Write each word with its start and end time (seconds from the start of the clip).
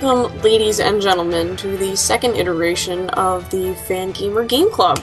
welcome, 0.00 0.40
ladies 0.42 0.80
and 0.80 1.00
gentlemen, 1.00 1.56
to 1.56 1.76
the 1.76 1.96
second 1.96 2.36
iteration 2.36 3.10
of 3.10 3.48
the 3.50 3.74
Fangamer 3.88 4.46
Game 4.48 4.70
Club. 4.70 4.98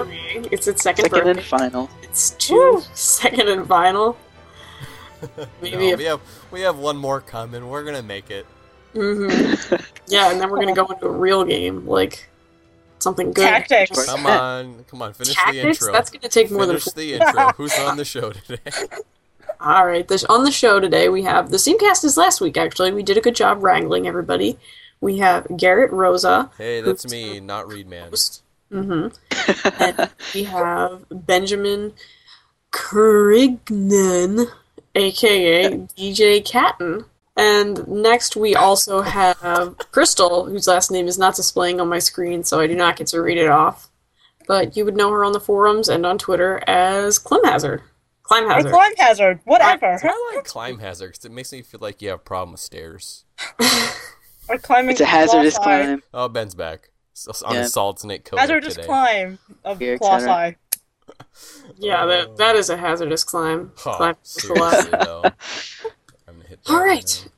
Okay, 0.00 0.42
It's 0.50 0.66
its 0.68 0.82
second, 0.82 1.04
Second 1.04 1.18
birthday. 1.24 1.30
and 1.40 1.42
final. 1.42 1.90
It's 2.02 2.30
two 2.32 2.82
second 2.94 3.48
and 3.48 3.66
final. 3.66 4.16
Maybe 5.62 5.76
No, 5.76 5.92
if- 5.92 5.98
we 5.98 6.04
have 6.04 6.20
we 6.50 6.60
have 6.62 6.78
one 6.78 6.96
more 6.96 7.20
coming. 7.20 7.68
We're 7.68 7.84
gonna 7.84 8.02
make 8.02 8.30
it. 8.30 8.46
Mhm. 8.94 9.86
Yeah, 10.08 10.30
and 10.30 10.40
then 10.40 10.50
we're 10.50 10.58
gonna 10.58 10.74
go 10.74 10.86
into 10.86 11.06
a 11.06 11.10
real 11.10 11.44
game, 11.44 11.86
like 11.86 12.28
something 12.98 13.32
good. 13.32 13.46
Tactics. 13.48 14.04
Come 14.04 14.26
on, 14.26 14.84
come 14.90 15.00
on, 15.00 15.12
finish 15.14 15.34
the 15.50 15.60
intro. 15.68 15.92
That's 15.92 16.10
gonna 16.10 16.28
take 16.28 16.50
more 16.50 16.66
finish 16.66 16.84
than. 16.84 16.94
the 16.96 17.14
intro. 17.14 17.52
Who's 17.56 17.78
on 17.78 17.96
the 17.96 18.04
show 18.04 18.32
today? 18.32 18.58
All 19.64 19.86
right, 19.86 20.06
this, 20.08 20.24
on 20.24 20.42
the 20.42 20.50
show 20.50 20.80
today 20.80 21.08
we 21.08 21.22
have 21.22 21.50
the 21.50 21.58
same 21.58 21.78
cast 21.78 22.02
as 22.02 22.16
last 22.16 22.40
week. 22.40 22.56
Actually, 22.56 22.90
we 22.92 23.04
did 23.04 23.16
a 23.16 23.20
good 23.20 23.36
job 23.36 23.62
wrangling 23.62 24.08
everybody. 24.08 24.58
We 25.00 25.18
have 25.18 25.46
Garrett 25.56 25.92
Rosa, 25.92 26.50
Hey, 26.58 26.80
that's 26.80 27.08
me, 27.08 27.38
not 27.38 27.68
Reed 27.68 27.88
Man. 27.88 28.10
Mm-hmm. 28.72 29.82
and 29.82 30.10
we 30.34 30.42
have 30.44 31.04
Benjamin 31.10 31.92
Krignan, 32.72 34.46
aka 34.96 35.70
DJ 35.70 36.44
Catton. 36.44 37.04
And 37.36 37.86
next 37.86 38.34
we 38.34 38.56
also 38.56 39.02
have 39.02 39.78
Crystal, 39.92 40.46
whose 40.46 40.66
last 40.66 40.90
name 40.90 41.06
is 41.06 41.18
not 41.18 41.36
displaying 41.36 41.80
on 41.80 41.88
my 41.88 42.00
screen, 42.00 42.42
so 42.42 42.58
I 42.58 42.66
do 42.66 42.74
not 42.74 42.96
get 42.96 43.06
to 43.08 43.22
read 43.22 43.38
it 43.38 43.48
off. 43.48 43.90
But 44.48 44.76
you 44.76 44.84
would 44.84 44.96
know 44.96 45.12
her 45.12 45.24
on 45.24 45.32
the 45.32 45.40
forums 45.40 45.88
and 45.88 46.04
on 46.04 46.18
Twitter 46.18 46.60
as 46.66 47.20
Clem 47.20 47.44
Hazard. 47.44 47.82
Climb 48.32 48.46
Or 48.50 48.54
Hazard. 48.54 48.72
climb 48.72 48.92
hazard, 48.96 49.40
whatever. 49.44 49.98
I 50.02 50.32
like 50.34 50.44
climb 50.44 50.78
hazard 50.78 51.12
because 51.12 51.24
it 51.24 51.32
makes 51.32 51.52
me 51.52 51.62
feel 51.62 51.80
like 51.80 52.00
you 52.02 52.08
have 52.10 52.20
a 52.20 52.22
problem 52.22 52.52
with 52.52 52.60
stairs. 52.60 53.24
Or 54.48 54.58
climbing. 54.58 54.90
It's 54.90 55.00
a 55.00 55.04
hazardous 55.06 55.54
claw 55.54 55.64
climb. 55.64 56.02
Oh, 56.12 56.28
Ben's 56.28 56.56
back 56.56 56.90
S- 57.16 57.42
on 57.42 57.54
Yeah. 57.54 57.62
the 57.62 57.68
Salt 57.68 58.00
Snake 58.00 58.24
Code 58.24 58.40
Hazardous 58.40 58.74
today. 58.74 58.86
climb 58.86 59.38
of 59.64 59.78
Here, 59.78 59.96
claw 59.98 60.18
Connor. 60.18 60.56
Yeah, 61.76 62.06
that, 62.06 62.36
that 62.38 62.56
is 62.56 62.68
a 62.68 62.76
hazardous 62.76 63.22
climb. 63.22 63.70
Huh, 63.76 63.96
climb 63.96 64.16
is 64.24 64.44
a 64.44 64.52
lot. 64.54 64.70
seriously 64.72 64.98
though. 65.04 65.22
I'm 66.28 66.34
gonna 66.36 66.48
hit 66.48 66.64
that 66.64 66.72
All 66.72 66.78
right 66.80 66.88
right. 66.88 67.28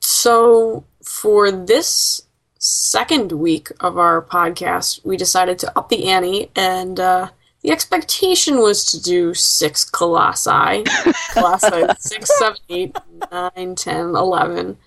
So, 0.00 0.84
for 1.04 1.50
this 1.50 2.22
second 2.58 3.32
week 3.32 3.70
of 3.80 3.98
our 3.98 4.22
podcast, 4.22 5.04
we 5.04 5.16
decided 5.16 5.58
to 5.60 5.78
up 5.78 5.88
the 5.88 6.08
ante, 6.08 6.50
and 6.54 6.98
uh, 7.00 7.30
the 7.68 7.74
expectation 7.74 8.60
was 8.60 8.82
to 8.86 9.02
do 9.02 9.34
six 9.34 9.84
colossi. 9.84 10.84
colossi 11.32 11.84
6, 11.98 12.38
7, 12.38 12.56
8, 12.70 12.96
9, 13.30 13.74
10, 13.74 14.00
11. 14.16 14.78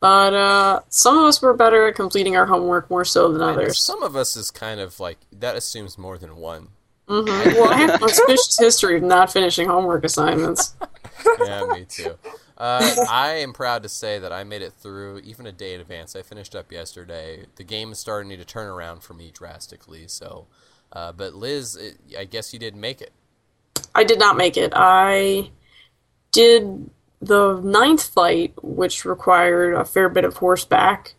But 0.00 0.34
uh, 0.34 0.80
some 0.88 1.16
of 1.16 1.26
us 1.26 1.40
were 1.40 1.54
better 1.54 1.86
at 1.86 1.94
completing 1.94 2.36
our 2.36 2.46
homework 2.46 2.90
more 2.90 3.04
so 3.04 3.30
than 3.30 3.40
others. 3.40 3.80
Some 3.80 4.02
of 4.02 4.16
us 4.16 4.34
is 4.34 4.50
kind 4.50 4.80
of 4.80 4.98
like 4.98 5.18
that 5.30 5.54
assumes 5.54 5.96
more 5.96 6.18
than 6.18 6.34
one. 6.34 6.70
hmm 7.06 7.24
Well, 7.24 7.68
I 7.68 7.76
have 7.76 7.90
an 7.90 8.02
auspicious 8.02 8.58
history 8.58 8.96
of 8.96 9.04
not 9.04 9.32
finishing 9.32 9.68
homework 9.68 10.02
assignments. 10.02 10.74
yeah, 11.46 11.64
me 11.72 11.84
too. 11.84 12.16
Uh, 12.58 12.96
I 13.08 13.34
am 13.34 13.52
proud 13.52 13.84
to 13.84 13.88
say 13.88 14.18
that 14.18 14.32
I 14.32 14.42
made 14.42 14.62
it 14.62 14.72
through 14.72 15.20
even 15.20 15.46
a 15.46 15.52
day 15.52 15.74
in 15.74 15.80
advance. 15.80 16.16
I 16.16 16.22
finished 16.22 16.56
up 16.56 16.72
yesterday. 16.72 17.46
The 17.54 17.64
game 17.64 17.92
is 17.92 18.00
starting 18.00 18.36
to 18.36 18.44
turn 18.44 18.66
around 18.66 19.04
for 19.04 19.14
me 19.14 19.30
drastically. 19.32 20.08
So, 20.08 20.48
uh, 20.92 21.12
but 21.12 21.34
Liz, 21.34 21.76
it, 21.76 21.98
I 22.18 22.24
guess 22.24 22.52
you 22.52 22.58
didn't 22.58 22.80
make 22.80 23.00
it. 23.00 23.12
I 23.94 24.04
did 24.04 24.18
not 24.18 24.36
make 24.36 24.56
it. 24.56 24.72
I 24.74 25.50
did 26.32 26.90
the 27.20 27.60
ninth 27.60 28.04
fight, 28.04 28.54
which 28.62 29.04
required 29.04 29.74
a 29.74 29.84
fair 29.84 30.08
bit 30.08 30.24
of 30.24 30.36
horseback, 30.36 31.14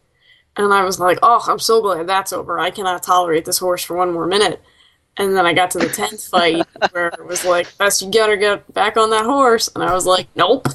and 0.56 0.74
I 0.74 0.84
was 0.84 1.00
like, 1.00 1.18
"Oh, 1.24 1.44
I'm 1.48 1.60
so 1.60 1.82
glad 1.82 2.08
that's 2.08 2.34
over. 2.34 2.60
I 2.60 2.72
cannot 2.72 3.04
tolerate 3.04 3.46
this 3.46 3.60
horse 3.60 3.84
for 3.84 3.98
one 3.98 4.14
more 4.14 4.28
minute." 4.28 4.62
And 5.16 5.36
then 5.38 5.46
I 5.46 5.54
got 5.54 5.70
to 5.72 5.80
the 5.80 5.90
tenth 5.90 6.28
fight, 6.28 6.66
where 6.92 7.08
it 7.08 7.26
was 7.26 7.46
like, 7.46 7.76
"Best 7.78 8.02
you 8.02 8.12
gotta 8.12 8.38
get 8.38 8.72
back 8.74 8.98
on 8.98 9.10
that 9.12 9.26
horse," 9.26 9.70
and 9.74 9.84
I 9.84 9.94
was 9.94 10.06
like, 10.06 10.28
"Nope." 10.36 10.68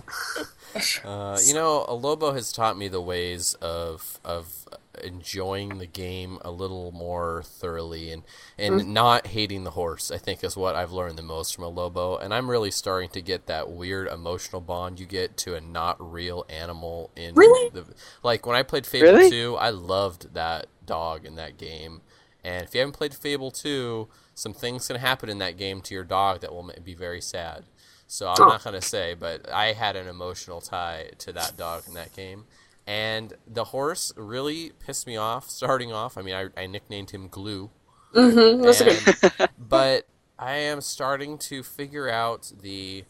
Uh, 1.04 1.38
you 1.44 1.54
know, 1.54 1.84
a 1.88 1.94
Lobo 1.94 2.32
has 2.32 2.52
taught 2.52 2.78
me 2.78 2.88
the 2.88 3.00
ways 3.00 3.54
of 3.54 4.20
of 4.24 4.68
enjoying 5.04 5.78
the 5.78 5.86
game 5.86 6.38
a 6.42 6.50
little 6.50 6.92
more 6.92 7.42
thoroughly 7.44 8.10
and 8.12 8.22
and 8.58 8.80
mm-hmm. 8.80 8.92
not 8.92 9.26
hating 9.28 9.64
the 9.64 9.70
horse. 9.70 10.10
I 10.10 10.18
think 10.18 10.42
is 10.44 10.56
what 10.56 10.76
I've 10.76 10.92
learned 10.92 11.18
the 11.18 11.22
most 11.22 11.54
from 11.54 11.64
a 11.64 11.68
Lobo, 11.68 12.16
and 12.16 12.32
I'm 12.34 12.50
really 12.50 12.70
starting 12.70 13.08
to 13.10 13.20
get 13.22 13.46
that 13.46 13.70
weird 13.70 14.08
emotional 14.08 14.60
bond 14.60 14.98
you 15.00 15.06
get 15.06 15.36
to 15.38 15.54
a 15.54 15.60
not 15.60 15.96
real 16.00 16.44
animal 16.48 17.10
in 17.16 17.34
Really? 17.34 17.70
the 17.70 17.84
like 18.22 18.46
when 18.46 18.56
I 18.56 18.62
played 18.62 18.86
Fable 18.86 19.06
Really? 19.12 19.30
2, 19.30 19.56
I 19.56 19.70
loved 19.70 20.34
that 20.34 20.66
dog 20.84 21.24
in 21.24 21.36
that 21.36 21.56
game. 21.58 22.02
And 22.44 22.64
if 22.64 22.74
you 22.74 22.80
haven't 22.80 22.94
played 22.96 23.14
Fable 23.14 23.50
2, 23.50 24.08
some 24.34 24.54
things 24.54 24.86
can 24.86 24.96
happen 24.96 25.28
in 25.28 25.38
that 25.38 25.56
game 25.56 25.80
to 25.82 25.94
your 25.94 26.04
dog 26.04 26.40
that 26.40 26.52
will 26.52 26.70
be 26.84 26.94
very 26.94 27.20
sad. 27.20 27.64
So 28.06 28.28
I'm 28.28 28.36
Oh. 28.40 28.46
not 28.46 28.64
gonna 28.64 28.80
say, 28.80 29.14
but 29.14 29.48
I 29.50 29.72
had 29.74 29.94
an 29.96 30.08
emotional 30.08 30.60
tie 30.60 31.10
to 31.18 31.32
that 31.32 31.56
dog 31.58 31.82
in 31.86 31.94
that 31.94 32.14
game, 32.16 32.46
and 32.88 33.34
the 33.46 33.66
horse 33.66 34.12
really 34.16 34.72
pissed 34.80 35.06
me 35.06 35.16
off. 35.18 35.50
Starting 35.50 35.92
off, 35.92 36.18
I 36.18 36.22
mean, 36.22 36.34
I, 36.34 36.48
I 36.62 36.66
nicknamed 36.68 37.12
him 37.12 37.28
Glue, 37.28 37.70
hmm 38.14 38.62
That's 38.64 38.80
a 38.80 38.84
good. 38.84 39.14
but 39.58 40.06
I 40.38 40.54
am 40.56 40.80
starting 40.80 41.38
to 41.38 41.62
figure 41.62 42.08
out 42.08 42.52
the 42.62 43.04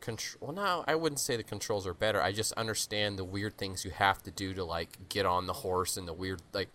control. 0.00 0.48
Well, 0.54 0.56
no, 0.64 0.84
I 0.86 0.94
wouldn't 0.94 1.20
say 1.20 1.36
the 1.36 1.42
controls 1.44 1.86
are 1.86 1.94
better. 1.94 2.22
I 2.22 2.32
just 2.32 2.52
understand 2.54 3.18
the 3.18 3.24
weird 3.24 3.58
things 3.58 3.84
you 3.84 3.90
have 3.92 4.22
to 4.24 4.30
do 4.30 4.54
to 4.54 4.64
like 4.64 5.08
get 5.08 5.26
on 5.26 5.46
the 5.46 5.52
horse 5.54 5.96
and 5.96 6.08
the 6.08 6.14
weird 6.14 6.42
like. 6.52 6.70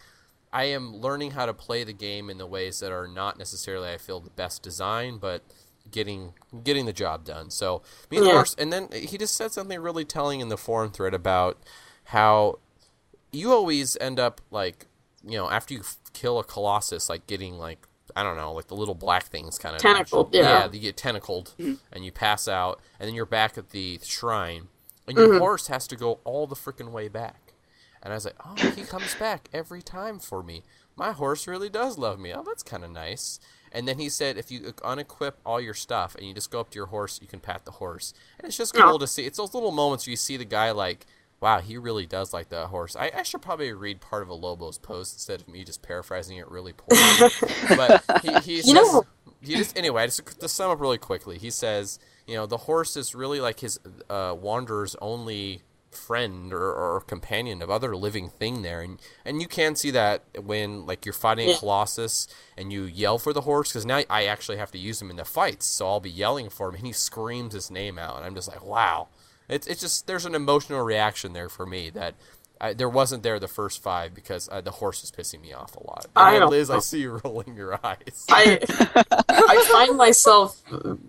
I 0.53 0.66
am 0.66 0.95
learning 0.95 1.31
how 1.31 1.45
to 1.47 1.53
play 1.53 1.84
the 1.84 1.94
game 1.94 2.29
in 2.29 2.38
the 2.38 2.45
ways 2.47 2.79
that 2.79 2.91
are 2.91 3.07
not 3.07 3.38
necessarily 3.38 3.89
I 3.91 3.97
feel 3.97 4.22
the 4.22 4.29
best 4.29 4.63
design, 4.63 5.17
but 5.17 5.44
getting 5.91 6.34
getting 6.63 6.85
the 6.85 6.94
job 6.94 7.25
done. 7.25 7.50
So 7.51 7.81
me 8.09 8.17
and 8.17 8.25
the 8.25 8.29
Yeah. 8.29 8.31
horse, 8.31 8.55
and 8.57 8.72
then 8.72 8.89
he 8.94 9.17
just 9.17 9.35
said 9.35 9.51
something 9.51 9.79
really 9.79 10.05
telling 10.05 10.39
in 10.39 10.50
the 10.50 10.57
forum 10.57 10.91
thread 10.91 11.13
about 11.13 11.57
how 12.05 12.59
you 13.31 13.51
always 13.51 13.97
end 13.99 14.19
up 14.19 14.41
like 14.51 14.88
you 15.23 15.38
know 15.38 15.49
after 15.49 15.73
you 15.73 15.81
f- 15.81 15.97
kill 16.13 16.39
a 16.39 16.43
colossus, 16.43 17.09
like 17.09 17.27
getting 17.27 17.57
like 17.57 17.88
I 18.16 18.23
don't 18.23 18.38
know, 18.38 18.53
like 18.53 18.67
the 18.67 18.75
little 18.75 18.95
black 18.95 19.25
things 19.25 19.57
kind 19.57 19.75
of 19.75 19.81
Tentacled, 19.81 20.33
yeah. 20.33 20.41
yeah, 20.41 20.71
you 20.71 20.79
get 20.79 20.95
tentacled 20.95 21.53
mm-hmm. 21.59 21.73
and 21.91 22.05
you 22.05 22.11
pass 22.11 22.47
out, 22.47 22.79
and 22.99 23.07
then 23.07 23.16
you're 23.16 23.25
back 23.25 23.57
at 23.57 23.71
the 23.71 23.99
shrine, 24.03 24.69
and 25.05 25.17
your 25.17 25.27
mm-hmm. 25.27 25.39
horse 25.39 25.67
has 25.67 25.85
to 25.88 25.95
go 25.95 26.19
all 26.23 26.47
the 26.47 26.55
freaking 26.55 26.91
way 26.91 27.09
back. 27.09 27.53
And 28.01 28.13
I 28.13 28.16
was 28.16 28.25
like, 28.25 28.35
oh, 28.45 28.72
he 28.75 28.83
comes 28.83 29.16
back 29.16 29.49
every 29.51 29.81
time 29.81 30.19
for 30.19 30.43
me. 30.43 30.63
My 30.95 31.11
horse 31.11 31.47
really 31.47 31.69
does 31.69 31.97
love 31.97 32.19
me. 32.19 32.31
Oh, 32.33 32.43
that's 32.43 32.61
kind 32.61 32.83
of 32.83 32.91
nice. 32.91 33.39
And 33.72 33.87
then 33.87 33.97
he 33.97 34.09
said, 34.09 34.37
if 34.37 34.51
you 34.51 34.67
uh, 34.67 34.95
unequip 34.95 35.33
all 35.43 35.59
your 35.59 35.73
stuff 35.73 36.16
and 36.16 36.25
you 36.25 36.33
just 36.33 36.51
go 36.51 36.59
up 36.59 36.69
to 36.69 36.75
your 36.75 36.85
horse, 36.85 37.19
you 37.19 37.27
can 37.27 37.39
pat 37.39 37.66
the 37.66 37.72
horse. 37.72 38.13
And 38.37 38.47
it's 38.47 38.55
just 38.55 38.77
Oh. 38.77 38.81
cool 38.81 38.99
to 38.99 39.07
see. 39.07 39.25
It's 39.25 39.37
those 39.37 39.55
little 39.55 39.72
moments 39.72 40.05
where 40.05 40.11
you 40.11 40.17
see 40.17 40.37
the 40.37 40.45
guy 40.45 40.69
like, 40.69 41.07
wow, 41.45 41.59
he 41.59 41.78
really 41.78 42.07
does 42.07 42.33
like 42.33 42.50
that 42.50 42.67
horse. 42.67 42.95
I, 42.95 43.11
I 43.16 43.22
should 43.22 43.44
probably 43.44 43.72
read 43.72 44.01
part 44.01 44.23
of 44.23 44.29
a 44.29 44.33
Lobo's 44.33 44.79
post 44.79 45.13
instead 45.13 45.41
of 45.41 45.47
me 45.47 45.63
just 45.63 45.83
paraphrasing 45.83 46.38
it 46.38 46.50
really 46.50 46.73
poorly. 46.73 47.29
but 47.78 48.03
he, 48.23 48.33
he 48.39 48.57
says, 48.61 48.67
You 48.67 48.73
know- 48.73 49.03
he 49.41 49.53
just 49.55 49.78
anyway 49.78 50.08
just 50.08 50.40
to 50.40 50.47
sum 50.49 50.72
up 50.72 50.79
really 50.81 50.97
quickly 50.97 51.37
he 51.37 51.52
says 51.52 51.99
you 52.25 52.34
know 52.34 52.47
the 52.47 52.58
horse 52.58 52.97
is 52.97 53.14
really 53.14 53.40
like 53.40 53.59
his 53.59 53.79
uh, 54.09 54.34
wanderer's 54.35 54.96
only 55.02 55.61
friend 55.91 56.52
or, 56.52 56.73
or 56.73 56.99
companion 57.02 57.61
of 57.61 57.69
other 57.69 57.96
living 57.96 58.28
thing 58.28 58.64
there 58.64 58.81
and 58.81 58.99
and 59.23 59.41
you 59.41 59.47
can 59.47 59.75
see 59.75 59.91
that 59.91 60.23
when 60.43 60.85
like 60.87 61.05
you're 61.05 61.14
fighting 61.14 61.49
Yeah. 61.49 61.58
colossus 61.59 62.28
and 62.58 62.73
you 62.73 62.84
yell 62.85 63.19
for 63.19 63.34
the 63.34 63.41
horse 63.41 63.69
because 63.72 63.85
now 63.85 64.02
i 64.09 64.25
actually 64.25 64.58
have 64.58 64.72
to 64.72 64.79
use 64.79 64.99
him 65.02 65.11
in 65.11 65.16
the 65.16 65.25
fights 65.25 65.67
so 65.67 65.87
i'll 65.87 65.99
be 65.99 66.09
yelling 66.09 66.49
for 66.49 66.69
him 66.69 66.75
and 66.75 66.85
he 66.87 66.91
screams 66.91 67.53
his 67.53 67.69
name 67.69 67.99
out 67.99 68.17
and 68.17 68.25
i'm 68.25 68.34
just 68.34 68.47
like 68.47 68.66
wow 68.66 69.08
it's, 69.49 69.67
it's 69.67 69.81
just 69.81 70.07
there's 70.07 70.25
an 70.25 70.35
emotional 70.35 70.81
reaction 70.81 71.33
there 71.33 71.49
for 71.49 71.65
me 71.65 71.89
that 71.91 72.15
I, 72.61 72.73
there 72.73 72.89
wasn't 72.89 73.23
there 73.23 73.37
the 73.39 73.47
first 73.49 73.83
five 73.83 74.13
because 74.13 74.47
uh, 74.51 74.61
the 74.61 74.71
horse 74.71 75.01
was 75.01 75.11
pissing 75.11 75.41
me 75.41 75.51
off 75.53 75.75
a 75.75 75.85
lot. 75.85 76.05
And 76.15 76.35
I 76.35 76.39
don't 76.39 76.49
Liz, 76.51 76.69
I 76.69 76.79
see 76.79 77.01
you 77.01 77.19
rolling 77.23 77.55
your 77.55 77.77
eyes. 77.85 78.25
I 78.29 78.59
I 79.29 79.69
find 79.71 79.97
myself 79.97 80.61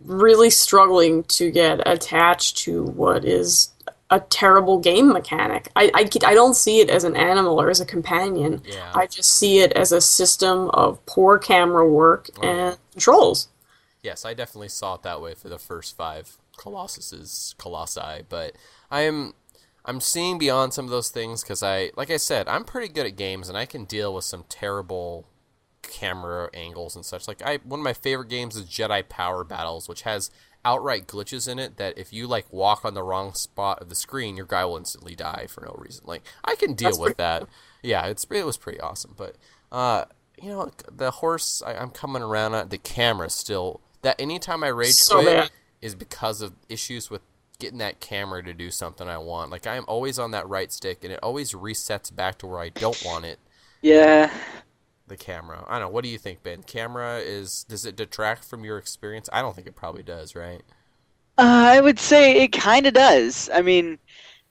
really 0.05 0.51
struggling 0.51 1.23
to 1.25 1.51
get 1.51 1.87
attached 1.87 2.59
to 2.59 2.83
what 2.85 3.25
is 3.25 3.71
a 4.11 4.21
terrible 4.21 4.79
game 4.79 5.13
mechanic. 5.13 5.69
I, 5.75 5.91
I, 5.93 6.09
I 6.25 6.35
don't 6.35 6.55
see 6.55 6.81
it 6.81 6.89
as 6.91 7.03
an 7.03 7.17
animal 7.17 7.61
or 7.61 7.71
as 7.71 7.81
a 7.81 7.87
companion. 7.87 8.63
Yeah. 8.65 8.93
I 8.95 9.07
just 9.09 9.33
see 9.33 9.59
it 9.59 9.73
as 9.73 9.91
a 9.91 10.01
system 10.01 10.71
of 10.71 11.05
poor 11.07 11.39
camera 11.39 11.89
work 11.89 12.31
Oh, 12.39 12.45
yeah. 12.45 12.51
and 12.69 12.79
controls. 12.93 13.49
Yes, 14.05 14.25
I 14.25 14.35
definitely 14.35 14.69
saw 14.69 14.95
it 14.95 15.03
that 15.03 15.21
way 15.21 15.35
for 15.35 15.49
the 15.49 15.59
first 15.59 15.97
five 15.97 16.39
Colossuses, 16.57 17.57
Colossi, 17.59 18.25
but 18.29 18.53
I'm 18.91 19.35
I'm 19.87 20.01
seeing 20.01 20.37
beyond 20.37 20.75
some 20.75 20.85
of 20.85 20.91
those 20.91 21.11
things 21.11 21.43
because 21.43 21.63
I, 21.63 21.93
like 21.97 22.11
I 22.11 22.17
said, 22.17 22.49
I'm 22.49 22.65
pretty 22.65 22.93
good 22.93 23.07
at 23.07 23.15
games 23.17 23.49
and 23.49 23.57
I 23.57 23.67
can 23.67 23.85
deal 23.85 24.13
with 24.13 24.25
some 24.25 24.45
terrible 24.49 25.29
camera 25.83 26.51
angles 26.53 26.97
and 26.97 27.05
such. 27.05 27.29
Like 27.29 27.41
I, 27.43 27.59
one 27.59 27.81
of 27.81 27.85
my 27.85 27.93
favorite 27.93 28.29
games 28.29 28.57
is 28.57 28.65
Jedi 28.65 29.09
Power 29.09 29.45
Battles, 29.45 29.89
which 29.89 30.03
has 30.03 30.31
outright 30.65 31.07
glitches 31.07 31.47
in 31.47 31.61
it 31.61 31.77
that 31.77 31.97
if 31.97 32.13
you 32.13 32.27
like 32.27 32.53
walk 32.53 32.85
on 32.85 32.95
the 32.95 33.03
wrong 33.05 33.33
spot 33.35 33.81
of 33.81 33.89
the 33.89 33.95
screen, 33.95 34.37
your 34.37 34.47
guy 34.47 34.65
will 34.65 34.77
instantly 34.77 35.15
die 35.15 35.47
for 35.49 35.61
no 35.61 35.77
reason. 35.79 36.05
Like 36.05 36.25
I 36.45 36.57
can 36.57 36.75
deal 36.75 36.91
That's 36.91 36.99
with 36.99 37.17
that. 37.19 37.47
Yeah, 37.85 38.07
it's 38.07 38.27
it 38.29 38.45
was 38.45 38.57
pretty 38.57 38.81
awesome. 38.81 39.15
But 39.17 39.37
uh, 39.71 40.07
you 40.43 40.49
know, 40.49 40.73
the 40.91 41.13
horse 41.13 41.63
I, 41.65 41.75
I'm 41.75 41.91
coming 41.91 42.23
around 42.23 42.55
on 42.55 42.69
the 42.69 42.79
camera 42.79 43.31
still. 43.31 43.81
That 44.03 44.21
anytime 44.21 44.63
I 44.63 44.69
rage 44.69 44.93
So 44.93 45.23
quit 45.23 45.37
bad. 45.37 45.51
Is 45.87 45.95
because 45.95 46.43
of 46.43 46.53
issues 46.69 47.09
with 47.11 47.23
getting 47.59 47.79
that 47.79 48.01
camera 48.01 48.43
to 48.43 48.53
do 48.53 48.71
something 48.71 49.09
I 49.09 49.19
want. 49.19 49.51
Like 49.51 49.67
I 49.67 49.77
am 49.77 49.85
always 49.89 50.19
on 50.19 50.33
that 50.33 50.49
right 50.49 50.71
stick, 50.71 51.03
and 51.03 51.13
it 51.13 51.21
always 51.23 51.53
resets 51.53 52.15
back 52.15 52.39
to 52.39 52.47
where 52.47 52.61
I 52.61 52.69
don't 52.69 53.01
want 53.05 53.25
it. 53.25 53.39
Yeah. 53.81 54.31
The 55.09 55.17
camera. 55.17 55.65
I 55.69 55.79
don't 55.79 55.83
know. 55.83 55.89
What 55.89 56.05
do 56.05 56.11
you 56.11 56.19
think, 56.19 56.43
Ben? 56.43 56.63
Camera 56.65 57.19
is 57.19 57.65
does 57.65 57.87
it 57.87 57.97
detract 57.97 58.45
from 58.45 58.65
your 58.65 58.77
experience? 58.77 59.29
I 59.33 59.41
don't 59.41 59.55
think 59.55 59.69
it 59.69 59.77
probably 59.77 60.03
does, 60.03 60.35
right? 60.35 60.63
Uh, 61.39 61.77
I 61.77 61.81
would 61.81 61.99
say 61.99 62.43
it 62.43 62.49
kind 62.49 62.87
of 62.87 62.95
does. 62.95 63.49
I 63.55 63.63
mean, 63.63 63.99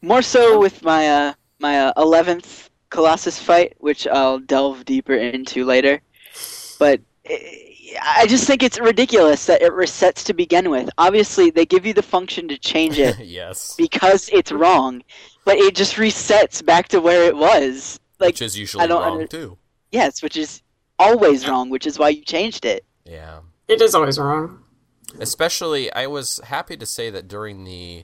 more 0.02 0.22
so 0.22 0.60
with 0.60 0.84
my 0.84 1.10
uh, 1.10 1.34
my 1.60 1.88
uh, 1.88 1.94
11th 2.02 2.70
Colossus 2.90 3.38
fight, 3.40 3.74
which 3.80 4.08
I'll 4.08 4.40
delve 4.40 4.86
deeper 4.86 5.16
into 5.16 5.66
later. 5.66 6.00
But 6.80 7.02
I 8.02 8.26
just 8.28 8.46
think 8.48 8.64
it's 8.64 8.80
ridiculous 8.80 9.46
that 9.46 9.62
it 9.62 9.72
resets 9.74 10.24
to 10.26 10.34
begin 10.34 10.70
with. 10.70 10.90
Obviously, 10.98 11.50
they 11.52 11.66
give 11.66 11.86
you 11.86 11.94
the 11.94 12.02
function 12.04 12.48
to 12.48 12.58
change 12.58 12.98
it 13.00 13.18
yes. 13.24 13.76
because 13.78 14.30
it's 14.34 14.52
wrong, 14.52 15.04
but 15.46 15.58
it 15.58 15.76
just 15.76 15.96
resets 15.96 16.66
back 16.66 16.88
to 16.90 17.00
where 17.00 17.24
it 17.26 17.36
was. 17.36 18.00
Like, 18.20 18.30
Which 18.30 18.42
is 18.42 18.58
usually 18.58 18.84
I 18.84 18.88
don't 18.88 19.02
wrong 19.02 19.12
under- 19.14 19.28
too. 19.28 19.58
yes, 19.92 20.24
which 20.24 20.38
is 20.38 20.62
always 20.98 21.48
wrong, 21.48 21.70
which 21.70 21.86
is 21.86 22.00
why 22.00 22.10
you 22.10 22.24
changed 22.24 22.66
it. 22.66 22.86
Yeah. 23.06 23.40
It 23.68 23.82
is 23.82 23.94
always 23.94 24.18
wrong. 24.18 24.64
Especially, 25.20 25.92
I 25.94 26.08
was 26.08 26.40
happy 26.46 26.78
to 26.78 26.86
say 26.86 27.10
that 27.10 27.28
during 27.28 27.64
the 27.64 28.04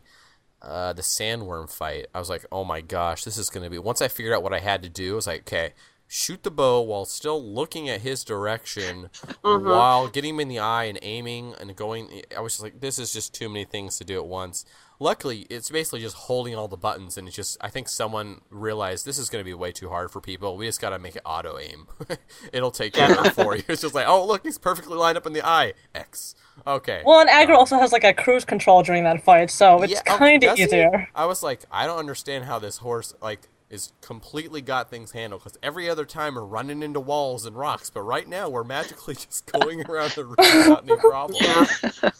uh, 0.61 0.93
the 0.93 1.01
sandworm 1.01 1.69
fight, 1.71 2.05
I 2.13 2.19
was 2.19 2.29
like, 2.29 2.45
"Oh 2.51 2.63
my 2.63 2.81
gosh, 2.81 3.23
this 3.23 3.37
is 3.37 3.49
going 3.49 3.63
to 3.63 3.69
be." 3.69 3.79
Once 3.79 4.01
I 4.01 4.07
figured 4.07 4.33
out 4.33 4.43
what 4.43 4.53
I 4.53 4.59
had 4.59 4.83
to 4.83 4.89
do, 4.89 5.13
I 5.13 5.15
was 5.15 5.27
like, 5.27 5.41
"Okay, 5.41 5.73
shoot 6.13 6.43
the 6.43 6.51
bow 6.51 6.81
while 6.81 7.05
still 7.05 7.41
looking 7.41 7.87
at 7.87 8.01
his 8.01 8.25
direction, 8.25 9.09
Mhm. 9.45 9.63
while 9.63 10.09
getting 10.09 10.31
him 10.35 10.39
in 10.41 10.49
the 10.49 10.59
eye 10.59 10.83
and 10.83 10.99
aiming 11.01 11.55
and 11.57 11.73
going." 11.73 12.21
I 12.35 12.41
was 12.41 12.53
just 12.53 12.63
like, 12.63 12.81
"This 12.81 12.99
is 12.99 13.13
just 13.13 13.33
too 13.33 13.47
many 13.47 13.63
things 13.63 13.97
to 13.99 14.03
do 14.03 14.17
at 14.17 14.25
once." 14.25 14.65
Luckily, 14.99 15.47
it's 15.49 15.69
basically 15.71 16.01
just 16.01 16.15
holding 16.15 16.53
all 16.55 16.67
the 16.67 16.77
buttons, 16.77 17.17
and 17.17 17.27
it's 17.27 17.35
just 17.35 17.57
I 17.61 17.69
think 17.69 17.87
someone 17.89 18.41
realized 18.49 19.05
this 19.05 19.17
is 19.17 19.29
going 19.29 19.39
to 19.39 19.45
be 19.45 19.53
way 19.53 19.71
too 19.71 19.89
hard 19.89 20.11
for 20.11 20.19
people. 20.21 20.57
We 20.57 20.67
just 20.67 20.81
got 20.81 20.89
to 20.89 20.99
make 20.99 21.15
it 21.15 21.23
auto 21.25 21.57
aim. 21.57 21.87
It'll 22.53 22.69
take 22.71 22.93
care 22.93 23.17
of 23.17 23.25
it 23.25 23.33
for 23.33 23.55
you. 23.55 23.63
It's 23.69 23.81
just 23.81 23.95
like, 23.95 24.07
oh 24.07 24.25
look, 24.25 24.43
he's 24.43 24.57
perfectly 24.59 24.97
lined 24.97 25.17
up 25.17 25.25
in 25.25 25.31
the 25.33 25.43
eye. 25.47 25.73
X. 25.95 26.35
Okay. 26.67 27.01
Well, 27.05 27.19
and 27.21 27.29
Agro 27.29 27.55
also 27.55 27.77
has 27.79 27.91
like 27.93 28.03
a 28.03 28.13
cruise 28.13 28.45
control 28.45 28.83
during 28.83 29.03
that 29.05 29.23
fight, 29.23 29.49
so 29.49 29.81
it's 29.81 29.93
Yeah, 29.93 30.01
oh, 30.09 30.17
kind 30.17 30.43
of 30.43 30.59
easier. 30.59 31.07
I 31.15 31.25
was 31.25 31.41
like, 31.41 31.61
I 31.71 31.87
don't 31.87 31.97
understand 31.97 32.45
how 32.45 32.59
this 32.59 32.77
horse 32.77 33.13
like 33.21 33.47
is 33.71 33.93
completely 34.01 34.61
got 34.61 34.89
things 34.89 35.13
handled 35.13 35.43
because 35.43 35.57
every 35.63 35.89
other 35.89 36.05
time 36.05 36.35
we're 36.35 36.43
running 36.43 36.83
into 36.83 36.99
walls 36.99 37.45
and 37.45 37.55
rocks, 37.55 37.89
but 37.89 38.01
right 38.01 38.27
now 38.27 38.49
we're 38.49 38.65
magically 38.65 39.15
just 39.15 39.49
going 39.51 39.81
around 39.89 40.11
the 40.11 40.25
room 40.25 40.35
without 40.37 40.83
any 40.87 40.97
problem. 40.97 41.43
Yeah. 42.03 42.11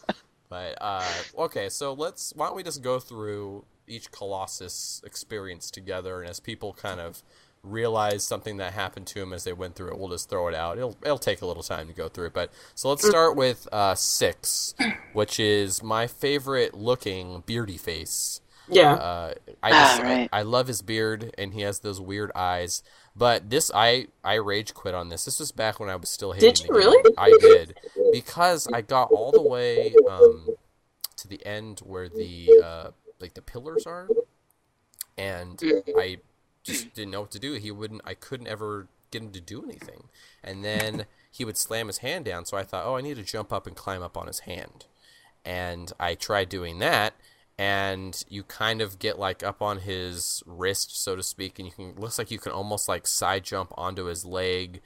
But 0.50 0.78
uh, 0.82 1.04
okay, 1.38 1.70
so 1.70 1.94
let's 1.94 2.34
why 2.36 2.48
don't 2.48 2.58
we 2.58 2.64
just 2.64 2.84
go 2.84 3.00
through 3.00 3.64
each 3.88 4.12
Colossus 4.12 5.02
experience 5.06 5.72
together, 5.72 6.20
and 6.20 6.30
as 6.30 6.42
people 6.42 6.74
kind 6.74 7.00
of 7.00 7.24
realize 7.64 8.24
something 8.26 8.58
that 8.58 8.74
happened 8.74 9.08
to 9.08 9.20
them 9.20 9.32
as 9.32 9.46
they 9.46 9.54
went 9.54 9.76
through 9.76 9.92
it, 9.92 9.98
we'll 9.98 10.10
just 10.10 10.30
throw 10.30 10.50
it 10.50 10.56
out. 10.56 10.78
It'll 10.78 10.98
it'll 11.04 11.18
take 11.18 11.42
a 11.42 11.46
little 11.46 11.64
time 11.64 11.88
to 11.88 11.94
go 11.94 12.10
through 12.10 12.28
it, 12.28 12.34
but 12.34 12.52
so 12.76 12.90
let's 12.90 13.08
start 13.08 13.38
with 13.38 13.66
uh, 13.72 13.96
six, 13.96 14.76
which 15.14 15.40
is 15.40 15.82
my 15.82 16.06
favorite 16.06 16.74
looking 16.74 17.44
beardy 17.46 17.78
face. 17.78 18.41
Yeah. 18.68 18.94
Uh, 18.94 19.34
I, 19.62 19.72
Ah, 19.72 20.00
right. 20.02 20.30
I 20.32 20.40
I 20.40 20.42
love 20.44 20.68
his 20.68 20.82
beard 20.82 21.34
and 21.38 21.54
he 21.54 21.62
has 21.62 21.80
those 21.80 22.00
weird 22.00 22.32
eyes. 22.36 22.84
But 23.16 23.50
this 23.50 23.70
I 23.74 24.08
I 24.24 24.36
rage 24.36 24.74
quit 24.74 24.94
on 24.94 25.10
this. 25.10 25.26
This 25.26 25.40
was 25.40 25.52
back 25.52 25.80
when 25.80 25.90
I 25.90 25.96
was 25.96 26.10
still 26.10 26.32
hating. 26.32 26.50
Did 26.54 26.58
the 26.58 26.62
you 26.62 26.68
game. 26.70 26.78
really? 26.78 27.16
I 27.18 27.38
did 27.42 27.78
because 28.12 28.68
I 28.72 28.82
got 28.82 29.12
all 29.12 29.32
the 29.32 29.42
way 29.42 29.94
um, 30.10 30.50
to 31.18 31.28
the 31.28 31.46
end 31.46 31.80
where 31.80 32.08
the 32.08 32.62
uh, 32.64 32.92
like 33.20 33.34
the 33.34 33.42
pillars 33.42 33.86
are, 33.86 34.08
and 35.18 35.62
I 35.98 36.18
just 36.64 36.94
didn't 36.94 37.12
know 37.12 37.22
what 37.22 37.32
to 37.32 37.40
do. 37.40 37.54
He 37.54 37.72
wouldn't. 37.72 38.02
I 38.06 38.14
couldn't 38.14 38.48
ever 38.48 38.88
get 39.12 39.22
him 39.22 39.32
to 39.32 39.42
do 39.42 39.64
anything, 39.64 40.06
and 40.44 40.64
then 40.64 41.06
he 41.30 41.44
would 41.44 41.58
slam 41.58 41.88
his 41.88 42.00
hand 42.00 42.26
down. 42.26 42.46
So 42.46 42.58
I 42.58 42.64
thought, 42.64 42.86
oh, 42.86 42.96
I 42.98 43.02
need 43.02 43.18
to 43.18 43.24
jump 43.24 43.52
up 43.52 43.68
and 43.68 43.76
climb 43.76 44.02
up 44.02 44.18
on 44.18 44.28
his 44.28 44.40
hand, 44.40 44.86
and 45.44 45.92
I 46.00 46.16
tried 46.16 46.50
doing 46.50 46.80
that. 46.80 47.14
And 47.62 48.24
you 48.28 48.42
kind 48.42 48.82
of 48.82 48.98
get 48.98 49.20
like 49.20 49.44
up 49.44 49.62
on 49.62 49.78
his 49.80 50.42
wrist, 50.48 51.00
so 51.00 51.16
to 51.16 51.22
speak, 51.22 51.60
and 51.60 51.68
you 51.68 51.74
can 51.74 51.94
looks 51.96 52.18
like 52.18 52.32
you 52.32 52.40
can 52.40 52.52
almost 52.52 52.90
like 52.90 53.06
side 53.06 53.44
jump 53.44 53.72
onto 53.78 54.06
his 54.06 54.26
leg, 54.26 54.82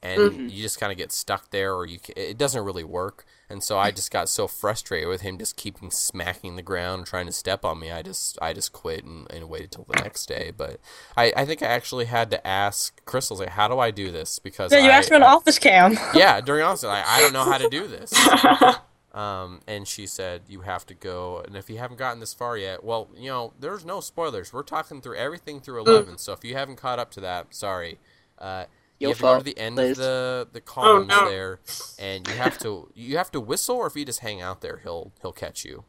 and 0.00 0.20
mm-hmm. 0.20 0.48
you 0.48 0.62
just 0.62 0.78
kind 0.78 0.92
of 0.92 0.98
get 0.98 1.10
stuck 1.10 1.50
there, 1.50 1.74
or 1.74 1.86
you 1.86 1.98
it 2.16 2.38
doesn't 2.38 2.64
really 2.64 2.84
work. 2.84 3.24
And 3.48 3.64
so 3.64 3.80
I 3.80 3.88
mm-hmm. 3.88 3.96
just 3.96 4.12
got 4.12 4.28
so 4.28 4.46
frustrated 4.46 5.08
with 5.08 5.22
him 5.22 5.38
just 5.38 5.56
keeping 5.56 5.90
smacking 5.90 6.54
the 6.54 6.62
ground, 6.62 6.98
and 7.00 7.06
trying 7.06 7.26
to 7.26 7.32
step 7.32 7.64
on 7.64 7.80
me. 7.80 7.90
I 7.90 8.02
just 8.02 8.38
I 8.40 8.52
just 8.52 8.72
quit 8.72 9.04
and, 9.04 9.26
and 9.28 9.48
waited 9.48 9.72
till 9.72 9.86
the 9.88 10.00
next 10.00 10.26
day. 10.26 10.52
But 10.56 10.78
I, 11.16 11.32
I 11.36 11.44
think 11.44 11.64
I 11.64 11.66
actually 11.66 12.04
had 12.04 12.30
to 12.30 12.46
ask 12.46 13.04
Crystal's 13.06 13.40
like, 13.40 13.48
how 13.50 13.66
do 13.66 13.80
I 13.80 13.90
do 13.90 14.12
this? 14.12 14.38
Because 14.38 14.70
Yeah, 14.70 14.78
you 14.78 14.90
I, 14.90 14.98
asked 14.98 15.10
me 15.10 15.16
an 15.16 15.24
office 15.24 15.58
cam. 15.58 15.98
yeah, 16.14 16.40
during 16.40 16.62
office, 16.62 16.84
I, 16.84 17.02
I 17.04 17.22
don't 17.22 17.32
know 17.32 17.44
how 17.44 17.58
to 17.58 17.68
do 17.68 17.88
this. 17.88 18.14
Um, 19.12 19.60
and 19.66 19.88
she 19.88 20.06
said, 20.06 20.42
you 20.48 20.60
have 20.60 20.86
to 20.86 20.94
go. 20.94 21.42
And 21.44 21.56
if 21.56 21.68
you 21.68 21.78
haven't 21.78 21.96
gotten 21.96 22.20
this 22.20 22.32
far 22.32 22.56
yet, 22.56 22.84
well, 22.84 23.08
you 23.16 23.28
know, 23.28 23.52
there's 23.58 23.84
no 23.84 24.00
spoilers. 24.00 24.52
We're 24.52 24.62
talking 24.62 25.00
through 25.00 25.16
everything 25.16 25.60
through 25.60 25.80
11. 25.80 26.18
So 26.18 26.32
if 26.32 26.44
you 26.44 26.54
haven't 26.54 26.76
caught 26.76 26.98
up 27.00 27.10
to 27.12 27.20
that, 27.22 27.52
sorry. 27.54 27.98
Uh, 28.38 28.66
you 29.00 29.08
Your 29.08 29.10
have 29.10 29.18
to 29.18 29.22
go 29.22 29.38
to 29.38 29.44
the 29.44 29.58
end 29.58 29.76
Liz. 29.76 29.90
of 29.92 29.96
the, 29.96 30.48
the 30.52 30.60
columns 30.60 31.08
no. 31.08 31.28
there, 31.28 31.58
and 31.98 32.28
you 32.28 32.34
have 32.34 32.58
to 32.58 32.92
you 32.94 33.16
have 33.16 33.30
to 33.30 33.40
whistle, 33.40 33.76
or 33.76 33.86
if 33.86 33.96
you 33.96 34.04
just 34.04 34.20
hang 34.20 34.42
out 34.42 34.60
there, 34.60 34.80
he'll 34.82 35.10
he'll 35.22 35.32
catch 35.32 35.64
you. 35.64 35.84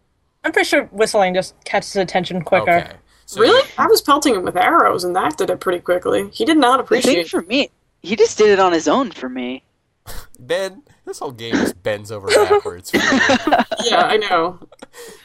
I'm 0.46 0.54
pretty 0.54 0.68
sure 0.70 0.86
whistling 0.86 1.34
just 1.34 1.54
catches 1.66 1.96
attention 1.98 2.42
quicker. 2.42 2.72
Okay. 2.72 2.94
So 3.26 3.42
really? 3.42 3.70
I 3.78 3.88
was 3.88 4.02
pelting 4.02 4.36
him 4.36 4.44
with 4.44 4.56
arrows, 4.56 5.04
and 5.04 5.14
that 5.18 5.38
did 5.38 5.50
it 5.50 5.60
pretty 5.60 5.80
quickly. 5.80 6.30
He 6.32 6.46
did 6.46 6.58
not 6.58 6.78
The 6.78 7.02
thing 7.02 7.18
appreciate. 7.18 7.30
for 7.30 7.42
me, 7.44 7.70
he 8.02 8.16
just 8.16 8.38
did 8.38 8.50
it 8.50 8.60
on 8.60 8.72
his 8.72 8.88
own 8.88 9.12
for 9.12 9.28
me. 9.30 9.64
Ben, 10.40 10.84
this 11.12 11.20
whole 11.20 11.32
game 11.32 11.54
just 11.56 11.84
bends 11.84 12.10
over 12.10 12.28
backwards. 12.28 12.90
yeah, 12.94 14.04
I 14.04 14.16
know. 14.16 14.60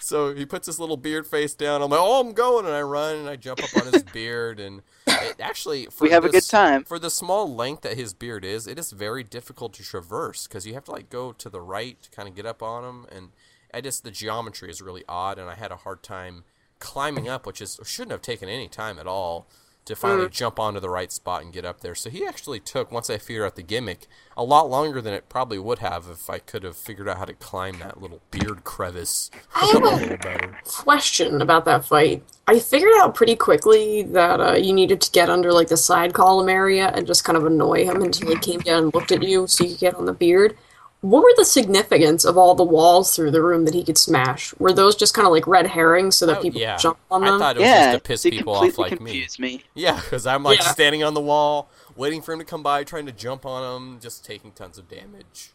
So 0.00 0.34
he 0.34 0.44
puts 0.44 0.66
his 0.66 0.80
little 0.80 0.96
beard 0.96 1.28
face 1.28 1.54
down. 1.54 1.80
I'm 1.80 1.90
like, 1.90 2.00
oh, 2.02 2.20
I'm 2.20 2.32
going, 2.32 2.66
and 2.66 2.74
I 2.74 2.82
run 2.82 3.14
and 3.14 3.28
I 3.28 3.36
jump 3.36 3.62
up 3.62 3.70
on 3.76 3.92
his 3.92 4.02
beard, 4.12 4.58
and 4.58 4.82
it 5.06 5.36
actually 5.38 5.86
for 5.86 6.02
We 6.02 6.10
have 6.10 6.24
a 6.24 6.28
good 6.28 6.42
time. 6.42 6.82
for 6.82 6.98
the 6.98 7.08
small 7.08 7.54
length 7.54 7.82
that 7.82 7.96
his 7.96 8.14
beard 8.14 8.44
is. 8.44 8.66
It 8.66 8.80
is 8.80 8.90
very 8.90 9.22
difficult 9.22 9.74
to 9.74 9.84
traverse 9.84 10.48
because 10.48 10.66
you 10.66 10.74
have 10.74 10.84
to 10.86 10.90
like 10.90 11.08
go 11.08 11.30
to 11.30 11.48
the 11.48 11.60
right 11.60 12.02
to 12.02 12.10
kind 12.10 12.28
of 12.28 12.34
get 12.34 12.46
up 12.46 12.64
on 12.64 12.82
him, 12.84 13.06
and 13.14 13.28
I 13.72 13.80
just 13.80 14.02
the 14.02 14.10
geometry 14.10 14.68
is 14.68 14.82
really 14.82 15.04
odd, 15.08 15.38
and 15.38 15.48
I 15.48 15.54
had 15.54 15.70
a 15.70 15.76
hard 15.76 16.02
time 16.02 16.42
climbing 16.80 17.28
up, 17.28 17.46
which 17.46 17.60
is 17.60 17.78
shouldn't 17.84 18.10
have 18.10 18.22
taken 18.22 18.48
any 18.48 18.66
time 18.66 18.98
at 18.98 19.06
all 19.06 19.46
to 19.86 19.96
finally 19.96 20.28
jump 20.28 20.58
onto 20.58 20.80
the 20.80 20.90
right 20.90 21.10
spot 21.10 21.42
and 21.42 21.52
get 21.52 21.64
up 21.64 21.80
there. 21.80 21.94
So 21.94 22.10
he 22.10 22.26
actually 22.26 22.60
took 22.60 22.92
once 22.92 23.08
I 23.08 23.18
figured 23.18 23.46
out 23.46 23.56
the 23.56 23.62
gimmick 23.62 24.06
a 24.36 24.44
lot 24.44 24.68
longer 24.68 25.00
than 25.00 25.14
it 25.14 25.28
probably 25.28 25.58
would 25.58 25.78
have 25.78 26.08
if 26.10 26.28
I 26.28 26.38
could 26.38 26.64
have 26.64 26.76
figured 26.76 27.08
out 27.08 27.18
how 27.18 27.24
to 27.24 27.34
climb 27.34 27.78
that 27.78 28.02
little 28.02 28.20
beard 28.30 28.64
crevice 28.64 29.30
a 29.54 29.66
little 29.66 30.16
better. 30.18 30.58
Question 30.64 31.40
about 31.40 31.64
that 31.64 31.84
fight. 31.84 32.22
I 32.48 32.58
figured 32.58 32.92
out 32.98 33.14
pretty 33.14 33.36
quickly 33.36 34.02
that 34.02 34.40
uh, 34.40 34.52
you 34.54 34.72
needed 34.72 35.00
to 35.00 35.10
get 35.10 35.30
under 35.30 35.52
like 35.52 35.68
the 35.68 35.76
side 35.76 36.12
column 36.12 36.48
area 36.48 36.88
and 36.94 37.06
just 37.06 37.24
kind 37.24 37.36
of 37.36 37.46
annoy 37.46 37.84
him 37.84 38.02
until 38.02 38.28
he 38.28 38.38
came 38.38 38.60
down 38.60 38.84
and 38.84 38.94
looked 38.94 39.12
at 39.12 39.22
you, 39.22 39.46
so 39.46 39.64
you 39.64 39.70
could 39.70 39.80
get 39.80 39.94
on 39.94 40.06
the 40.06 40.12
beard. 40.12 40.56
What 41.02 41.22
were 41.22 41.32
the 41.36 41.44
significance 41.44 42.24
of 42.24 42.36
all 42.38 42.54
the 42.54 42.64
walls 42.64 43.14
through 43.14 43.30
the 43.30 43.42
room 43.42 43.64
that 43.66 43.74
he 43.74 43.84
could 43.84 43.98
smash? 43.98 44.54
Were 44.58 44.72
those 44.72 44.96
just 44.96 45.14
kind 45.14 45.26
of 45.26 45.32
like 45.32 45.46
red 45.46 45.66
herrings 45.66 46.16
so 46.16 46.26
that 46.26 46.38
Oh, 46.38 46.42
people 46.42 46.60
yeah. 46.60 46.76
jump 46.76 46.98
on 47.10 47.22
them? 47.22 47.34
I 47.34 47.38
thought 47.38 47.56
it 47.56 47.60
was 47.60 47.68
Yeah, 47.68 47.92
just 47.92 48.04
to 48.04 48.08
piss 48.08 48.22
they 48.22 48.30
people 48.30 48.54
off 48.54 48.78
like 48.78 49.00
me. 49.00 49.26
me. 49.38 49.64
Yeah, 49.74 50.00
because 50.00 50.26
I'm 50.26 50.42
like 50.42 50.58
Yeah. 50.58 50.70
standing 50.72 51.04
on 51.04 51.14
the 51.14 51.20
wall, 51.20 51.68
waiting 51.96 52.22
for 52.22 52.32
him 52.32 52.38
to 52.40 52.44
come 52.44 52.62
by, 52.62 52.82
trying 52.82 53.06
to 53.06 53.12
jump 53.12 53.44
on 53.46 53.62
him, 53.76 54.00
just 54.00 54.24
taking 54.24 54.52
tons 54.52 54.78
of 54.78 54.88
damage. 54.88 55.52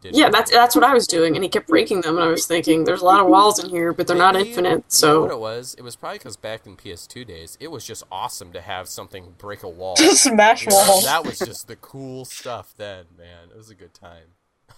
Didn't 0.00 0.16
Yeah, 0.16 0.28
that's 0.30 0.50
that's 0.50 0.74
what 0.74 0.84
I 0.84 0.92
was 0.94 1.06
doing, 1.06 1.34
and 1.34 1.42
he 1.42 1.48
kept 1.48 1.66
breaking 1.66 2.02
them, 2.02 2.16
and 2.18 2.24
I 2.24 2.28
was 2.30 2.46
thinking, 2.46 2.84
there's 2.84 3.00
a 3.00 3.06
lot 3.06 3.20
of 3.20 3.26
walls 3.26 3.58
in 3.62 3.70
here, 3.70 3.92
but 3.94 4.06
they're 4.06 4.14
not 4.16 4.34
Maybe- 4.34 4.50
infinite. 4.50 4.84
You 5.02 5.08
know 5.08 5.20
what 5.22 5.30
it 5.30 5.38
was? 5.38 5.74
It 5.78 5.82
was 5.82 5.96
probably 5.96 6.18
because 6.18 6.36
back 6.36 6.66
in 6.66 6.76
PS2 6.76 7.24
days, 7.24 7.56
it 7.58 7.70
was 7.70 7.84
just 7.86 8.04
awesome 8.12 8.52
to 8.52 8.60
have 8.60 8.86
something 8.88 9.34
break 9.38 9.62
a 9.62 9.68
wall. 9.68 9.96
just 9.96 10.22
Smash 10.24 10.66
walls. 10.66 11.04
that 11.04 11.24
was 11.24 11.38
just 11.38 11.68
the 11.68 11.76
cool 11.76 12.24
stuff 12.26 12.74
then, 12.76 13.06
man. 13.18 13.48
It 13.50 13.56
was 13.56 13.70
a 13.70 13.74
good 13.74 13.94
time. 13.94 14.34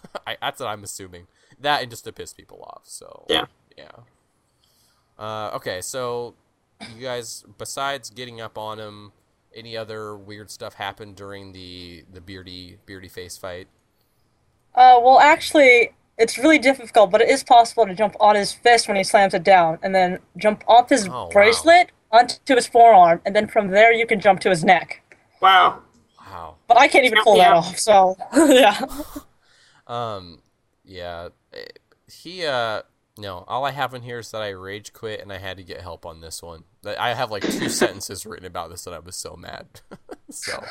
I, 0.27 0.37
that's 0.41 0.61
what 0.61 0.69
I'm 0.69 0.83
assuming. 0.85 1.27
That 1.61 1.83
and 1.83 1.91
just 1.91 2.05
to 2.05 2.13
piss 2.13 2.33
people 2.33 2.63
off. 2.63 2.83
So 2.85 3.27
Yeah. 3.29 3.47
yeah. 3.77 3.91
Uh, 5.19 5.51
okay, 5.55 5.81
so 5.81 6.35
you 6.95 7.03
guys, 7.03 7.45
besides 7.57 8.11
getting 8.11 8.41
up 8.41 8.59
on 8.59 8.79
him, 8.79 9.13
any 9.55 9.77
other 9.77 10.15
weird 10.17 10.51
stuff 10.51 10.75
happened 10.75 11.17
during 11.17 11.53
the 11.53 12.05
the 12.13 12.21
beardy 12.21 12.79
beardy 12.85 13.09
face 13.09 13.39
fight? 13.39 13.69
Uh, 14.75 15.01
well, 15.03 15.19
actually, 15.19 15.93
it's 16.19 16.37
really 16.37 16.59
difficult, 16.59 17.11
but 17.11 17.23
it 17.23 17.31
is 17.31 17.43
possible 17.43 17.87
to 17.87 17.95
jump 17.95 18.15
on 18.21 18.35
his 18.37 18.53
fist 18.53 18.89
when 18.89 18.97
he 18.99 19.05
slams 19.05 19.33
it 19.33 19.43
down, 19.43 19.79
and 19.83 19.95
then 19.95 20.19
jump 20.37 20.63
off 20.69 20.91
his 20.91 21.09
Oh, 21.09 21.11
wow. 21.25 21.29
bracelet 21.33 21.91
onto 22.13 22.55
his 22.55 22.67
forearm, 22.67 23.23
and 23.25 23.35
then 23.35 23.47
from 23.47 23.69
there 23.69 23.93
you 23.93 24.07
can 24.07 24.21
jump 24.21 24.41
to 24.41 24.51
his 24.51 24.63
neck. 24.63 25.03
Wow. 25.41 25.81
Wow. 26.21 26.57
But 26.69 26.77
I 26.79 26.89
can't 26.89 27.07
even 27.07 27.23
pull 27.23 27.37
that 27.39 27.55
off, 27.55 27.79
so 27.79 28.17
yeah. 28.37 28.79
Um, 29.87 30.41
yeah, 30.85 31.29
eh, 31.53 31.65
he 32.11 32.45
uh, 32.47 32.83
no. 33.19 33.45
All 33.49 33.65
I 33.65 33.71
have 33.73 33.95
in 33.95 34.03
here 34.03 34.19
is 34.19 34.31
that 34.33 34.43
I 34.43 34.51
rage 34.51 34.93
quit 34.93 35.21
and 35.21 35.33
I 35.33 35.39
had 35.39 35.57
to 35.57 35.65
get 35.65 35.81
help 35.81 36.07
on 36.07 36.21
this 36.21 36.43
one. 36.43 36.65
That- 36.83 37.01
I 37.01 37.15
have 37.15 37.31
like 37.31 37.43
two 37.43 37.69
sentences 37.83 38.27
written 38.27 38.47
about 38.47 38.71
this 38.71 38.87
and 38.87 38.95
I 38.95 38.99
was 39.01 39.17
so 39.17 39.37
mad. 39.37 39.67
so, 40.31 40.63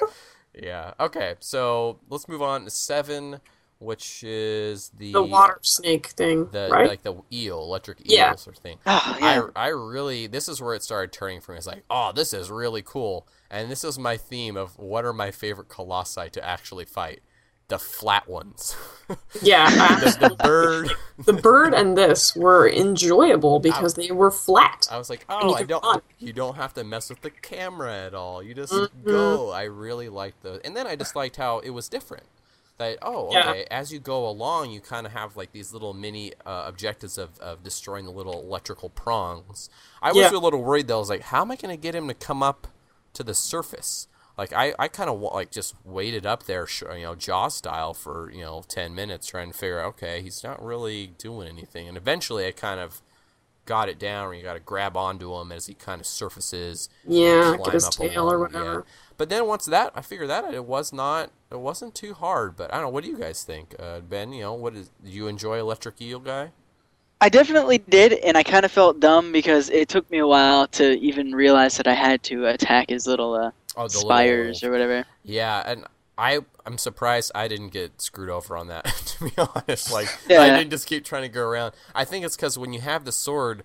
yeah. 0.54 0.94
Okay, 1.00 1.36
so 1.40 2.00
let's 2.10 2.28
move 2.28 2.42
on 2.42 2.64
to 2.66 2.70
seven, 2.70 3.40
which 3.80 4.24
is 4.24 4.90
the 4.98 5.12
The 5.14 5.24
water 5.24 5.60
snake 5.64 6.08
thing, 6.08 6.50
the 6.52 6.70
right? 6.72 6.88
like 6.88 7.04
the 7.04 7.16
eel, 7.32 7.60
electric 7.60 8.00
Yeah. 8.04 8.32
eel 8.32 8.38
sort 8.38 8.58
of 8.58 8.64
thing. 8.64 8.78
Oh, 8.86 9.18
yeah. 9.20 9.48
I, 9.56 9.66
I 9.66 9.68
really 9.70 10.28
this 10.28 10.48
is 10.48 10.62
where 10.62 10.76
it 10.76 10.84
started 10.84 11.12
turning 11.12 11.42
for 11.42 11.52
me. 11.52 11.58
It's 11.58 11.68
like, 11.68 11.84
oh, 11.90 12.12
this 12.14 12.34
is 12.34 12.50
really 12.50 12.82
cool, 12.82 13.28
and 13.52 13.70
this 13.72 13.84
is 13.84 13.98
my 14.00 14.18
theme 14.18 14.56
of 14.56 14.78
what 14.78 15.04
are 15.04 15.14
my 15.14 15.32
favorite 15.32 15.68
colossi 15.70 16.30
to 16.30 16.46
actually 16.46 16.86
fight. 16.86 17.22
The 17.68 17.80
flat 17.80 18.30
ones, 18.30 18.76
yeah. 19.42 19.68
the, 20.00 20.30
the 20.30 20.36
bird. 20.44 20.92
the 21.26 21.34
bird 21.34 21.74
and 21.74 21.98
this 21.98 22.36
were 22.36 22.70
enjoyable 22.70 23.60
because 23.60 23.96
they 23.96 24.12
were 24.12 24.30
flat. 24.30 24.88
I 24.92 25.00
was 25.00 25.10
like, 25.10 25.26
oh, 25.30 25.50
you 25.50 25.56
I 25.56 25.64
don't. 25.64 26.04
You 26.20 26.32
don't 26.32 26.58
have 26.58 26.76
to 26.76 26.84
mess 26.84 27.10
with 27.10 27.22
the 27.22 27.32
camera 27.32 28.06
at 28.06 28.14
all. 28.14 28.44
You 28.44 28.54
just 28.54 28.72
Mm-hmm. 28.72 29.10
go. 29.10 29.50
I 29.52 29.64
really 29.64 30.10
liked 30.10 30.44
those, 30.44 30.60
and 30.64 30.78
then 30.78 30.86
I 30.86 30.96
just 30.96 31.16
liked 31.16 31.38
how 31.38 31.58
it 31.60 31.72
was 31.72 31.90
different. 31.90 32.26
That 32.78 33.00
oh, 33.02 33.32
Yeah. 33.32 33.50
okay. 33.50 33.66
As 33.72 33.92
you 33.92 34.00
go 34.00 34.28
along, 34.30 34.70
you 34.70 34.80
kind 34.82 35.08
of 35.08 35.14
have 35.14 35.36
like 35.36 35.52
these 35.52 35.74
little 35.74 35.94
mini 35.96 36.34
uh, 36.46 36.66
objectives 36.68 37.18
of, 37.18 37.40
of 37.40 37.64
destroying 37.64 38.06
the 38.06 38.12
little 38.12 38.42
electrical 38.42 38.90
prongs. 38.90 39.70
I 40.04 40.10
was 40.12 40.18
Yeah. 40.32 40.38
a 40.38 40.42
little 40.42 40.62
worried 40.62 40.88
though. 40.88 40.98
I 40.98 41.00
was 41.00 41.10
like, 41.10 41.22
how 41.22 41.42
am 41.42 41.50
I 41.52 41.56
going 41.56 41.76
to 41.76 41.82
get 41.82 41.96
him 41.96 42.08
to 42.10 42.14
come 42.14 42.44
up 42.44 42.68
to 43.14 43.24
the 43.24 43.34
surface? 43.34 44.08
Like 44.38 44.52
I, 44.52 44.74
I 44.78 44.88
kind 44.88 45.10
of 45.10 45.20
like 45.22 45.52
just 45.52 45.76
waited 45.86 46.26
up 46.26 46.44
there, 46.44 46.68
you 46.94 47.04
know, 47.04 47.16
jaw 47.16 47.48
style 47.48 47.94
for 47.94 48.30
you 48.32 48.42
know 48.42 48.64
ten 48.68 48.94
minutes 48.94 49.28
trying 49.28 49.52
to 49.52 49.58
figure 49.58 49.80
out. 49.80 49.88
Okay, 49.88 50.22
he's 50.22 50.44
not 50.44 50.64
really 50.64 51.08
doing 51.18 51.48
anything, 51.48 51.88
and 51.88 51.96
eventually 51.96 52.46
I 52.46 52.52
kind 52.52 52.80
of 52.80 53.02
got 53.66 53.90
it 53.90 53.98
down 53.98 54.28
where 54.28 54.36
you 54.36 54.44
got 54.44 54.54
to 54.54 54.60
grab 54.60 54.96
onto 54.96 55.34
him 55.36 55.52
as 55.52 55.68
he 55.68 55.74
kind 55.74 56.00
of 56.00 56.08
surfaces. 56.08 56.90
Yeah, 57.08 57.56
get 57.64 57.74
his 57.74 57.86
up 57.86 57.94
tail 57.94 58.30
or 58.30 58.36
along, 58.36 58.52
yeah. 58.54 58.60
whatever. 58.60 58.86
But 59.18 59.30
then 59.30 59.46
once 59.48 59.66
that, 59.66 59.94
I 59.96 60.02
figured 60.02 60.30
that 60.30 60.54
it 60.54 60.66
was 60.66 60.92
not, 60.92 61.32
it 61.50 61.60
wasn't 61.60 61.96
too 61.96 62.14
hard. 62.14 62.58
But 62.58 62.74
I 62.74 62.78
don't 62.78 62.88
know. 62.88 62.90
What 62.90 63.06
do 63.06 63.10
you 63.10 63.18
guys 63.18 63.44
think, 63.44 63.74
uh, 63.80 64.02
Ben? 64.02 64.34
You 64.34 64.42
know, 64.42 64.54
what 64.54 64.76
is? 64.76 64.90
Do 65.04 65.10
you 65.10 65.28
enjoy 65.28 65.60
Electric 65.60 66.02
Eel 66.02 66.20
guy? 66.20 66.52
I 67.22 67.30
definitely 67.30 67.78
did, 67.78 68.14
and 68.14 68.38
I 68.38 68.44
kind 68.44 68.66
of 68.66 68.72
felt 68.72 69.00
dumb 69.00 69.32
because 69.32 69.70
it 69.70 69.88
took 69.88 70.10
me 70.12 70.18
a 70.18 70.28
while 70.28 70.68
to 70.68 71.00
even 71.00 71.34
realize 71.34 71.78
that 71.78 71.88
I 71.88 71.94
had 71.94 72.22
to 72.24 72.48
attack 72.48 72.90
his 72.90 73.08
little 73.08 73.34
uh, 73.34 73.52
Oh, 73.78 73.84
the 73.84 73.90
spires 73.92 74.62
little- 74.62 74.70
or 74.70 74.72
whatever. 74.72 75.06
Yeah, 75.24 75.62
and 75.66 75.86
I 76.18 76.40
I'm 76.66 76.78
surprised 76.78 77.32
I 77.36 77.48
didn't 77.48 77.70
get 77.70 78.02
screwed 78.02 78.30
over 78.30 78.56
on 78.58 78.68
that. 78.68 78.86
to 79.06 79.26
be 79.26 79.32
honest, 79.38 79.92
like 79.92 80.08
I 80.30 80.58
didn't 80.58 80.72
just 80.72 80.88
keep 80.88 81.04
trying 81.06 81.24
to 81.24 81.30
go 81.30 81.42
around. 81.42 81.74
I 81.94 82.06
think 82.06 82.26
it's 82.26 82.36
because 82.36 82.58
when 82.58 82.74
you 82.74 82.82
have 82.82 83.06
the 83.06 83.12
sword, 83.12 83.64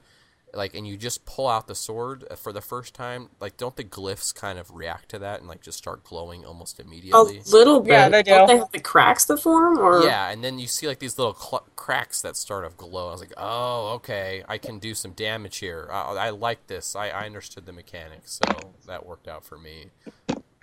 like, 0.54 0.74
and 0.74 0.86
you 0.86 0.96
just 0.96 1.24
pull 1.26 1.48
out 1.48 1.66
the 1.68 1.74
sword 1.74 2.24
uh, 2.30 2.36
for 2.36 2.52
the 2.52 2.60
first 2.60 2.94
time, 2.94 3.30
like, 3.40 3.56
don't 3.56 3.76
the 3.76 3.84
glyphs 3.84 4.34
kind 4.34 4.58
of 4.58 4.70
react 4.72 5.08
to 5.10 5.18
that 5.20 5.40
and 5.40 5.48
like 5.48 5.62
just 5.62 5.78
start 5.78 6.04
glowing 6.04 6.44
almost 6.44 6.80
immediately 6.80 7.36
A 7.38 7.50
immediately? 7.50 7.50
little 7.50 7.80
bit. 7.80 7.90
Yeah, 7.90 8.08
they 8.10 8.22
Don't 8.22 8.46
they 8.46 8.56
have 8.58 8.70
the 8.72 8.80
cracks 8.80 9.24
that 9.26 9.38
form? 9.38 9.78
Or 9.78 10.02
Yeah, 10.02 10.30
and 10.30 10.44
then 10.44 10.58
you 10.58 10.66
see 10.68 10.86
like 10.86 11.00
these 11.00 11.18
little 11.18 11.34
cl- 11.34 11.66
cracks 11.76 12.22
that 12.22 12.36
start 12.36 12.64
of 12.64 12.76
glow. 12.76 13.08
I 13.08 13.12
was 13.12 13.20
like, 13.20 13.32
oh, 13.36 13.88
okay, 13.96 14.44
I 14.48 14.56
can 14.58 14.78
do 14.78 14.94
some 14.94 15.12
damage 15.12 15.58
here. 15.58 15.88
I, 15.90 16.00
I 16.12 16.30
like 16.30 16.66
this. 16.68 16.94
I, 16.94 17.08
I 17.08 17.26
understood 17.26 17.66
the 17.66 17.72
mechanics, 17.72 18.40
so 18.44 18.74
that 18.86 19.04
worked 19.04 19.26
out 19.26 19.44
for 19.44 19.58
me. 19.58 19.86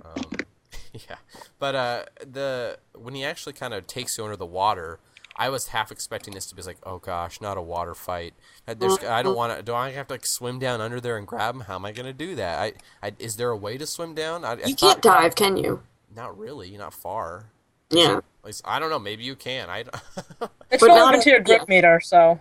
Um, 0.04 0.46
yeah, 0.94 1.18
but 1.60 1.76
uh, 1.76 2.06
the 2.22 2.80
when 2.94 3.16
he 3.16 3.24
actually 3.26 3.54
kind 3.54 3.74
of 3.74 3.88
takes 3.88 4.18
you 4.18 4.24
under 4.24 4.38
the 4.38 4.46
water, 4.46 5.00
I 5.38 5.50
was 5.50 5.68
half 5.68 5.92
expecting 5.92 6.34
this 6.34 6.48
to 6.48 6.56
be 6.56 6.62
like, 6.64 6.78
oh 6.84 6.98
gosh, 6.98 7.40
not 7.42 7.58
a 7.58 7.62
water 7.62 7.94
fight. 7.94 8.34
Uh, 8.68 8.74
There's, 8.74 8.98
I 9.04 9.22
don't 9.22 9.36
want 9.36 9.56
to. 9.56 9.64
Do 9.64 9.74
I 9.74 9.92
have 9.92 10.08
to 10.08 10.16
like 10.16 10.26
swim 10.26 10.58
down 10.60 10.82
under 10.82 11.00
there 11.00 11.18
and 11.18 11.28
grab 11.28 11.54
him? 11.56 11.62
How 11.62 11.76
am 11.76 11.86
I 11.86 11.92
going 11.92 12.08
to 12.08 12.14
do 12.14 12.36
that? 12.36 12.60
I, 12.60 12.74
I, 13.08 13.14
is 13.20 13.36
there 13.36 13.50
a 13.52 13.58
way 13.58 13.78
to 13.78 13.86
swim 13.86 14.16
down? 14.16 14.44
I, 14.44 14.52
I 14.52 14.56
you 14.66 14.76
thought- 14.76 14.80
can't 14.80 15.02
dive, 15.02 15.36
can 15.36 15.58
you? 15.58 15.84
Not 16.16 16.38
really. 16.38 16.76
Not 16.78 16.94
far. 16.94 17.46
Yeah. 17.92 18.18
At 18.18 18.24
least 18.44 18.62
I 18.66 18.80
don't 18.80 18.90
know. 18.90 19.00
Maybe 19.00 19.24
you 19.24 19.36
can. 19.36 19.70
I. 19.70 19.84
It's 20.70 20.82
But 20.82 20.88
not 20.88 20.96
relevant 20.96 21.24
to 21.24 21.30
your 21.30 21.40
a- 21.40 21.44
grip 21.44 21.62
yeah. 21.62 21.76
meter, 21.76 22.00
so 22.02 22.40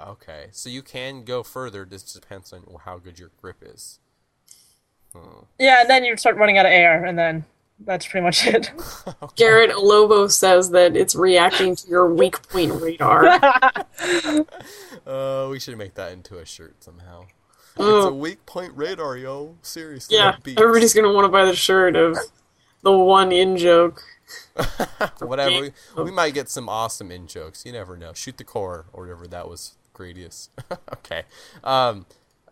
Okay, 0.00 0.46
so 0.52 0.68
you 0.68 0.82
can 0.82 1.24
go 1.24 1.42
further. 1.42 1.84
This 1.84 2.02
depends 2.12 2.52
on 2.52 2.62
how 2.84 2.98
good 2.98 3.18
your 3.18 3.30
grip 3.40 3.56
is. 3.62 3.98
Hmm. 5.14 5.44
yeah, 5.58 5.80
and 5.80 5.90
then 5.90 6.04
you 6.04 6.16
start 6.16 6.36
running 6.36 6.58
out 6.58 6.66
of 6.66 6.72
air, 6.72 7.04
and 7.04 7.18
then 7.18 7.44
that's 7.80 8.06
pretty 8.06 8.24
much 8.24 8.46
it. 8.46 8.70
Garrett 9.36 9.78
Lobo 9.78 10.26
says 10.28 10.70
that 10.70 10.96
it's 10.96 11.14
reacting 11.14 11.76
to 11.76 11.88
your 11.88 12.12
weak 12.12 12.42
point 12.48 12.72
radar. 12.80 13.40
Uh, 15.06 15.48
we 15.50 15.58
should 15.58 15.78
make 15.78 15.94
that 15.94 16.12
into 16.12 16.36
a 16.38 16.44
shirt 16.44 16.84
somehow. 16.84 17.22
It's 17.22 17.78
Oh. 17.78 18.08
a 18.08 18.12
weak 18.12 18.44
point 18.44 18.72
radar, 18.76 19.16
yo. 19.16 19.56
Seriously. 19.62 20.16
yeah, 20.18 20.36
everybody's 20.58 20.92
gonna 20.92 21.12
want 21.12 21.24
to 21.24 21.28
buy 21.30 21.46
the 21.46 21.56
shirt 21.56 21.96
of 21.96 22.18
the 22.82 22.92
one 22.92 23.32
in 23.32 23.56
joke. 23.56 24.02
Whatever. 25.20 25.70
We, 25.96 26.02
we 26.04 26.10
might 26.10 26.34
get 26.34 26.50
some 26.50 26.68
awesome 26.68 27.10
in 27.10 27.26
jokes. 27.26 27.64
You 27.64 27.72
never 27.72 27.96
know. 27.96 28.12
Shoot 28.12 28.36
the 28.36 28.44
core 28.44 28.84
or 28.92 29.04
whatever 29.04 29.26
that 29.28 29.48
was. 29.48 29.76
Gradius. 29.94 30.48
okay. 30.92 31.22
Um, 31.64 32.04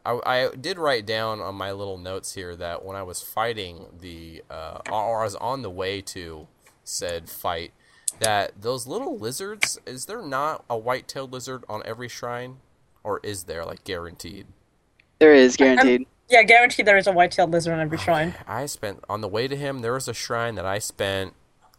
I, 0.06 0.44
I 0.44 0.54
did 0.54 0.78
write 0.78 1.04
down 1.04 1.40
on 1.40 1.56
my 1.56 1.72
little 1.72 1.98
notes 1.98 2.34
here 2.34 2.54
that 2.56 2.84
when 2.84 2.96
I 2.96 3.02
was 3.02 3.20
fighting 3.20 3.86
the, 4.00 4.44
uh, 4.48 4.78
or 4.90 5.20
I 5.22 5.24
was 5.24 5.34
on 5.36 5.62
the 5.62 5.70
way 5.70 6.00
to 6.02 6.46
said 6.84 7.28
fight, 7.28 7.72
that 8.20 8.62
those 8.62 8.86
little 8.86 9.18
lizards, 9.18 9.78
is 9.84 10.06
there 10.06 10.22
not 10.22 10.64
a 10.70 10.78
white-tailed 10.78 11.32
lizard 11.32 11.64
on 11.68 11.82
every 11.84 12.08
shrine? 12.08 12.58
Or 13.02 13.20
is 13.22 13.44
there, 13.44 13.64
like, 13.64 13.84
guaranteed? 13.84 14.46
There 15.18 15.34
is 15.34 15.56
guaranteed. 15.56 16.06
yeah, 16.28 16.42
guaranteed 16.42 16.86
there 16.86 16.96
is 16.96 17.06
a 17.06 17.12
white-tailed 17.12 17.50
lizard 17.50 17.74
on 17.74 17.80
every 17.80 17.98
shrine. 17.98 18.34
I 18.46 18.66
spent 18.66 19.04
on 19.08 19.20
the 19.20 19.28
way 19.28 19.48
to 19.48 19.56
him. 19.56 19.80
There 19.80 19.92
was 19.92 20.08
a 20.08 20.14
shrine 20.14 20.54
that 20.56 20.66
I 20.66 20.78
spent 20.78 21.34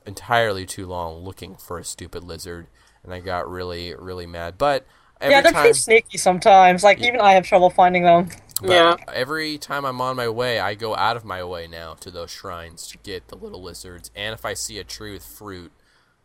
entirely 0.05 0.65
too 0.65 0.85
long 0.85 1.23
looking 1.23 1.55
for 1.55 1.77
a 1.77 1.83
stupid 1.83 2.23
lizard, 2.23 2.67
and 3.03 3.13
I 3.13 3.19
got 3.19 3.49
really, 3.49 3.93
really 3.95 4.25
mad. 4.25 4.57
But 4.57 4.85
every 5.21 5.31
Yeah, 5.31 5.41
they're 5.41 5.51
time, 5.51 5.61
pretty 5.61 5.79
sneaky 5.79 6.17
sometimes. 6.17 6.83
Like 6.83 6.99
even 6.99 7.21
I 7.21 7.33
have 7.33 7.45
trouble 7.45 7.69
finding 7.69 8.03
them. 8.03 8.29
but 8.65 8.71
Yeah. 8.71 8.97
every 9.13 9.57
time 9.57 9.85
I'm 9.85 10.01
on 10.01 10.15
my 10.15 10.29
way, 10.29 10.59
I 10.59 10.75
go 10.75 10.95
out 10.95 11.17
of 11.17 11.25
my 11.25 11.43
way 11.43 11.67
now 11.67 11.95
to 11.95 12.11
those 12.11 12.31
shrines 12.31 12.87
to 12.89 12.97
get 12.97 13.27
the 13.29 13.35
little 13.37 13.61
lizards. 13.61 14.11
And 14.15 14.33
if 14.33 14.45
I 14.45 14.53
see 14.53 14.79
a 14.79 14.83
tree 14.83 15.13
with 15.13 15.25
fruit, 15.25 15.71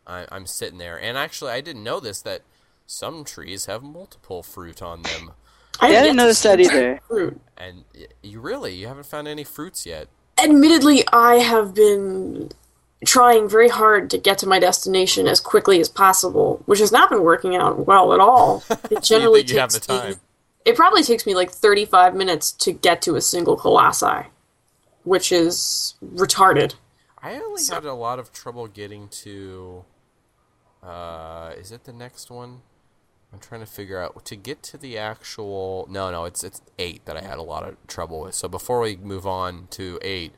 I, 0.07 0.27
I'm 0.31 0.45
sitting 0.47 0.79
there. 0.79 0.99
And 0.99 1.17
actually, 1.17 1.51
I 1.51 1.61
didn't 1.61 1.83
know 1.83 1.99
this 1.99 2.21
that 2.23 2.43
some 2.85 3.23
trees 3.23 3.65
have 3.67 3.83
multiple 3.83 4.43
fruit 4.43 4.81
on 4.81 5.03
them. 5.03 5.33
I 5.79 5.89
Yeah, 5.89 6.01
didn't 6.01 6.17
yet 6.17 6.17
to 6.17 6.17
notice 6.17 6.41
that 6.43 6.59
either. 6.59 6.99
Fruit. 7.07 7.39
And 7.57 7.85
you 8.23 8.41
really, 8.41 8.75
you 8.75 8.87
haven't 8.87 9.05
found 9.07 9.27
any 9.27 9.43
fruits 9.43 9.85
yet. 9.85 10.09
Admittedly, 10.43 11.03
I 11.13 11.35
have 11.37 11.73
been 11.73 12.49
trying 13.05 13.47
very 13.49 13.69
hard 13.69 14.09
to 14.11 14.17
get 14.17 14.37
to 14.39 14.47
my 14.47 14.59
destination 14.59 15.27
as 15.27 15.39
quickly 15.39 15.79
as 15.79 15.89
possible, 15.89 16.61
which 16.65 16.79
has 16.79 16.91
not 16.91 17.09
been 17.09 17.23
working 17.23 17.55
out 17.55 17.85
well 17.87 18.13
at 18.13 18.19
all. 18.19 18.63
It 18.91 19.03
generally 19.03 19.43
you 19.43 19.57
have 19.59 19.71
takes 19.71 19.85
the 19.87 20.09
Me, 20.09 20.15
it 20.65 20.75
probably 20.75 21.03
takes 21.03 21.25
me 21.25 21.33
like 21.35 21.51
35 21.51 22.15
minutes 22.15 22.51
to 22.51 22.71
get 22.71 23.01
to 23.03 23.15
a 23.15 23.21
single 23.21 23.55
colossi, 23.57 24.27
which 25.03 25.31
is 25.31 25.95
retarded. 26.03 26.75
I 27.21 27.35
only 27.35 27.61
So- 27.61 27.75
had 27.75 27.85
a 27.85 27.93
lot 27.93 28.19
of 28.19 28.31
trouble 28.33 28.67
getting 28.67 29.07
to. 29.23 29.85
Uh, 30.81 31.53
is 31.57 31.71
it 31.71 31.85
the 31.85 31.93
next 31.93 32.29
one? 32.29 32.61
I'm 33.31 33.39
trying 33.39 33.61
to 33.61 33.65
figure 33.67 33.99
out 33.99 34.25
to 34.25 34.35
get 34.35 34.61
to 34.63 34.77
the 34.77 34.97
actual. 34.97 35.87
No, 35.89 36.11
no, 36.11 36.25
it's 36.25 36.43
it's 36.43 36.61
eight 36.77 37.05
that 37.05 37.17
I 37.17 37.21
had 37.21 37.39
a 37.39 37.41
lot 37.41 37.63
of 37.67 37.75
trouble 37.87 38.21
with. 38.21 38.35
So 38.35 38.47
before 38.47 38.79
we 38.81 38.95
move 38.97 39.25
on 39.25 39.67
to 39.71 39.97
eight, 40.03 40.33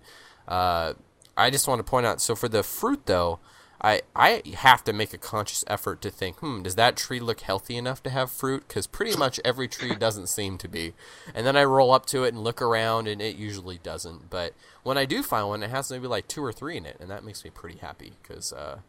uh, 0.48 0.94
I 1.38 1.50
just 1.50 1.68
want 1.68 1.80
to 1.80 1.84
point 1.84 2.06
out. 2.06 2.22
So 2.22 2.36
for 2.36 2.48
the 2.48 2.64
fruit 2.64 3.06
though, 3.06 3.40
I 3.82 4.02
I 4.16 4.42
have 4.56 4.84
to 4.86 4.94
make 4.94 5.14
a 5.14 5.18
conscious 5.18 5.64
effort 5.68 6.02
to 6.02 6.10
think. 6.10 6.38
Hmm, 6.38 6.64
does 6.64 6.76
that 6.76 6.96
tree 6.96 7.20
look 7.20 7.42
healthy 7.42 7.76
enough 7.78 8.02
to 8.04 8.10
have 8.10 8.32
fruit? 8.32 8.66
Because 8.68 8.88
pretty 8.88 9.18
much 9.18 9.40
every 9.44 9.68
tree 9.68 9.96
doesn't 9.96 10.28
seem 10.28 10.58
to 10.60 10.68
be. 10.68 10.94
And 11.34 11.46
then 11.46 11.58
I 11.58 11.64
roll 11.64 11.92
up 11.92 12.06
to 12.08 12.24
it 12.24 12.34
and 12.34 12.44
look 12.44 12.62
around, 12.62 13.08
and 13.08 13.22
it 13.22 13.36
usually 13.36 13.78
doesn't. 13.78 14.30
But 14.30 14.54
when 14.84 14.98
I 14.98 15.06
do 15.06 15.22
find 15.22 15.48
one, 15.48 15.64
it 15.64 15.70
has 15.70 15.92
maybe 15.92 16.08
like 16.08 16.28
two 16.28 16.44
or 16.44 16.54
three 16.54 16.78
in 16.78 16.86
it, 16.86 16.98
and 17.00 17.10
that 17.10 17.26
makes 17.26 17.44
me 17.44 17.52
pretty 17.52 17.78
happy 17.78 18.14
because. 18.22 18.52
Uh, 18.54 18.80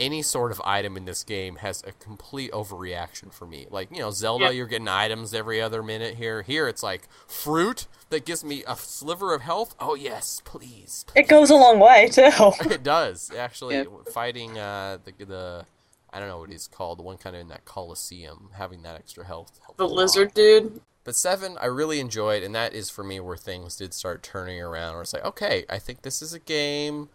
any 0.00 0.22
sort 0.22 0.50
of 0.50 0.60
item 0.64 0.96
in 0.96 1.04
this 1.04 1.22
game 1.22 1.56
has 1.56 1.82
a 1.86 1.92
complete 1.92 2.50
overreaction 2.52 3.32
for 3.32 3.46
me. 3.46 3.66
Like, 3.70 3.90
you 3.90 3.98
know, 3.98 4.10
Zelda, 4.10 4.46
Yeah. 4.46 4.50
you're 4.50 4.66
getting 4.66 4.88
items 4.88 5.34
every 5.34 5.60
other 5.60 5.82
minute 5.82 6.14
here. 6.16 6.42
Here, 6.42 6.66
it's 6.68 6.82
like 6.82 7.02
fruit 7.28 7.86
that 8.08 8.24
gives 8.24 8.42
me 8.42 8.64
a 8.66 8.74
sliver 8.76 9.34
of 9.34 9.42
health. 9.42 9.74
Oh, 9.78 9.94
yes, 9.94 10.42
please. 10.44 11.04
It 11.14 11.28
goes 11.28 11.50
a 11.50 11.54
long 11.54 11.78
way 11.78 12.08
too. 12.10 12.30
It 12.70 12.82
does, 12.82 13.30
actually. 13.36 13.76
Yep. 13.76 13.88
Fighting 14.12 14.58
uh, 14.58 14.98
the, 15.04 15.24
the 15.24 15.66
I 16.12 16.18
don't 16.18 16.28
know 16.28 16.38
what 16.38 16.50
he's 16.50 16.66
called, 16.66 16.98
the 16.98 17.02
one 17.02 17.18
kind 17.18 17.36
of 17.36 17.42
in 17.42 17.48
that 17.48 17.64
Coliseum, 17.64 18.50
having 18.54 18.82
that 18.82 18.96
extra 18.96 19.24
health. 19.24 19.60
The 19.76 19.86
lizard 19.88 20.34
dude. 20.34 20.80
But 21.04 21.14
seven, 21.14 21.56
I 21.60 21.66
really 21.66 21.98
enjoyed, 22.00 22.42
and 22.42 22.54
that 22.54 22.74
is 22.74 22.90
for 22.90 23.02
me 23.04 23.20
where 23.20 23.36
things 23.36 23.76
did 23.76 23.94
start 23.94 24.22
turning 24.22 24.60
around. 24.60 24.92
Where 24.94 25.02
it's 25.02 25.12
like, 25.12 25.24
okay, 25.24 25.64
I 25.68 25.78
think 25.78 26.02
this 26.02 26.20
is 26.20 26.34
a 26.34 26.38
game 26.38 27.08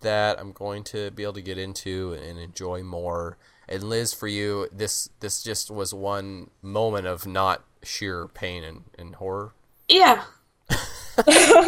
that 0.00 0.38
I'm 0.38 0.52
going 0.52 0.84
to 0.84 1.10
be 1.10 1.22
able 1.22 1.32
to 1.34 1.42
get 1.42 1.58
into 1.58 2.12
and 2.12 2.38
enjoy 2.38 2.82
more. 2.82 3.36
And 3.68 3.82
Liz, 3.84 4.14
for 4.14 4.28
you, 4.28 4.68
this 4.72 5.10
this 5.20 5.42
just 5.42 5.70
was 5.70 5.92
one 5.92 6.50
moment 6.62 7.06
of 7.06 7.26
not 7.26 7.64
sheer 7.82 8.26
pain 8.28 8.64
and, 8.64 8.84
and 8.98 9.14
horror. 9.16 9.52
Yeah. 9.88 10.24
I 10.70 11.66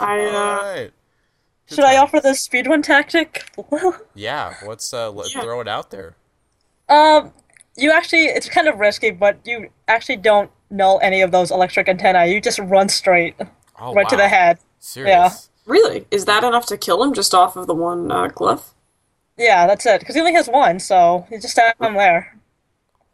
Alright. 0.00 0.92
Good 1.68 1.74
Should 1.76 1.84
I 1.84 1.96
offer 1.98 2.20
the 2.20 2.34
speed 2.34 2.66
one 2.66 2.82
tactic? 2.82 3.50
Yeah, 4.14 4.54
let's 4.66 4.92
uh, 4.92 5.10
let, 5.10 5.34
Yeah. 5.34 5.42
throw 5.42 5.60
it 5.60 5.68
out 5.68 5.90
there. 5.90 6.16
um, 6.88 7.32
you 7.76 7.92
actually, 7.92 8.24
it's 8.24 8.48
kind 8.48 8.66
of 8.66 8.78
risky, 8.78 9.10
but 9.12 9.38
you 9.44 9.70
actually 9.86 10.16
don't 10.16 10.50
know 10.70 10.96
any 10.98 11.20
of 11.20 11.30
those 11.30 11.50
electric 11.52 11.88
antennae. 11.88 12.32
You 12.32 12.40
just 12.40 12.58
run 12.58 12.88
straight, 12.88 13.36
Oh, 13.78 13.94
right 13.94 14.08
to 14.08 14.16
the 14.16 14.28
head. 14.28 14.58
Serious. 14.80 15.47
Really 15.68 16.06
is 16.10 16.24
that 16.24 16.44
enough 16.44 16.66
to 16.66 16.76
kill 16.76 17.02
him 17.02 17.12
just 17.12 17.34
off 17.34 17.56
of 17.56 17.66
the 17.66 17.74
one 17.74 18.10
uh, 18.10 18.28
glyph? 18.28 18.70
Yeah, 19.36 19.66
that's 19.66 19.86
it. 19.86 20.00
Because 20.00 20.14
he 20.16 20.20
only 20.20 20.34
has 20.34 20.48
one, 20.48 20.80
so 20.80 21.26
you 21.30 21.40
just 21.40 21.56
have 21.58 21.74
him 21.80 21.94
there. 21.94 22.36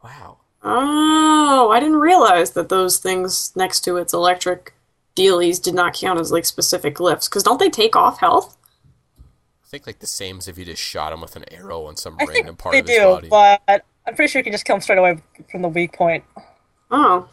Wow. 0.02 0.38
Oh, 0.62 1.70
I 1.70 1.78
didn't 1.80 1.99
realize 2.00 2.52
that 2.52 2.70
those 2.70 2.99
things 2.99 3.54
next 3.54 3.80
to 3.80 3.99
its 3.99 4.14
electric 4.14 4.73
dealies 5.14 5.62
did 5.62 5.75
not 5.75 5.94
count 5.94 6.18
as 6.18 6.32
like 6.32 6.46
specific 6.46 6.94
glyphs. 6.94 7.28
Because 7.28 7.42
don't 7.42 7.58
they 7.61 7.68
take 7.68 7.94
off 7.94 8.20
health? 8.20 8.56
I 9.18 9.66
think 9.66 9.87
like 9.87 9.99
the 9.99 10.06
same 10.06 10.38
as 10.38 10.49
if 10.49 10.56
you 10.56 10.64
just 10.64 10.80
shot 10.82 11.12
him 11.12 11.20
with 11.20 11.37
an 11.37 11.44
arrow 11.52 11.84
on 11.84 11.96
some 11.96 12.16
I 12.18 12.25
random 12.25 12.46
think 12.46 12.58
part 12.58 12.73
they 12.73 12.78
of 12.80 12.88
his 12.88 12.96
do, 12.96 13.04
body. 13.04 13.28
but 13.28 13.84
I'm 14.06 14.14
pretty 14.14 14.30
sure 14.30 14.40
you 14.40 14.44
can 14.44 14.52
just 14.52 14.64
kill 14.64 14.76
him 14.76 14.82
straight 14.82 14.99
away 14.99 15.18
from 15.50 15.62
the 15.62 15.68
weak 15.68 15.92
point. 15.92 16.25
Oh. 16.90 17.28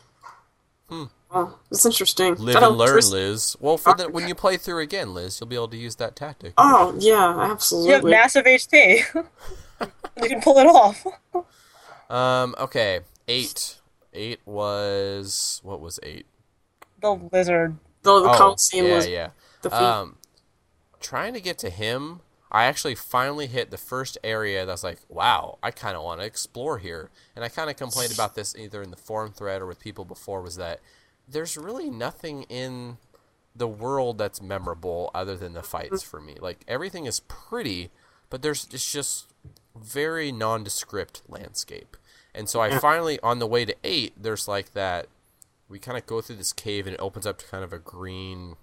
Hmm. 0.89 1.05
Oh, 1.33 1.57
that's 1.69 1.85
interesting. 1.85 2.35
Live 2.35 2.55
That'll 2.55 2.69
and 2.69 2.77
learn, 2.77 2.91
twist- 2.91 3.11
Liz. 3.11 3.57
Well, 3.59 3.77
for 3.77 3.93
the, 3.93 4.09
when 4.09 4.27
you 4.27 4.35
play 4.35 4.57
through 4.57 4.79
again, 4.79 5.13
Liz, 5.13 5.39
you'll 5.39 5.47
be 5.47 5.55
able 5.55 5.69
to 5.69 5.77
use 5.77 5.95
that 5.95 6.15
tactic. 6.15 6.53
Oh 6.57 6.95
yeah, 6.99 7.39
absolutely. 7.39 7.89
You 7.89 7.95
have 7.95 8.03
massive 8.03 8.45
HP. 8.45 9.05
you 10.21 10.29
can 10.29 10.41
pull 10.41 10.57
it 10.57 10.67
off. 10.67 11.05
Um. 12.09 12.55
Okay. 12.59 13.01
Eight. 13.27 13.77
Eight 14.13 14.41
was 14.45 15.61
what 15.63 15.79
was 15.79 15.99
eight? 16.03 16.25
The 16.99 17.11
lizard. 17.31 17.77
the 18.03 18.19
the 18.21 18.29
oh, 18.29 18.37
Coliseum 18.37 18.87
yeah, 18.87 18.95
was 18.95 19.07
yeah. 19.07 19.29
defeat. 19.61 19.77
Um, 19.77 20.17
trying 20.99 21.33
to 21.33 21.41
get 21.41 21.57
to 21.59 21.69
him, 21.69 22.19
I 22.51 22.65
actually 22.65 22.95
finally 22.95 23.47
hit 23.47 23.71
the 23.71 23.77
first 23.77 24.17
area 24.23 24.65
that's 24.65 24.83
like, 24.83 24.99
wow, 25.07 25.57
I 25.63 25.71
kind 25.71 25.95
of 25.95 26.03
want 26.03 26.19
to 26.19 26.25
explore 26.25 26.79
here. 26.79 27.09
And 27.35 27.45
I 27.45 27.49
kind 27.49 27.69
of 27.69 27.77
complained 27.77 28.11
about 28.11 28.35
this 28.35 28.53
either 28.55 28.83
in 28.83 28.91
the 28.91 28.97
forum 28.97 29.31
thread 29.31 29.61
or 29.61 29.65
with 29.65 29.79
people 29.79 30.03
before 30.03 30.41
was 30.41 30.57
that 30.57 30.81
there's 31.31 31.57
really 31.57 31.89
nothing 31.89 32.43
in 32.43 32.97
the 33.55 33.67
world 33.67 34.17
that's 34.17 34.41
memorable 34.41 35.11
other 35.13 35.35
than 35.35 35.53
the 35.53 35.63
fights 35.63 36.03
for 36.03 36.21
me. 36.21 36.37
Like 36.39 36.63
everything 36.67 37.05
is 37.05 37.21
pretty, 37.21 37.91
but 38.29 38.41
there's 38.41 38.67
it's 38.71 38.91
just 38.91 39.27
very 39.75 40.31
nondescript 40.31 41.21
landscape. 41.27 41.97
And 42.33 42.47
so 42.47 42.61
I 42.61 42.77
finally 42.77 43.19
on 43.21 43.39
the 43.39 43.47
way 43.47 43.65
to 43.65 43.75
8, 43.83 44.13
there's 44.21 44.47
like 44.47 44.73
that 44.73 45.07
we 45.67 45.79
kind 45.79 45.97
of 45.97 46.05
go 46.05 46.21
through 46.21 46.37
this 46.37 46.53
cave 46.53 46.85
and 46.85 46.93
it 46.93 46.99
opens 46.99 47.25
up 47.25 47.37
to 47.39 47.45
kind 47.45 47.63
of 47.63 47.73
a 47.73 47.79
green 47.79 48.55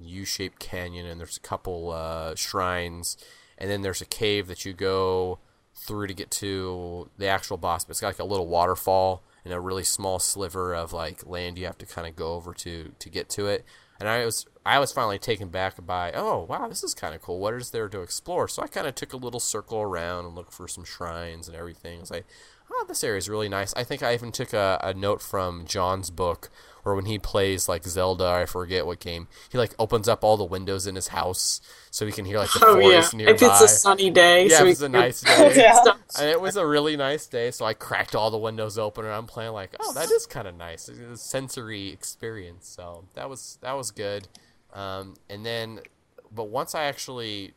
U-shaped 0.00 0.58
canyon, 0.58 1.06
and 1.06 1.20
there's 1.20 1.36
a 1.36 1.40
couple 1.40 1.90
uh, 1.90 2.34
shrines, 2.34 3.16
and 3.58 3.70
then 3.70 3.82
there's 3.82 4.00
a 4.00 4.06
cave 4.06 4.46
that 4.48 4.64
you 4.64 4.72
go 4.72 5.38
through 5.74 6.06
to 6.06 6.14
get 6.14 6.30
to 6.30 7.10
the 7.18 7.26
actual 7.26 7.56
boss. 7.56 7.84
But 7.84 7.92
it's 7.92 8.00
got 8.00 8.08
like 8.08 8.18
a 8.18 8.24
little 8.24 8.46
waterfall 8.46 9.22
and 9.44 9.52
a 9.52 9.60
really 9.60 9.84
small 9.84 10.18
sliver 10.18 10.74
of 10.74 10.92
like 10.92 11.26
land 11.26 11.58
you 11.58 11.66
have 11.66 11.78
to 11.78 11.86
kind 11.86 12.06
of 12.06 12.16
go 12.16 12.34
over 12.34 12.54
to 12.54 12.92
to 12.98 13.08
get 13.08 13.28
to 13.30 13.46
it. 13.46 13.64
And 14.00 14.08
I 14.08 14.24
was 14.24 14.46
I 14.64 14.78
was 14.78 14.92
finally 14.92 15.18
taken 15.18 15.48
back 15.48 15.84
by 15.84 16.12
oh 16.12 16.46
wow 16.48 16.68
this 16.68 16.84
is 16.84 16.94
kind 16.94 17.14
of 17.14 17.22
cool. 17.22 17.38
What 17.38 17.54
is 17.54 17.70
there 17.70 17.88
to 17.88 18.00
explore? 18.00 18.48
So 18.48 18.62
I 18.62 18.66
kind 18.66 18.86
of 18.86 18.94
took 18.94 19.12
a 19.12 19.18
little 19.18 19.40
circle 19.40 19.80
around 19.80 20.26
and 20.26 20.34
looked 20.34 20.52
for 20.52 20.68
some 20.68 20.84
shrines 20.84 21.48
and 21.48 21.56
everything. 21.56 22.00
as 22.00 22.12
I 22.12 22.22
oh, 22.72 22.84
this 22.88 23.04
area 23.04 23.18
is 23.18 23.28
really 23.28 23.48
nice. 23.48 23.74
I 23.74 23.84
think 23.84 24.02
I 24.02 24.14
even 24.14 24.32
took 24.32 24.52
a, 24.52 24.80
a 24.82 24.94
note 24.94 25.20
from 25.20 25.66
John's 25.66 26.10
book 26.10 26.50
where 26.82 26.94
when 26.94 27.04
he 27.04 27.18
plays 27.18 27.68
like 27.68 27.84
Zelda, 27.84 28.24
I 28.24 28.46
forget 28.46 28.86
what 28.86 28.98
game, 28.98 29.28
he 29.50 29.58
like 29.58 29.74
opens 29.78 30.08
up 30.08 30.24
all 30.24 30.36
the 30.36 30.44
windows 30.44 30.86
in 30.86 30.94
his 30.94 31.08
house 31.08 31.60
so 31.90 32.06
he 32.06 32.12
can 32.12 32.24
hear 32.24 32.38
like 32.38 32.52
the 32.52 32.60
oh 32.64 32.78
yeah, 32.78 33.04
nearby. 33.14 33.32
if 33.32 33.42
it's 33.42 33.60
a 33.60 33.68
sunny 33.68 34.10
day, 34.10 34.48
yeah, 34.48 34.58
so 34.58 34.62
it 34.62 34.64
we 34.64 34.70
was 34.70 34.82
a 34.82 34.88
nice 34.88 35.20
day. 35.20 35.52
Yeah. 35.56 35.78
And 36.18 36.28
it 36.28 36.38
was 36.42 36.56
a 36.56 36.66
really 36.66 36.94
nice 36.98 37.26
day, 37.26 37.50
so 37.52 37.64
I 37.64 37.72
cracked 37.72 38.14
all 38.14 38.30
the 38.30 38.36
windows 38.36 38.76
open 38.76 39.06
and 39.06 39.14
I'm 39.14 39.24
playing 39.24 39.52
like, 39.52 39.74
oh, 39.80 39.94
that 39.94 40.10
is 40.10 40.26
kind 40.26 40.46
of 40.46 40.54
nice. 40.54 40.86
It's 40.90 40.98
a 40.98 41.16
sensory 41.16 41.88
experience, 41.88 42.68
so 42.68 43.06
that 43.14 43.30
was 43.30 43.56
that 43.62 43.72
was 43.72 43.92
good. 43.92 44.28
Um, 44.74 45.14
and 45.30 45.46
then, 45.46 45.80
but 46.30 46.50
once 46.50 46.74
I 46.74 46.84
actually, 46.84 47.54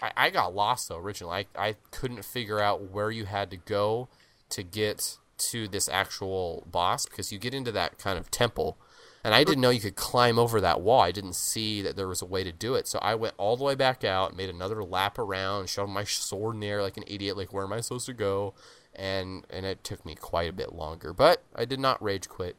I, 0.00 0.12
I 0.16 0.30
got 0.30 0.54
lost 0.54 0.88
though 0.88 0.98
originally. 0.98 1.46
I 1.56 1.68
I 1.70 1.76
couldn't 1.90 2.24
figure 2.24 2.60
out 2.60 2.92
where 2.92 3.10
you 3.10 3.24
had 3.24 3.50
to 3.50 3.56
go 3.56 4.08
to 4.50 4.62
get 4.62 5.16
to 5.38 5.68
this 5.68 5.88
actual 5.88 6.66
boss 6.70 7.06
because 7.06 7.32
you 7.32 7.38
get 7.38 7.54
into 7.54 7.72
that 7.72 7.98
kind 7.98 8.18
of 8.18 8.30
temple. 8.30 8.78
And 9.22 9.34
I 9.34 9.44
didn't 9.44 9.60
know 9.60 9.70
you 9.70 9.80
could 9.80 9.96
climb 9.96 10.38
over 10.38 10.60
that 10.60 10.80
wall. 10.80 11.02
I 11.02 11.12
didn't 11.12 11.34
see 11.34 11.82
that 11.82 11.94
there 11.94 12.08
was 12.08 12.22
a 12.22 12.26
way 12.26 12.42
to 12.42 12.52
do 12.52 12.74
it. 12.74 12.88
So 12.88 12.98
I 13.00 13.14
went 13.14 13.34
all 13.36 13.56
the 13.56 13.64
way 13.64 13.74
back 13.74 14.02
out, 14.02 14.34
made 14.34 14.48
another 14.48 14.82
lap 14.82 15.18
around, 15.18 15.68
shoved 15.68 15.92
my 15.92 16.04
sword 16.04 16.54
in 16.54 16.60
the 16.60 16.68
air 16.68 16.82
like 16.82 16.96
an 16.96 17.04
idiot, 17.06 17.36
like 17.36 17.52
where 17.52 17.64
am 17.64 17.72
I 17.72 17.80
supposed 17.80 18.06
to 18.06 18.14
go? 18.14 18.54
And 18.94 19.46
and 19.50 19.66
it 19.66 19.84
took 19.84 20.06
me 20.06 20.14
quite 20.14 20.48
a 20.48 20.54
bit 20.54 20.72
longer, 20.72 21.12
but 21.12 21.42
I 21.54 21.66
did 21.66 21.80
not 21.80 22.02
rage 22.02 22.28
quit. 22.28 22.56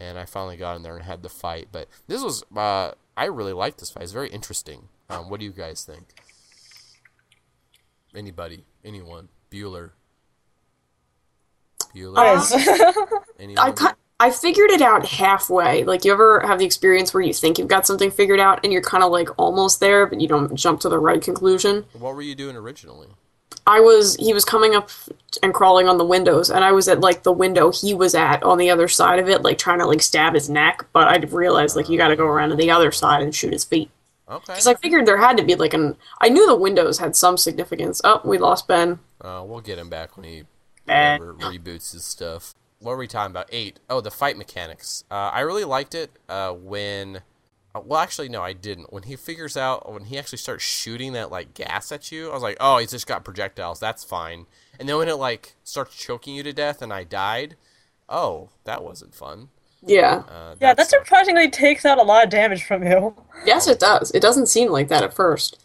And 0.00 0.18
I 0.18 0.24
finally 0.24 0.56
got 0.56 0.74
in 0.74 0.82
there 0.82 0.96
and 0.96 1.04
had 1.04 1.22
the 1.22 1.28
fight. 1.28 1.68
But 1.70 1.88
this 2.08 2.22
was, 2.22 2.42
uh, 2.56 2.92
I 3.16 3.26
really 3.26 3.52
liked 3.52 3.78
this 3.78 3.90
fight. 3.90 4.02
It's 4.02 4.12
very 4.12 4.28
interesting. 4.28 4.88
Um, 5.08 5.30
what 5.30 5.38
do 5.38 5.46
you 5.46 5.52
guys 5.52 5.84
think? 5.84 6.14
Anybody? 8.12 8.64
Anyone? 8.84 9.28
Bueller? 9.52 9.92
Bueller? 11.94 12.14
Nice. 12.14 12.52
Anyone? 13.38 13.58
I 13.58 13.72
cut. 13.72 13.96
I 14.20 14.30
figured 14.30 14.70
it 14.70 14.80
out 14.80 15.04
halfway. 15.06 15.84
Like, 15.84 16.04
you 16.04 16.12
ever 16.12 16.40
have 16.40 16.58
the 16.58 16.64
experience 16.64 17.12
where 17.12 17.22
you 17.22 17.34
think 17.34 17.58
you've 17.58 17.68
got 17.68 17.86
something 17.86 18.10
figured 18.10 18.38
out 18.38 18.60
and 18.62 18.72
you're 18.72 18.80
kind 18.80 19.02
of 19.02 19.10
like 19.10 19.28
almost 19.38 19.80
there, 19.80 20.06
but 20.06 20.20
you 20.20 20.28
don't 20.28 20.54
jump 20.54 20.80
to 20.80 20.88
the 20.88 20.98
right 20.98 21.20
conclusion? 21.20 21.84
What 21.98 22.14
were 22.14 22.22
you 22.22 22.34
doing 22.36 22.56
originally? 22.56 23.08
I 23.66 23.80
was, 23.80 24.16
he 24.16 24.32
was 24.32 24.44
coming 24.44 24.74
up 24.74 24.90
and 25.42 25.52
crawling 25.52 25.88
on 25.88 25.98
the 25.98 26.04
windows, 26.04 26.50
and 26.50 26.64
I 26.64 26.72
was 26.72 26.86
at 26.86 27.00
like 27.00 27.22
the 27.22 27.32
window 27.32 27.72
he 27.72 27.94
was 27.94 28.14
at 28.14 28.42
on 28.42 28.58
the 28.58 28.70
other 28.70 28.88
side 28.88 29.18
of 29.18 29.28
it, 29.28 29.42
like 29.42 29.58
trying 29.58 29.78
to 29.78 29.86
like 29.86 30.02
stab 30.02 30.34
his 30.34 30.50
neck, 30.50 30.86
but 30.92 31.08
I 31.08 31.16
realized 31.16 31.74
like 31.74 31.88
you 31.88 31.96
gotta 31.98 32.16
go 32.16 32.26
around 32.26 32.50
to 32.50 32.56
the 32.56 32.70
other 32.70 32.92
side 32.92 33.22
and 33.22 33.34
shoot 33.34 33.52
his 33.52 33.64
feet. 33.64 33.90
Okay. 34.28 34.52
Because 34.52 34.66
I 34.66 34.74
figured 34.74 35.06
there 35.06 35.18
had 35.18 35.36
to 35.38 35.44
be 35.44 35.54
like 35.54 35.74
an. 35.74 35.96
I 36.20 36.28
knew 36.28 36.46
the 36.46 36.56
windows 36.56 36.98
had 36.98 37.16
some 37.16 37.36
significance. 37.36 38.00
Oh, 38.04 38.20
we 38.24 38.38
lost 38.38 38.68
Ben. 38.68 38.98
Uh, 39.20 39.42
we'll 39.46 39.60
get 39.60 39.78
him 39.78 39.88
back 39.88 40.16
when 40.16 40.24
he 40.24 40.44
Whatever, 40.86 41.34
reboots 41.34 41.92
his 41.92 42.04
stuff. 42.04 42.54
What 42.80 42.92
were 42.92 42.96
we 42.98 43.06
talking 43.06 43.30
about? 43.30 43.48
Eight. 43.50 43.80
Oh, 43.88 44.00
the 44.00 44.10
fight 44.10 44.36
mechanics. 44.36 45.04
Uh, 45.10 45.30
I 45.32 45.40
really 45.40 45.64
liked 45.64 45.94
it 45.94 46.10
uh, 46.28 46.52
when. 46.52 47.22
uh, 47.74 47.80
Well, 47.84 48.00
actually, 48.00 48.28
no, 48.28 48.42
I 48.42 48.52
didn't. 48.52 48.92
When 48.92 49.04
he 49.04 49.16
figures 49.16 49.56
out, 49.56 49.90
when 49.90 50.04
he 50.04 50.18
actually 50.18 50.38
starts 50.38 50.62
shooting 50.64 51.12
that 51.14 51.30
like 51.30 51.54
gas 51.54 51.90
at 51.92 52.12
you, 52.12 52.30
I 52.30 52.34
was 52.34 52.42
like, 52.42 52.58
"Oh, 52.60 52.78
he's 52.78 52.90
just 52.90 53.06
got 53.06 53.24
projectiles. 53.24 53.80
That's 53.80 54.04
fine." 54.04 54.46
And 54.78 54.88
then 54.88 54.98
when 54.98 55.08
it 55.08 55.14
like 55.14 55.54
starts 55.64 55.96
choking 55.96 56.34
you 56.34 56.42
to 56.42 56.52
death, 56.52 56.82
and 56.82 56.92
I 56.92 57.04
died, 57.04 57.56
oh, 58.08 58.50
that 58.64 58.82
wasn't 58.84 59.14
fun. 59.14 59.48
Yeah. 59.86 60.24
Uh, 60.28 60.54
yeah, 60.60 60.74
that 60.74 60.88
sucked. 60.90 61.06
surprisingly 61.06 61.50
takes 61.50 61.84
out 61.84 61.98
a 61.98 62.02
lot 62.02 62.24
of 62.24 62.30
damage 62.30 62.64
from 62.64 62.82
you. 62.84 63.14
Yes, 63.46 63.66
it 63.68 63.78
does. 63.78 64.10
It 64.12 64.20
doesn't 64.20 64.46
seem 64.46 64.70
like 64.72 64.88
that 64.88 65.02
at 65.04 65.14
first. 65.14 65.58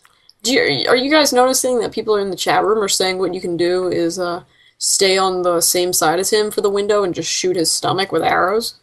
Do 0.43 0.53
you, 0.53 0.87
are 0.87 0.95
you 0.95 1.09
guys 1.09 1.33
noticing 1.33 1.79
that 1.79 1.91
people 1.91 2.15
are 2.15 2.19
in 2.21 2.29
the 2.29 2.35
chat 2.35 2.63
room 2.63 2.81
are 2.83 2.87
saying 2.87 3.17
what 3.17 3.33
you 3.33 3.41
can 3.41 3.57
do 3.57 3.87
is 3.89 4.19
uh, 4.19 4.43
stay 4.79 5.17
on 5.17 5.43
the 5.43 5.61
same 5.61 5.93
side 5.93 6.19
as 6.19 6.31
him 6.31 6.49
for 6.49 6.61
the 6.61 6.69
window 6.71 7.03
and 7.03 7.13
just 7.13 7.29
shoot 7.29 7.55
his 7.55 7.71
stomach 7.71 8.11
with 8.11 8.23
arrows? 8.23 8.75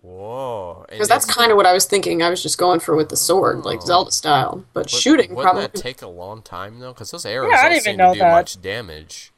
Whoa. 0.00 0.86
Because 0.88 1.08
that's 1.08 1.24
kind 1.26 1.50
of 1.50 1.56
what 1.56 1.66
I 1.66 1.72
was 1.72 1.84
thinking. 1.84 2.22
I 2.22 2.30
was 2.30 2.42
just 2.42 2.58
going 2.58 2.80
for 2.80 2.94
with 2.94 3.08
the 3.08 3.16
sword, 3.16 3.64
like 3.64 3.80
oh. 3.82 3.86
Zelda 3.86 4.12
style. 4.12 4.64
But 4.72 4.84
would- 4.84 4.90
shooting 4.90 5.30
Wouldn't 5.34 5.42
probably. 5.42 5.62
that 5.66 5.74
take 5.74 6.02
a 6.02 6.06
long 6.08 6.42
time 6.42 6.78
though? 6.78 6.92
Because 6.92 7.10
those 7.10 7.26
arrows 7.26 7.50
Yeah, 7.52 7.58
I 7.58 7.62
don't 7.64 7.72
didn't 7.72 7.84
seem 7.84 7.96
know 7.96 8.08
to 8.08 8.14
do 8.14 8.18
that. 8.20 8.32
much 8.32 8.62
damage. 8.62 9.32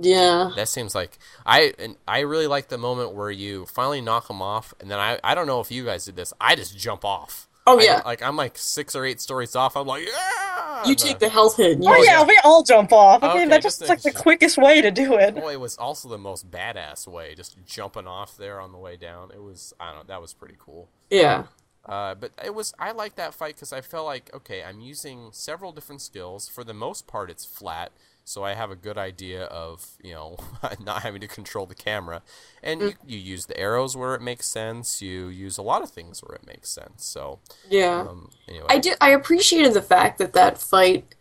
yeah. 0.00 0.50
That 0.56 0.68
seems 0.68 0.94
like 0.94 1.18
I 1.44 1.74
and 1.78 1.96
I 2.06 2.20
really 2.20 2.46
like 2.46 2.68
the 2.68 2.78
moment 2.78 3.12
where 3.14 3.30
you 3.30 3.66
finally 3.66 4.00
knock 4.00 4.28
them 4.28 4.40
off, 4.40 4.72
and 4.80 4.90
then 4.90 4.98
I 4.98 5.18
I 5.22 5.34
don't 5.34 5.46
know 5.46 5.60
if 5.60 5.70
you 5.70 5.84
guys 5.84 6.04
did 6.06 6.16
this. 6.16 6.32
I 6.40 6.54
just 6.54 6.76
jump 6.78 7.04
off. 7.04 7.46
Oh, 7.66 7.78
I- 7.78 7.82
yeah. 7.82 8.02
like 8.06 8.22
I'm 8.22 8.36
like 8.36 8.56
six 8.56 8.96
or 8.96 9.04
eight 9.04 9.20
stories 9.20 9.54
off. 9.54 9.76
I'm 9.76 9.86
like 9.86 10.06
yeah. 10.06 10.57
You 10.84 10.94
take 10.94 11.18
the 11.18 11.28
health 11.28 11.56
hit. 11.56 11.78
Oh, 11.82 12.02
yeah, 12.04 12.24
we 12.24 12.38
all 12.44 12.62
jump 12.62 12.92
off. 12.92 13.22
I 13.22 13.30
Okay, 13.30 13.38
mean, 13.40 13.48
that's 13.48 13.62
just 13.62 13.78
just 13.80 13.88
like 13.88 14.02
the 14.02 14.12
quickest 14.12 14.58
way 14.58 14.80
to 14.80 14.90
do 14.90 15.14
it. 15.14 15.34
Well, 15.34 15.48
it 15.48 15.56
was 15.60 15.76
also 15.76 16.08
the 16.08 16.18
most 16.18 16.50
badass 16.50 17.06
way, 17.06 17.34
just 17.34 17.56
jumping 17.64 18.06
off 18.06 18.36
there 18.36 18.60
on 18.60 18.72
the 18.72 18.78
way 18.78 18.96
down. 18.96 19.30
It 19.32 19.42
was 19.42 19.72
I 19.80 19.92
don't 19.92 20.08
know. 20.08 20.14
That 20.14 20.20
was 20.20 20.34
pretty 20.34 20.56
cool. 20.58 20.88
yeah. 21.10 21.44
Uh, 21.86 22.14
but 22.14 22.32
it 22.44 22.54
was 22.54 22.74
I 22.78 22.92
like 22.92 23.14
that 23.16 23.32
fight 23.34 23.54
because 23.54 23.72
I 23.72 23.80
felt 23.80 24.06
like 24.06 24.30
okay, 24.34 24.62
I'm 24.62 24.80
using 24.80 25.30
several 25.32 25.72
different 25.72 26.02
skills. 26.02 26.48
For 26.48 26.64
the 26.64 26.74
most 26.74 27.06
part, 27.06 27.30
it's 27.30 27.44
flat, 27.46 27.92
so 28.28 28.44
I 28.44 28.54
have 28.54 28.70
a 28.70 28.76
good 28.76 28.98
idea 28.98 29.44
of 29.44 29.96
you 30.02 30.14
know 30.14 30.36
not 30.80 31.02
having 31.02 31.20
to 31.20 31.28
control 31.28 31.66
the 31.66 31.74
camera, 31.74 32.22
and 32.62 32.80
Mm. 32.80 32.88
you, 32.88 32.94
you 33.06 33.18
use 33.18 33.46
the 33.46 33.58
arrows 33.58 33.96
where 33.96 34.14
it 34.14 34.22
makes 34.22 34.46
sense. 34.46 35.02
You 35.02 35.28
use 35.28 35.58
a 35.58 35.62
lot 35.62 35.82
of 35.82 35.90
things 35.90 36.20
where 36.22 36.36
it 36.36 36.46
makes 36.46 36.70
sense. 36.70 37.04
So 37.04 37.40
Yeah. 37.68 38.08
um, 38.08 38.30
anyway, 38.48 38.66
I 38.68 38.78
did. 38.78 38.96
I 39.00 39.10
appreciated 39.10 39.74
the 39.74 39.82
fact 39.82 40.18
that 40.18 40.32
that 40.34 40.58
fight, 40.58 41.14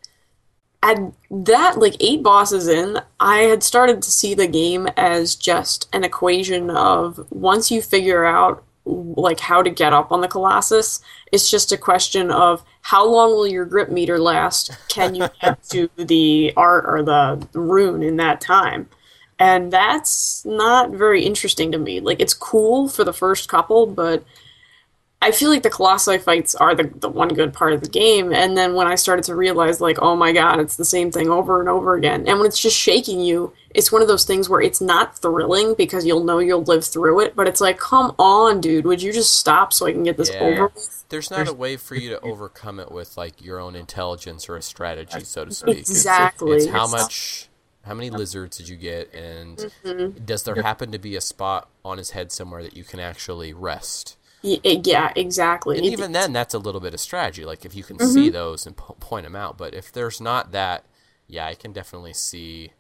at 0.84 0.98
that 1.32 1.80
like 1.80 1.96
eight 2.00 2.24
bosses 2.24 2.68
in, 2.68 3.00
I 3.20 3.40
had 3.42 3.64
started 3.64 4.02
to 4.04 4.12
see 4.12 4.34
the 4.36 4.48
game 4.48 4.88
as 4.98 5.36
just 5.36 5.90
an 5.94 6.04
equation 6.04 6.70
of 6.70 7.26
once 7.32 7.72
you 7.72 7.82
figure 7.82 8.26
out 8.26 8.64
like 8.88 9.40
how 9.40 9.62
to 9.62 9.70
get 9.70 9.94
up 9.94 10.12
on 10.12 10.22
the 10.22 10.28
Colossus, 10.28 11.02
it's 11.32 11.50
just 11.50 11.72
a 11.72 11.78
question 11.78 12.32
of 12.32 12.64
how 12.82 13.06
long 13.06 13.32
will 13.32 13.48
your 13.48 13.66
grip 13.66 13.90
meter 13.90 14.20
last? 14.20 14.72
Can 14.88 15.16
you 15.16 15.30
get 15.42 15.62
to 15.70 15.90
the 15.98 16.54
art 16.56 16.86
or 16.88 17.04
the 17.04 17.48
rune 17.54 18.02
in 18.02 18.18
that 18.18 18.42
time? 18.42 18.90
And 19.40 19.72
that's 19.72 20.44
not 20.46 20.92
very 20.92 21.24
interesting 21.24 21.72
to 21.72 21.78
me. 21.78 22.00
Like 22.00 22.20
it's 22.20 22.34
cool 22.34 22.88
for 22.88 23.04
the 23.04 23.14
first 23.14 23.50
couple, 23.50 23.86
but 23.86 24.24
I 25.22 25.32
feel 25.32 25.50
like 25.50 25.64
the 25.64 25.70
Colossi 25.70 26.20
fights 26.20 26.54
are 26.56 26.76
the, 26.76 26.92
the 26.96 27.10
one 27.10 27.30
good 27.30 27.52
part 27.52 27.74
of 27.74 27.82
the 27.82 27.90
game, 27.90 28.32
and 28.32 28.56
then 28.56 28.76
when 28.76 28.86
I 28.86 28.96
started 28.96 29.26
to 29.26 29.36
realize, 29.36 29.82
like, 29.82 29.98
oh 30.00 30.16
my 30.16 30.32
god, 30.32 30.60
it's 30.60 30.76
the 30.76 30.86
same 30.86 31.12
thing 31.12 31.28
over 31.30 31.60
and 31.60 31.68
over 31.68 31.96
again, 31.96 32.28
and 32.28 32.38
when 32.38 32.48
it's 32.48 32.60
just 32.60 32.78
shaking 32.78 33.20
you, 33.20 33.52
it's 33.78 33.92
one 33.92 34.02
of 34.02 34.08
those 34.10 34.26
things 34.26 34.50
where 34.50 34.60
it's 34.60 34.82
not 34.82 35.18
thrilling 35.20 35.76
because 35.78 36.06
you'll 36.06 36.24
know 36.24 36.40
you'll 36.40 36.64
live 36.64 36.84
through 36.84 37.22
it, 37.22 37.36
but 37.36 37.48
it's 37.48 37.62
like, 37.62 37.78
come 37.78 38.14
on, 38.20 38.60
dude, 38.60 38.86
would 38.86 39.02
you 39.02 39.14
just 39.14 39.36
stop 39.36 39.72
so 39.72 39.86
I 39.86 39.92
can 39.94 40.04
get 40.04 40.18
this 40.18 40.32
Yeah. 40.32 40.40
over 40.42 40.64
with? 40.68 41.06
there's 41.10 41.32
not 41.32 41.48
a 41.48 41.54
way 41.54 41.78
for 41.78 41.96
you 41.96 42.10
to 42.10 42.20
overcome 42.20 42.82
it 42.82 42.92
with 42.92 43.16
like 43.16 43.42
your 43.42 43.60
own 43.62 43.76
intelligence 43.78 44.50
or 44.50 44.58
a 44.58 44.62
strategy, 44.62 45.22
so 45.24 45.46
to 45.46 45.54
speak. 45.54 45.78
Exactly. 45.78 46.58
It's, 46.58 46.66
how 46.66 46.84
It's- 46.86 46.92
much, 46.92 47.50
how 47.86 47.94
many 47.94 48.10
lizards 48.10 48.58
did 48.58 48.68
you 48.68 48.76
get, 48.76 49.14
and 49.14 49.58
Mm-hmm. 49.86 50.26
does 50.26 50.44
there 50.44 50.62
happen 50.62 50.92
to 50.92 50.98
be 51.00 51.16
a 51.16 51.22
spot 51.22 51.70
on 51.86 51.98
his 51.98 52.10
head 52.10 52.34
somewhere 52.34 52.62
that 52.64 52.76
you 52.76 52.84
can 52.84 53.00
actually 53.00 53.54
rest? 53.54 54.18
Yeah, 54.42 55.12
exactly. 55.16 55.78
And 55.78 55.86
It- 55.86 55.92
even 55.94 56.12
then, 56.12 56.34
that's 56.34 56.54
a 56.54 56.60
little 56.60 56.82
bit 56.82 56.94
of 56.94 57.00
strategy. 57.00 57.46
Like 57.46 57.64
if 57.64 57.74
you 57.76 57.84
can 57.84 57.98
Mm-hmm. 57.98 58.12
see 58.14 58.30
those 58.30 58.66
and 58.66 58.76
po- 58.76 58.98
point 59.00 59.24
them 59.26 59.36
out. 59.36 59.58
But 59.58 59.74
if 59.74 59.92
there's 59.92 60.20
not 60.20 60.52
that, 60.52 60.84
yeah, 61.28 61.46
I 61.46 61.54
can 61.54 61.72
definitely 61.74 62.14
see. 62.14 62.72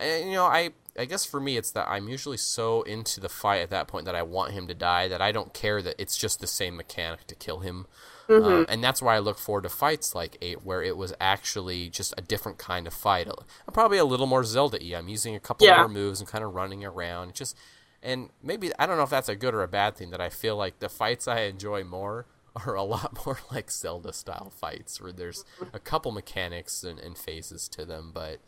And, 0.00 0.28
you 0.30 0.34
know, 0.36 0.46
I 0.46 0.70
I 0.98 1.04
guess 1.04 1.24
for 1.24 1.40
me, 1.40 1.56
it's 1.56 1.70
that 1.72 1.88
I'm 1.88 2.08
usually 2.08 2.36
so 2.36 2.82
into 2.82 3.20
the 3.20 3.28
fight 3.28 3.58
at 3.60 3.70
that 3.70 3.86
point 3.86 4.06
that 4.06 4.14
I 4.16 4.22
want 4.22 4.52
him 4.52 4.66
to 4.66 4.74
die 4.74 5.06
that 5.08 5.20
I 5.22 5.30
don't 5.32 5.54
care 5.54 5.80
that 5.82 5.94
it's 5.98 6.16
just 6.16 6.40
the 6.40 6.46
same 6.48 6.76
mechanic 6.76 7.26
to 7.28 7.34
kill 7.34 7.60
him. 7.60 7.86
Mm-hmm. 8.28 8.44
Um, 8.44 8.66
and 8.68 8.82
that's 8.82 9.00
why 9.02 9.16
I 9.16 9.18
look 9.18 9.38
forward 9.38 9.62
to 9.62 9.68
fights 9.68 10.14
like 10.14 10.36
eight, 10.40 10.64
where 10.64 10.82
it 10.82 10.96
was 10.96 11.12
actually 11.20 11.90
just 11.90 12.14
a 12.18 12.22
different 12.22 12.58
kind 12.58 12.86
of 12.86 12.92
fight. 12.94 13.28
I'm 13.28 13.72
probably 13.74 13.98
a 13.98 14.04
little 14.04 14.26
more 14.26 14.44
Zelda-y. 14.44 14.96
I'm 14.96 15.08
using 15.08 15.34
a 15.34 15.40
couple 15.40 15.66
Yeah. 15.66 15.76
more 15.78 15.88
moves 15.88 16.20
and 16.20 16.28
kind 16.28 16.44
of 16.44 16.54
running 16.54 16.84
around. 16.84 17.34
Just 17.34 17.56
and 18.02 18.30
maybe 18.42 18.72
I 18.78 18.86
don't 18.86 18.96
know 18.96 19.02
if 19.02 19.10
that's 19.10 19.28
a 19.28 19.36
good 19.36 19.54
or 19.54 19.62
a 19.62 19.68
bad 19.68 19.96
thing 19.96 20.10
that 20.10 20.20
I 20.20 20.28
feel 20.28 20.56
like 20.56 20.78
the 20.80 20.88
fights 20.88 21.28
I 21.28 21.40
enjoy 21.42 21.84
more 21.84 22.26
are 22.66 22.74
a 22.74 22.82
lot 22.82 23.24
more 23.26 23.38
like 23.50 23.70
Zelda 23.70 24.12
style 24.12 24.50
fights 24.50 25.00
where 25.00 25.12
there's 25.12 25.44
a 25.72 25.78
couple 25.78 26.10
mechanics 26.12 26.82
and, 26.84 26.98
and 26.98 27.16
phases 27.18 27.68
to 27.70 27.84
them. 27.84 28.10
But 28.14 28.40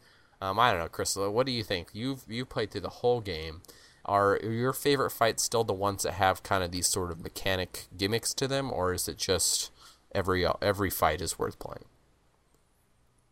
um, 0.43 0.59
I 0.59 0.73
don't 0.73 0.81
know, 0.81 0.89
Crystal. 0.89 1.33
What 1.33 1.47
do 1.47 1.53
you 1.53 1.63
think? 1.63 1.91
You've 1.93 2.25
you 2.29 2.45
played 2.45 2.73
through 2.73 2.81
the 2.81 2.89
whole 2.89 3.21
game. 3.21 3.63
Are 4.05 4.41
your 4.43 4.73
favorite 4.73 5.11
fights 5.11 5.45
still 5.45 5.63
the 5.63 5.73
ones 5.73 6.03
that 6.03 6.15
have 6.15 6.43
kind 6.43 6.65
of 6.65 6.73
these 6.73 6.89
sort 6.89 7.13
of 7.13 7.23
mechanic 7.23 7.87
gimmicks 7.97 8.35
to 8.35 8.49
them, 8.49 8.73
or 8.73 8.93
is 8.93 9.07
it 9.07 9.19
just 9.19 9.71
every 10.13 10.45
every 10.61 10.91
fight 10.91 11.21
is 11.21 11.39
worth 11.39 11.61
playing? 11.61 11.85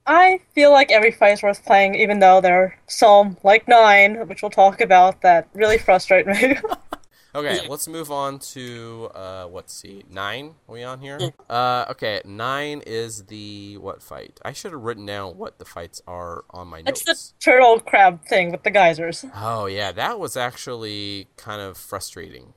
I 0.06 0.40
feel 0.54 0.70
like 0.70 0.92
every 0.92 1.10
fight 1.10 1.32
is 1.32 1.42
worth 1.42 1.64
playing, 1.64 1.96
even 1.96 2.20
though 2.20 2.40
there 2.40 2.62
are 2.62 2.78
some, 2.86 3.36
like 3.42 3.66
nine, 3.66 4.28
which 4.28 4.42
we'll 4.42 4.50
talk 4.50 4.80
about, 4.80 5.20
that 5.22 5.48
really 5.52 5.78
frustrate 5.78 6.28
me. 6.28 6.58
Okay, 7.34 7.60
let's 7.68 7.86
move 7.86 8.10
on 8.10 8.38
to 8.40 9.10
uh, 9.14 9.46
let's 9.50 9.72
see, 9.72 10.04
nine. 10.10 10.54
Are 10.68 10.72
we 10.74 10.82
on 10.82 11.00
here? 11.00 11.18
Uh, 11.48 11.84
okay, 11.90 12.20
nine 12.24 12.82
is 12.86 13.24
the 13.26 13.76
what 13.78 14.02
fight? 14.02 14.40
I 14.44 14.52
should 14.52 14.72
have 14.72 14.80
written 14.80 15.06
down 15.06 15.36
what 15.36 15.58
the 15.58 15.64
fights 15.64 16.02
are 16.06 16.44
on 16.50 16.68
my 16.68 16.82
notes. 16.82 17.02
it's 17.02 17.30
the 17.30 17.34
turtle 17.44 17.78
crab 17.80 18.24
thing 18.24 18.50
with 18.50 18.62
the 18.64 18.70
geysers. 18.70 19.24
Oh 19.34 19.66
yeah, 19.66 19.92
that 19.92 20.18
was 20.18 20.36
actually 20.36 21.28
kind 21.36 21.60
of 21.60 21.76
frustrating. 21.76 22.54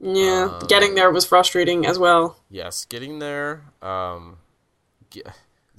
yeah, 0.00 0.48
uh, 0.50 0.66
getting 0.66 0.94
there 0.94 1.10
was 1.10 1.24
frustrating 1.26 1.84
as 1.86 1.98
well. 1.98 2.36
Yes, 2.50 2.84
getting 2.86 3.18
there, 3.18 3.64
um, 3.82 4.38
ge- 5.10 5.22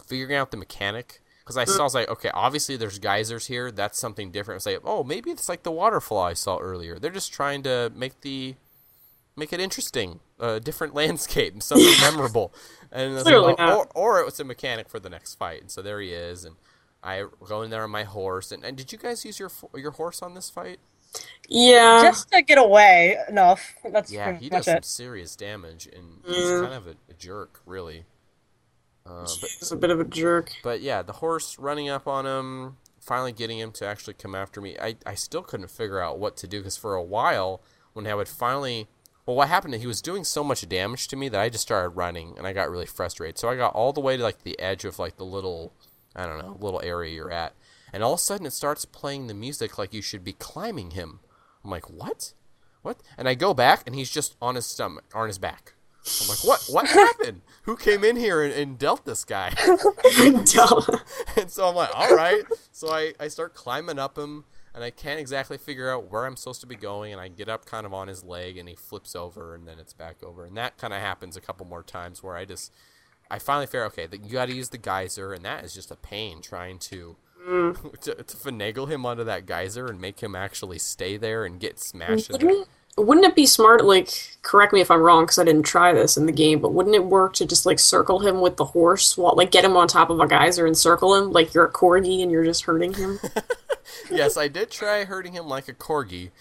figuring 0.08 0.36
out 0.36 0.52
the 0.52 0.58
mechanic. 0.58 1.22
Because 1.48 1.56
I 1.56 1.64
saw, 1.64 1.80
I 1.80 1.84
was 1.84 1.96
like, 1.96 2.10
okay, 2.10 2.30
obviously 2.34 2.76
there's 2.76 3.00
geysers 3.00 3.48
here. 3.48 3.72
That's 3.72 3.98
something 3.98 4.32
different. 4.32 4.58
It's 4.58 4.66
like, 4.66 4.82
oh, 4.84 5.06
maybe 5.06 5.32
it's 5.32 5.48
like 5.48 5.64
the 5.64 5.72
waterfall 5.72 6.18
I 6.20 6.34
saw 6.34 6.58
earlier. 6.58 7.00
They're 7.00 7.10
just 7.10 7.32
trying 7.32 7.64
to 7.64 7.90
make 7.96 8.20
the 8.20 8.56
make 9.38 9.54
it 9.54 9.62
interesting, 9.62 10.20
a 10.42 10.60
different 10.60 10.94
landscape, 11.02 11.64
something 11.64 11.94
memorable. 12.02 12.54
And 12.92 13.14
it's 13.14 13.24
like, 13.24 13.34
Clearly 13.34 13.56
oh, 13.60 13.86
or, 13.96 14.18
or 14.18 14.20
it 14.20 14.26
was 14.26 14.42
a 14.42 14.44
mechanic 14.44 14.90
for 14.90 15.00
the 15.00 15.10
next 15.10 15.36
fight. 15.36 15.62
And 15.62 15.72
so 15.72 15.82
there 15.82 16.02
he 16.02 16.12
is, 16.12 16.44
and 16.44 16.58
I 17.02 17.24
go 17.48 17.62
in 17.62 17.70
there 17.70 17.84
on 17.84 17.92
my 17.92 18.04
horse. 18.04 18.52
And, 18.52 18.66
and 18.66 18.76
did 18.76 18.92
you 18.92 18.98
guys 18.98 19.24
use 19.24 19.40
your 19.40 19.52
your 19.74 19.92
horse 19.92 20.22
on 20.22 20.34
this 20.34 20.50
fight? 20.50 20.80
Yeah, 21.48 22.02
Just 22.04 22.30
to 22.32 22.42
get 22.42 22.58
away 22.58 23.16
enough. 23.30 23.74
That's 23.90 24.12
Yeah, 24.12 24.34
he 24.34 24.50
much 24.50 24.66
does 24.66 24.74
some 24.74 24.84
serious 24.84 25.38
damage, 25.38 25.88
and 25.96 26.20
he's 26.26 26.46
mm. 26.46 26.64
kind 26.64 26.74
of 26.74 26.88
a, 26.88 26.96
a 27.10 27.14
jerk, 27.18 27.62
really. 27.66 28.04
Uh, 29.08 29.28
but 29.42 29.50
he's 29.50 29.72
a 29.72 29.78
bit 29.78 29.90
of 29.90 30.00
a 30.00 30.04
jerk. 30.04 30.52
But 30.64 30.82
yeah, 30.82 31.02
the 31.02 31.14
horse 31.14 31.58
running 31.58 31.90
up 31.90 32.08
on 32.08 32.26
him, 32.26 32.78
finally 33.00 33.32
getting 33.32 33.60
him 33.60 33.72
to 33.74 33.86
actually 33.86 34.16
come 34.16 34.36
after 34.36 34.60
me. 34.60 34.78
I, 34.80 34.98
I 35.06 35.16
still 35.16 35.42
couldn't 35.42 35.72
figure 35.72 36.02
out 36.02 36.20
what 36.20 36.36
to 36.38 36.48
do 36.48 36.60
because 36.60 36.78
for 36.78 36.96
a 36.96 37.04
while, 37.04 37.62
when 37.94 38.06
I 38.08 38.16
would 38.16 38.28
finally. 38.28 38.88
Well, 39.26 39.36
what 39.36 39.50
happened? 39.50 39.74
He 39.76 39.88
was 39.88 40.02
doing 40.02 40.24
so 40.24 40.42
much 40.42 40.68
damage 40.70 41.10
to 41.10 41.18
me 41.18 41.28
that 41.28 41.42
I 41.42 41.50
just 41.50 41.64
started 41.64 41.90
running 41.90 42.36
and 42.38 42.48
I 42.48 42.54
got 42.54 42.70
really 42.70 42.86
frustrated. 42.86 43.38
So 43.38 43.50
I 43.50 43.58
got 43.58 43.74
all 43.74 43.92
the 43.92 44.00
way 44.00 44.16
to 44.16 44.24
like 44.24 44.44
the 44.44 44.58
edge 44.58 44.86
of 44.86 45.00
like 45.00 45.18
the 45.18 45.26
little, 45.26 45.74
I 46.16 46.26
don't 46.26 46.40
know, 46.40 46.58
little 46.62 46.80
area 46.82 47.14
you're 47.14 47.32
at. 47.32 47.54
And 47.92 48.04
all 48.04 48.14
of 48.14 48.20
a 48.20 48.22
sudden 48.22 48.46
it 48.46 48.54
starts 48.54 48.86
playing 48.86 49.28
the 49.28 49.34
music 49.34 49.78
like 49.78 49.94
you 49.94 50.02
should 50.02 50.24
be 50.24 50.32
climbing 50.32 50.92
him. 50.92 51.20
I'm 51.62 51.70
like, 51.70 51.90
what? 51.90 52.32
What? 52.84 53.02
And 53.18 53.28
I 53.28 53.36
go 53.36 53.54
back 53.54 53.84
and 53.86 53.96
he's 53.96 54.10
just 54.10 54.38
on 54.42 54.56
his 54.56 54.66
stomach, 54.66 55.04
or 55.14 55.24
on 55.24 55.28
his 55.28 55.40
back. 55.40 55.74
I'm 56.22 56.28
like, 56.30 56.44
what? 56.44 56.66
What 56.70 56.88
happened? 56.90 57.42
Who 57.64 57.76
came 57.76 58.04
in 58.04 58.16
here 58.16 58.42
and, 58.44 58.54
and 58.54 58.78
dealt 58.80 59.06
this 59.06 59.26
guy? 59.26 59.54
And 61.38 61.52
so 61.52 61.68
I'm 61.68 61.76
like, 61.76 61.90
all 61.94 62.16
right. 62.16 62.44
So 62.72 62.90
I, 62.90 63.14
I 63.20 63.28
start 63.28 63.54
climbing 63.54 64.00
up 64.00 64.18
him, 64.18 64.46
and 64.74 64.84
I 64.84 64.90
can't 64.90 65.20
exactly 65.20 65.58
figure 65.58 65.90
out 65.90 66.12
where 66.12 66.26
I'm 66.26 66.36
supposed 66.36 66.62
to 66.62 66.68
be 66.68 66.76
going. 66.76 67.12
And 67.12 67.22
I 67.22 67.28
get 67.28 67.50
up 67.50 67.66
kind 67.66 67.86
of 67.86 67.94
on 67.94 68.08
his 68.08 68.24
leg, 68.24 68.58
and 68.58 68.68
he 68.68 68.76
flips 68.76 69.16
over, 69.16 69.54
and 69.54 69.68
then 69.68 69.80
it's 69.80 69.94
back 69.94 70.24
over. 70.24 70.46
And 70.46 70.56
that 70.58 70.78
kind 70.78 70.94
of 70.94 71.02
happens 71.02 71.36
a 71.38 71.42
couple 71.42 71.66
more 71.66 71.84
times 71.84 72.24
where 72.24 72.36
I 72.36 72.46
just, 72.46 72.74
I 73.30 73.40
finally 73.40 73.66
figure, 73.68 73.86
okay, 73.86 74.08
you 74.12 74.32
got 74.32 74.48
to 74.48 74.56
use 74.56 74.70
the 74.70 74.78
geyser, 74.78 75.34
and 75.34 75.44
that 75.46 75.64
is 75.64 75.74
just 75.74 75.92
a 75.92 75.96
pain 75.96 76.42
trying 76.42 76.80
to, 76.80 77.18
to, 78.02 78.16
to 78.16 78.38
finagle 78.38 78.90
him 78.90 79.06
onto 79.06 79.24
that 79.26 79.46
geyser 79.46 79.88
and 79.88 80.00
make 80.02 80.22
him 80.22 80.36
actually 80.36 80.80
stay 80.80 81.18
there 81.18 81.46
and 81.46 81.60
get 81.60 81.80
smashed. 81.80 82.32
Wouldn't, 82.98 83.26
it 83.26 83.36
be 83.36 83.46
smart, 83.46 83.86
like, 83.86 84.38
correct 84.42 84.74
me 84.74 84.82
if 84.82 84.90
I'm 84.90 85.02
wrong, 85.02 85.24
because 85.24 85.38
I 85.38 85.44
didn't 85.44 85.64
try 85.64 85.94
this 85.94 86.18
in 86.18 86.26
the 86.26 86.32
game, 86.32 86.60
but 86.60 86.74
wouldn't 86.74 86.96
it 86.96 87.06
work 87.06 87.34
to 87.36 87.46
just, 87.46 87.66
like, 87.66 87.80
circle 87.80 88.20
him 88.20 88.42
with 88.42 88.58
the 88.58 88.66
horse, 88.66 89.18
while, 89.18 89.36
like, 89.36 89.52
get 89.52 89.66
him 89.66 89.78
on 89.78 89.88
top 89.88 90.10
of 90.10 90.20
a 90.20 90.28
geyser 90.28 90.66
and 90.66 90.78
circle 90.78 91.16
him, 91.16 91.32
like 91.32 91.54
you're 91.54 91.66
a 91.66 91.72
corgi 91.72 92.22
and 92.22 92.32
you're 92.32 92.44
just 92.44 92.64
hurting 92.66 92.94
him? 92.94 93.20
yes, 94.12 94.38
I 94.38 94.48
did 94.48 94.72
try 94.72 95.04
hurting 95.04 95.34
him 95.34 95.48
like 95.48 95.68
a 95.68 95.74
corgi, 95.74 96.32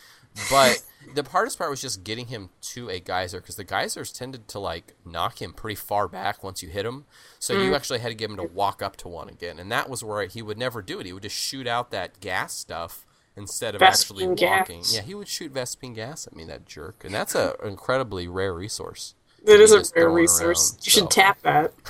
but 0.51 0.83
the 1.15 1.23
hardest 1.23 1.59
part 1.59 1.71
was 1.71 1.81
just 1.81 2.05
getting 2.05 2.27
him 2.27 2.51
to 2.61 2.91
a 2.91 3.01
geyser 3.01 3.41
because 3.41 3.57
the 3.57 3.65
geysers 3.65 4.13
tended 4.13 4.49
to 4.49 4.59
like 4.59 4.95
knock 5.05 5.41
him 5.41 5.53
pretty 5.53 5.77
far 5.77 6.09
back 6.09 6.43
once 6.43 6.63
you 6.63 6.69
hit 6.69 6.85
him. 6.85 7.05
So 7.39 7.53
you 7.53 7.71
mm. 7.71 7.77
actually 7.77 8.01
had 8.01 8.09
to 8.09 8.15
get 8.15 8.31
him 8.31 8.37
to 8.37 8.43
walk 8.45 8.83
up 8.83 8.97
to 8.99 9.09
one 9.09 9.29
again, 9.29 9.59
and 9.59 9.71
that 9.71 9.89
was 9.89 10.03
where 10.03 10.27
he 10.27 10.43
would 10.43 10.59
never 10.59 10.83
do 10.83 11.01
it. 11.01 11.07
He 11.07 11.13
would 11.13 11.23
just 11.23 11.37
shoot 11.37 11.67
out 11.67 11.91
that 11.91 12.21
gas 12.21 12.53
stuff 12.53 13.06
instead 13.37 13.75
of 13.75 13.85
actually 13.85 14.25
Vespine 14.25 14.37
gas. 14.37 14.69
walking. 14.69 14.85
Yeah, 14.89 15.03
he 15.03 15.15
would 15.15 15.29
shoot 15.29 15.53
Vespine 15.53 15.95
gas 15.95 16.27
at 16.27 16.35
me, 16.35 16.45
that 16.45 16.67
jerk, 16.67 17.05
and 17.05 17.15
that's 17.15 17.35
a 17.35 17.55
incredibly 17.65 18.29
rare 18.29 18.55
resource. 18.55 19.15
It 19.47 19.61
is 19.61 19.73
a 19.73 19.85
rare 19.95 20.11
resource. 20.11 20.73
around, 20.73 20.87
You 20.87 20.91
should 20.91 21.11
tap 21.11 21.41
that. 21.43 21.73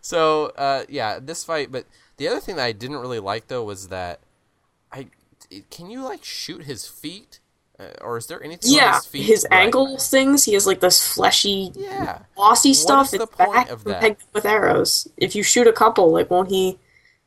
So 0.00 0.46
uh, 0.56 0.84
yeah, 0.88 1.18
this 1.20 1.44
fight. 1.44 1.72
But 1.72 1.86
the 2.16 2.28
other 2.28 2.40
thing 2.40 2.56
that 2.56 2.64
I 2.64 2.72
didn't 2.72 2.98
really 2.98 3.18
like 3.20 3.48
though 3.48 3.64
was 3.64 3.88
that 3.88 4.20
I 4.92 5.08
can 5.70 5.90
you 5.90 6.02
like 6.02 6.24
shoot 6.24 6.64
his 6.64 6.86
feet, 6.86 7.40
uh, 7.78 7.88
or 8.00 8.16
is 8.18 8.26
there 8.26 8.42
anything 8.42 8.72
on 8.72 8.82
Yeah, 8.82 8.86
his 8.86 9.04
feet? 9.06 9.22
his 9.26 9.46
Right. 9.48 9.52
ankle 9.52 9.98
things, 9.98 10.44
he 10.44 10.54
has, 10.54 10.66
like, 10.66 10.80
this 10.80 11.02
fleshy, 11.06 11.72
Yeah. 11.74 12.20
glossy 12.34 12.74
What 12.74 12.74
stuff. 12.74 13.08
is 13.08 13.14
the 13.14 13.26
It's 13.26 13.30
point 13.30 13.52
back 13.52 13.70
of 13.70 13.84
that? 13.84 14.00
pegged 14.00 14.24
with 14.32 14.44
arrows. 14.44 15.08
If 15.16 15.34
you 15.36 15.42
shoot 15.42 15.66
a 15.66 15.72
couple, 15.72 16.10
like, 16.10 16.30
won't 16.30 16.50
he 16.50 16.78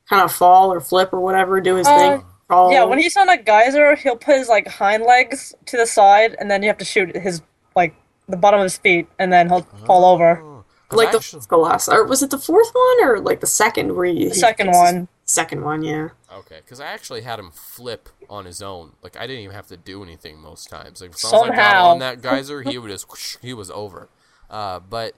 kind 0.10 0.22
of 0.24 0.34
fall 0.34 0.74
or 0.74 0.82
flip 0.82 1.14
or 1.14 1.20
whatever, 1.20 1.62
do 1.62 1.76
his 1.76 1.88
Uh, 1.88 1.92
thing? 1.92 2.24
Crawl? 2.50 2.72
Yeah, 2.72 2.84
when 2.86 3.00
he's 3.00 3.16
on 3.16 3.30
a 3.30 3.38
geyser, 3.42 3.96
he'll 3.96 4.16
put 4.18 4.36
his 4.38 4.50
like 4.50 4.68
hind 4.68 5.04
legs 5.04 5.54
to 5.68 5.78
the 5.78 5.86
side, 5.86 6.36
and 6.40 6.50
then 6.50 6.64
you 6.64 6.68
have 6.70 6.78
to 6.80 6.86
shoot 6.86 7.16
his 7.16 7.42
like 7.76 7.94
the 8.28 8.38
bottom 8.38 8.60
of 8.60 8.64
his 8.66 8.78
feet, 8.78 9.08
and 9.20 9.32
then 9.32 9.50
he'll 9.50 9.62
fall 9.86 10.04
over. 10.06 10.42
Oh, 10.42 10.66
'cause 10.90 10.98
like 10.98 11.12
the 11.12 11.18
actually- 11.18 11.40
fourth 11.40 11.48
Colossus, 11.50 11.94
or 11.94 12.04
was 12.06 12.24
it 12.24 12.32
the 12.32 12.40
fourth 12.40 12.72
one, 12.74 13.08
or 13.08 13.20
like 13.20 13.40
the 13.40 13.48
second 13.48 13.96
where 13.96 14.06
he, 14.06 14.30
The 14.30 14.36
second 14.36 14.72
one. 14.72 15.08
Second 15.26 15.64
one, 15.64 15.84
yeah. 15.84 16.10
Okay, 16.34 16.58
because 16.66 16.80
I 16.80 16.88
actually 16.88 17.22
had 17.22 17.38
him 17.38 17.52
flip 17.52 18.10
on 18.32 18.46
his 18.46 18.64
own. 18.64 18.94
Like 19.04 19.16
I 19.16 19.28
didn't 19.28 19.44
even 19.44 19.56
have 19.56 19.68
to 19.68 19.78
do 19.78 20.02
anything 20.02 20.40
most 20.40 20.70
times. 20.72 21.02
Like 21.02 21.12
as 21.14 21.24
long 21.24 21.34
as 21.46 21.52
I 21.52 21.56
got 21.56 21.56
Somehow. 21.72 21.86
on 21.90 22.00
that 22.00 22.22
geyser, 22.24 22.64
he 22.64 22.80
would 22.80 22.90
just 22.90 23.08
whoosh, 23.12 23.38
he 23.40 23.54
was 23.54 23.70
over. 23.70 24.10
Uh, 24.50 24.80
but 24.80 25.14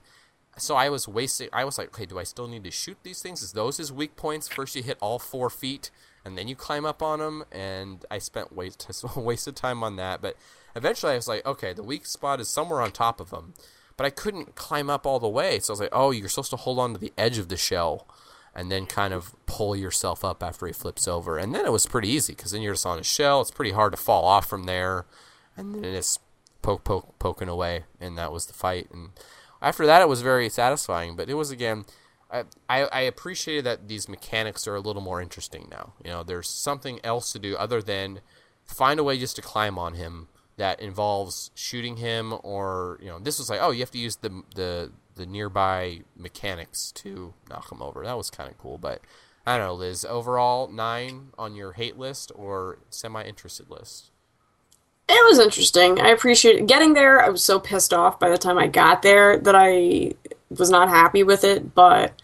so 0.58 0.76
I 0.76 0.90
was 0.90 1.08
wasting. 1.08 1.48
I 1.50 1.64
was 1.64 1.78
like, 1.78 1.88
okay, 1.94 2.04
do 2.04 2.18
I 2.18 2.24
still 2.24 2.46
need 2.46 2.62
to 2.64 2.70
shoot 2.70 2.98
these 3.02 3.22
things? 3.22 3.40
Is 3.40 3.52
those 3.52 3.78
his 3.78 3.90
weak 3.90 4.14
points? 4.16 4.48
First, 4.48 4.76
you 4.76 4.82
hit 4.82 4.98
all 5.00 5.18
four 5.18 5.48
feet, 5.48 5.90
and 6.24 6.36
then 6.36 6.48
you 6.48 6.56
climb 6.56 6.84
up 6.84 7.02
on 7.02 7.18
them. 7.18 7.44
And 7.50 8.04
I 8.10 8.18
spent 8.18 8.54
waste 8.54 8.90
wasted 9.16 9.56
time 9.56 9.82
on 9.82 9.96
that. 9.96 10.22
But 10.22 10.36
eventually, 10.74 11.12
I 11.12 11.16
was 11.16 11.28
like, 11.28 11.44
okay, 11.46 11.72
the 11.72 11.82
weak 11.82 12.06
spot 12.06 12.40
is 12.40 12.48
somewhere 12.48 12.80
on 12.80 12.92
top 12.92 13.20
of 13.20 13.30
them. 13.30 13.54
But 13.96 14.06
I 14.06 14.10
couldn't 14.10 14.54
climb 14.54 14.88
up 14.88 15.06
all 15.06 15.20
the 15.20 15.28
way, 15.28 15.58
so 15.58 15.70
I 15.70 15.74
was 15.74 15.80
like, 15.80 15.90
oh, 15.92 16.10
you're 16.10 16.28
supposed 16.28 16.50
to 16.50 16.56
hold 16.56 16.78
on 16.78 16.94
to 16.94 16.98
the 16.98 17.12
edge 17.18 17.38
of 17.38 17.48
the 17.48 17.56
shell 17.56 18.06
and 18.54 18.70
then 18.70 18.86
kind 18.86 19.14
of 19.14 19.34
pull 19.46 19.74
yourself 19.74 20.24
up 20.24 20.42
after 20.42 20.66
he 20.66 20.72
flips 20.72 21.08
over. 21.08 21.38
And 21.38 21.54
then 21.54 21.64
it 21.64 21.72
was 21.72 21.86
pretty 21.86 22.08
easy 22.08 22.34
because 22.34 22.52
then 22.52 22.62
you're 22.62 22.74
just 22.74 22.86
on 22.86 22.98
his 22.98 23.06
shell. 23.06 23.40
It's 23.40 23.50
pretty 23.50 23.72
hard 23.72 23.92
to 23.92 23.96
fall 23.96 24.24
off 24.24 24.46
from 24.46 24.64
there, 24.64 25.06
and 25.56 25.74
then 25.74 25.84
it's 25.84 26.18
poke, 26.60 26.84
poke, 26.84 27.18
poking 27.18 27.48
away, 27.48 27.84
and 28.00 28.16
that 28.18 28.32
was 28.32 28.46
the 28.46 28.52
fight. 28.52 28.88
And 28.92 29.10
after 29.60 29.86
that, 29.86 30.02
it 30.02 30.08
was 30.08 30.22
very 30.22 30.48
satisfying. 30.48 31.16
But 31.16 31.30
it 31.30 31.34
was 31.34 31.50
again, 31.50 31.84
I, 32.32 32.84
I, 32.84 33.00
appreciated 33.02 33.64
that 33.64 33.88
these 33.88 34.08
mechanics 34.08 34.66
are 34.66 34.74
a 34.74 34.80
little 34.80 35.02
more 35.02 35.20
interesting 35.20 35.68
now. 35.70 35.92
You 36.02 36.10
know, 36.10 36.22
there's 36.22 36.48
something 36.48 36.98
else 37.04 37.30
to 37.32 37.38
do 37.38 37.56
other 37.56 37.82
than 37.82 38.20
find 38.64 38.98
a 38.98 39.04
way 39.04 39.18
just 39.18 39.36
to 39.36 39.42
climb 39.42 39.78
on 39.78 39.94
him 39.94 40.28
that 40.56 40.80
involves 40.80 41.50
shooting 41.54 41.96
him 41.96 42.34
or 42.42 42.98
you 43.00 43.08
know 43.08 43.18
this 43.18 43.38
was 43.38 43.48
like 43.50 43.58
oh 43.62 43.70
you 43.70 43.80
have 43.80 43.90
to 43.90 43.98
use 43.98 44.16
the 44.16 44.42
the 44.54 44.90
the 45.16 45.26
nearby 45.26 46.00
mechanics 46.16 46.92
to 46.92 47.34
knock 47.48 47.70
him 47.70 47.82
over 47.82 48.04
that 48.04 48.16
was 48.16 48.30
kind 48.30 48.50
of 48.50 48.58
cool 48.58 48.78
but 48.78 49.00
i 49.46 49.56
don't 49.56 49.66
know 49.66 49.74
liz 49.74 50.04
overall 50.04 50.68
nine 50.68 51.28
on 51.38 51.54
your 51.54 51.72
hate 51.72 51.98
list 51.98 52.30
or 52.34 52.78
semi 52.90 53.22
interested 53.24 53.68
list 53.70 54.10
It 55.08 55.28
was 55.28 55.38
interesting. 55.38 56.00
I 56.00 56.08
appreciate 56.08 56.56
it. 56.56 56.66
Getting 56.66 56.94
there, 56.94 57.20
I 57.20 57.28
was 57.28 57.44
so 57.44 57.58
pissed 57.58 57.92
off 57.92 58.18
by 58.18 58.30
the 58.30 58.38
time 58.38 58.56
I 58.56 58.66
got 58.68 59.02
there 59.02 59.36
that 59.36 59.54
I 59.54 60.12
was 60.48 60.70
not 60.70 60.88
happy 60.88 61.22
with 61.22 61.44
it, 61.44 61.74
but 61.74 62.21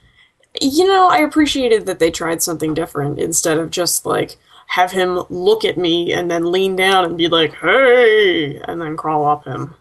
you 0.61 0.87
know, 0.87 1.09
I 1.09 1.19
appreciated 1.19 1.87
that 1.87 1.99
they 1.99 2.11
tried 2.11 2.43
something 2.43 2.75
different 2.75 3.19
instead 3.19 3.59
of 3.59 3.71
just 3.71 4.07
like 4.07 4.37
have 4.69 4.93
him 4.93 5.23
look 5.31 5.65
at 5.65 5.79
me 5.79 6.13
and 6.13 6.31
then 6.31 6.53
lean 6.53 6.77
down 6.77 7.05
and 7.05 7.17
be 7.17 7.29
like, 7.29 7.55
"Hey," 7.55 8.57
and 8.57 8.81
then 8.81 8.97
crawl 8.97 9.27
up 9.27 9.45
him. 9.45 9.75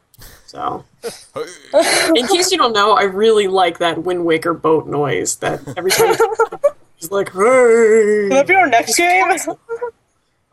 So, 0.45 0.85
in 2.15 2.27
case 2.27 2.51
you 2.51 2.57
don't 2.57 2.73
know, 2.73 2.93
I 2.93 3.03
really 3.03 3.47
like 3.47 3.79
that 3.79 4.03
Wind 4.03 4.25
Waker 4.25 4.53
boat 4.53 4.87
noise 4.87 5.35
that 5.37 5.61
every 5.77 5.91
time 5.91 6.15
he's 6.95 7.11
like, 7.11 7.31
"Hey." 7.33 7.39
Will 7.39 8.29
that 8.29 8.47
be 8.47 8.55
our 8.55 8.67
next 8.67 8.95
game? 8.95 9.25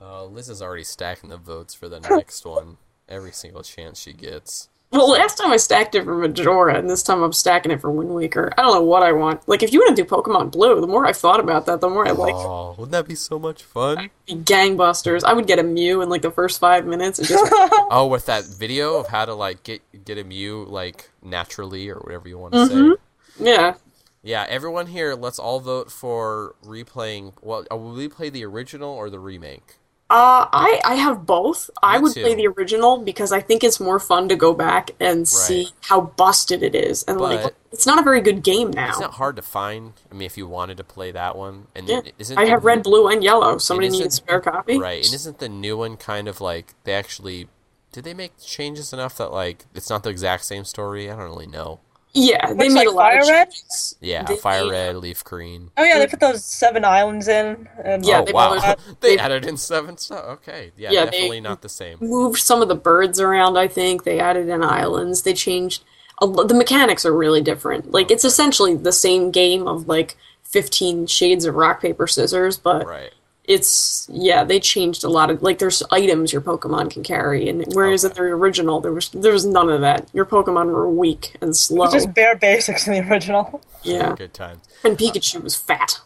uh, 0.01 0.25
liz 0.25 0.49
is 0.49 0.61
already 0.61 0.85
stacking 0.85 1.31
the 1.31 1.37
votes 1.37 1.75
for 1.75 1.89
the 1.89 2.01
next 2.11 2.45
one 2.45 2.77
every 3.09 3.33
single 3.33 3.63
chance 3.63 4.01
she 4.01 4.13
gets 4.13 4.69
Well, 4.95 5.11
last 5.11 5.39
time 5.39 5.51
I 5.51 5.57
stacked 5.57 5.97
it 5.97 6.05
for 6.05 6.15
Majora, 6.17 6.79
and 6.79 6.89
this 6.89 7.03
time 7.03 7.21
I'm 7.21 7.33
stacking 7.33 7.73
it 7.73 7.81
for 7.81 7.91
Wind 7.91 8.11
Waker. 8.15 8.53
I 8.57 8.63
don't 8.63 8.75
know 8.75 8.83
what 8.85 9.03
I 9.03 9.11
want. 9.11 9.47
Like, 9.49 9.65
if 9.65 9.73
you 9.73 9.81
want 9.81 9.97
to 9.97 10.03
do 10.05 10.09
Pokemon 10.09 10.53
Blue, 10.53 10.81
the 10.81 10.87
more 10.87 11.05
I 11.05 11.13
thought 11.13 11.41
about 11.41 11.67
that, 11.67 11.81
the 11.81 11.89
more 11.89 12.07
I 12.07 12.13
like 12.13 12.35
oh 12.37 12.77
wouldn't 12.79 12.93
that 12.93 13.09
be 13.09 13.17
so 13.17 13.39
much 13.41 13.65
fun 13.65 14.11
gangbusters. 14.29 15.25
I 15.25 15.33
would 15.33 15.49
get 15.49 15.59
a 15.59 15.65
Mew 15.65 16.01
in 16.01 16.09
like 16.09 16.23
the 16.23 16.31
first 16.31 16.61
five 16.61 16.87
minutes. 16.87 17.19
And 17.19 17.27
just 17.27 17.45
oh 17.91 18.07
with 18.07 18.27
that 18.27 18.45
video 18.45 18.95
of 18.95 19.09
how 19.09 19.25
to 19.25 19.35
like 19.35 19.65
get 19.65 19.83
get 20.05 20.17
a 20.17 20.23
mew 20.25 20.65
like 20.69 21.11
naturally 21.23 21.89
or 21.89 21.97
whatever 21.97 22.29
you 22.29 22.39
want 22.39 22.55
to 22.55 22.67
say 22.67 22.75
Mhm. 22.75 22.95
yeah, 23.41 23.75
Yeah, 24.23 24.47
everyone 24.49 24.87
here, 24.87 25.15
let's 25.17 25.41
all 25.41 25.59
vote 25.59 25.91
for 25.91 26.55
replaying. 26.65 27.33
Well, 27.43 27.67
uh, 27.71 27.77
will 27.77 27.95
we 27.95 28.09
play 28.09 28.31
the 28.31 28.45
original 28.45 28.91
or 28.93 29.11
the 29.11 29.19
remake? 29.19 29.77
Uh, 30.15 30.47
I 30.53 30.81
I 30.85 30.95
have 30.95 31.27
both. 31.27 31.69
I 31.83 31.99
would 31.99 32.15
too. 32.15 32.23
play 32.23 32.37
the 32.37 32.47
original 32.47 32.99
because 32.99 33.33
I 33.33 33.41
think 33.41 33.65
it's 33.65 33.81
more 33.81 33.99
fun 33.99 34.29
to 34.29 34.37
go 34.37 34.55
back 34.55 34.93
and 35.01 35.27
see 35.27 35.71
how 35.81 36.03
busted 36.03 36.63
it 36.63 36.77
is, 36.77 37.03
and 37.09 37.21
like 37.21 37.53
it's 37.73 37.85
not 37.85 37.99
a 37.99 38.03
very 38.03 38.21
good 38.21 38.45
game 38.45 38.71
now. 38.71 38.91
It's 38.91 39.01
not 39.01 39.15
hard 39.15 39.35
to 39.35 39.43
find. 39.43 39.95
I 40.13 40.15
mean, 40.15 40.27
if 40.27 40.39
you 40.39 40.47
wanted 40.47 40.77
to 40.77 40.85
play 40.85 41.11
that 41.11 41.35
one, 41.35 41.67
and 41.75 41.89
Yeah. 41.89 42.03
isn't 42.17 42.39
I 42.39 42.45
have 42.45 42.65
red, 42.65 42.85
blue, 42.85 43.09
and 43.09 43.25
yellow. 43.25 43.59
Somebody 43.59 43.89
needs 43.89 44.07
a 44.07 44.11
spare 44.13 44.41
copy. 44.41 44.79
right? 44.79 45.05
And 45.05 45.13
isn't 45.13 45.41
the 45.41 45.49
new 45.49 45.79
one 45.79 45.97
kind 45.97 46.29
of 46.29 46.41
like 46.41 46.75
they 46.85 46.95
actually 46.95 47.49
did 47.91 48.05
they 48.05 48.15
make 48.15 48.39
changes 48.41 48.93
enough 48.93 49.17
that 49.19 49.33
like 49.33 49.67
it's 49.75 49.91
not 49.91 50.05
the 50.05 50.11
exact 50.11 50.45
same 50.45 50.65
story? 50.65 51.11
I 51.11 51.17
don't 51.17 51.25
really 51.25 51.49
know. 51.49 51.81
Yeah, 52.17 52.47
they 52.47 52.55
Looks 52.55 52.75
made 52.75 52.81
like 52.81 52.89
a 52.89 52.91
lot 52.93 53.17
of 53.19 53.25
Fire 53.25 53.33
Red? 53.33 53.45
changes. 53.51 53.97
Yeah, 54.01 54.23
They 54.23 54.37
fire 54.37 54.65
made- 54.65 54.71
red, 54.71 54.97
leaf 54.99 55.25
green. 55.25 55.71
Oh 55.77 55.83
yeah, 55.83 55.99
they 55.99 56.07
put 56.07 56.21
those 56.21 56.45
seven 56.45 56.85
islands 56.85 57.27
in. 57.27 57.69
And 57.85 58.05
Yeah, 58.05 58.21
oh 58.21 58.25
they 58.25 58.33
wow, 58.33 58.55
bothered- 58.57 58.79
they 59.01 59.17
they- 59.17 59.23
added 59.23 59.45
in 59.45 59.57
seven 59.57 59.97
stuff. 59.99 60.25
Okay, 60.25 60.71
yeah, 60.77 60.91
Yeah, 60.93 61.05
they- 61.07 61.11
definitely 61.11 61.41
not 61.41 61.63
the 61.63 61.69
same. 61.69 61.99
moved 62.01 62.39
some 62.39 62.63
of 62.63 62.69
the 62.69 62.77
birds 62.77 63.19
around. 63.19 63.57
I 63.59 63.67
think 63.67 64.05
they 64.05 64.21
added 64.21 64.49
in 64.49 64.63
islands. 64.63 65.23
They 65.23 65.35
changed 65.35 65.83
a, 66.21 66.27
lo- 66.27 66.45
the 66.45 66.55
mechanics 66.55 67.05
are 67.05 67.13
really 67.13 67.41
different. 67.43 67.91
Like 67.91 68.13
it's 68.13 68.25
essentially 68.25 68.75
the 68.77 68.93
same 68.93 69.33
game 69.33 69.67
of 69.67 69.89
like 69.89 70.17
fifteen 70.45 71.09
shades 71.09 71.45
of 71.45 71.57
rock 71.57 71.81
paper 71.83 72.07
scissors, 72.07 72.57
but 72.57 72.87
Right. 72.87 73.13
It's 73.45 74.09
yeah 74.11 74.43
they 74.43 74.59
changed 74.59 75.05
a 75.05 75.09
lot 75.09 75.31
of 75.31 75.43
like 75.43 75.59
there's 75.59 75.83
items 75.91 76.33
your 76.33 76.41
Pokemon 76.43 76.91
can 76.91 77.03
carry, 77.03 77.49
and 77.49 77.65
whereas 77.75 78.05
in 78.05 78.13
the 78.13 78.23
original 78.23 78.81
there 78.81 78.93
was 78.93 79.11
there 79.11 79.33
was 79.33 79.45
none 79.45 79.69
of 79.69 79.81
that. 79.83 80.09
Your 80.13 80.25
Pokemon 80.25 80.67
were 80.67 80.89
weak 80.89 81.37
and 81.41 81.55
slow. 81.57 81.85
It's 81.85 81.95
just 81.95 82.15
bare 82.15 82.37
basics 82.37 82.87
in 82.89 82.95
the 82.95 83.11
original. 83.13 83.63
yeah, 83.83 84.15
Good 84.17 84.35
times. 84.35 84.67
and 84.83 84.97
Pikachu 84.97 85.43
was 85.43 85.57
fat. 85.57 86.01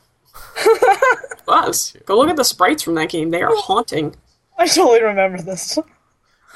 was 1.46 1.96
go 2.04 2.16
look 2.16 2.28
at 2.28 2.36
the 2.36 2.44
sprites 2.44 2.82
from 2.82 2.94
that 2.94 3.08
game. 3.08 3.30
They 3.30 3.42
are 3.42 3.54
haunting. 3.54 4.16
I 4.58 4.66
totally 4.66 5.02
remember 5.02 5.40
this. 5.40 5.78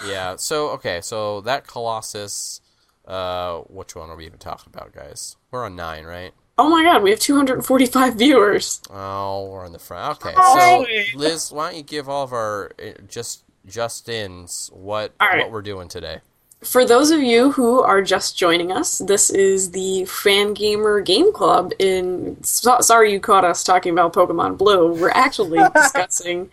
Yeah. 0.07 0.37
So 0.37 0.71
okay. 0.71 1.01
So 1.01 1.41
that 1.43 1.67
Colossus. 1.67 2.61
Uh, 3.05 3.59
which 3.63 3.97
one 3.97 4.11
are 4.11 4.17
we 4.17 4.25
even 4.27 4.39
talking 4.39 4.73
about, 4.73 4.93
guys? 4.93 5.37
We're 5.51 5.65
on 5.65 5.75
nine, 5.75 6.05
right? 6.05 6.33
Oh 6.59 6.69
my 6.69 6.83
god, 6.83 7.03
we 7.03 7.11
have 7.11 7.19
245 7.19 8.15
viewers. 8.15 8.83
Oh, 8.91 9.49
we're 9.51 9.65
on 9.65 9.73
the 9.73 9.79
front. 9.79 10.25
Okay. 10.25 10.35
Hi. 10.37 10.85
So 10.85 11.19
Liz, 11.19 11.51
why 11.51 11.71
don't 11.71 11.77
you 11.79 11.83
give 11.83 12.09
all 12.09 12.25
of 12.25 12.33
our 12.33 12.73
uh, 12.83 12.93
just 13.09 13.45
just 13.67 14.09
ins 14.09 14.71
what 14.73 15.13
All 15.21 15.29
right. 15.29 15.39
what 15.39 15.53
we're 15.53 15.63
doing 15.63 15.89
today? 15.89 16.21
For 16.63 16.85
those 16.85 17.11
of 17.11 17.21
you 17.21 17.51
who 17.53 17.81
are 17.81 18.03
just 18.03 18.39
joining 18.39 18.71
us, 18.71 18.99
this 18.99 19.31
is 19.31 19.73
the 19.73 20.03
Fangamer 20.07 21.05
Game 21.05 21.33
Club. 21.33 21.73
In 21.81 22.43
so, 22.45 22.81
sorry 22.81 23.13
you 23.13 23.19
caught 23.19 23.45
us 23.45 23.65
talking 23.65 23.93
about 23.93 24.13
Pokemon 24.13 24.59
Blue. 24.59 24.93
We're 24.93 25.11
actually 25.11 25.59
discussing 25.75 26.51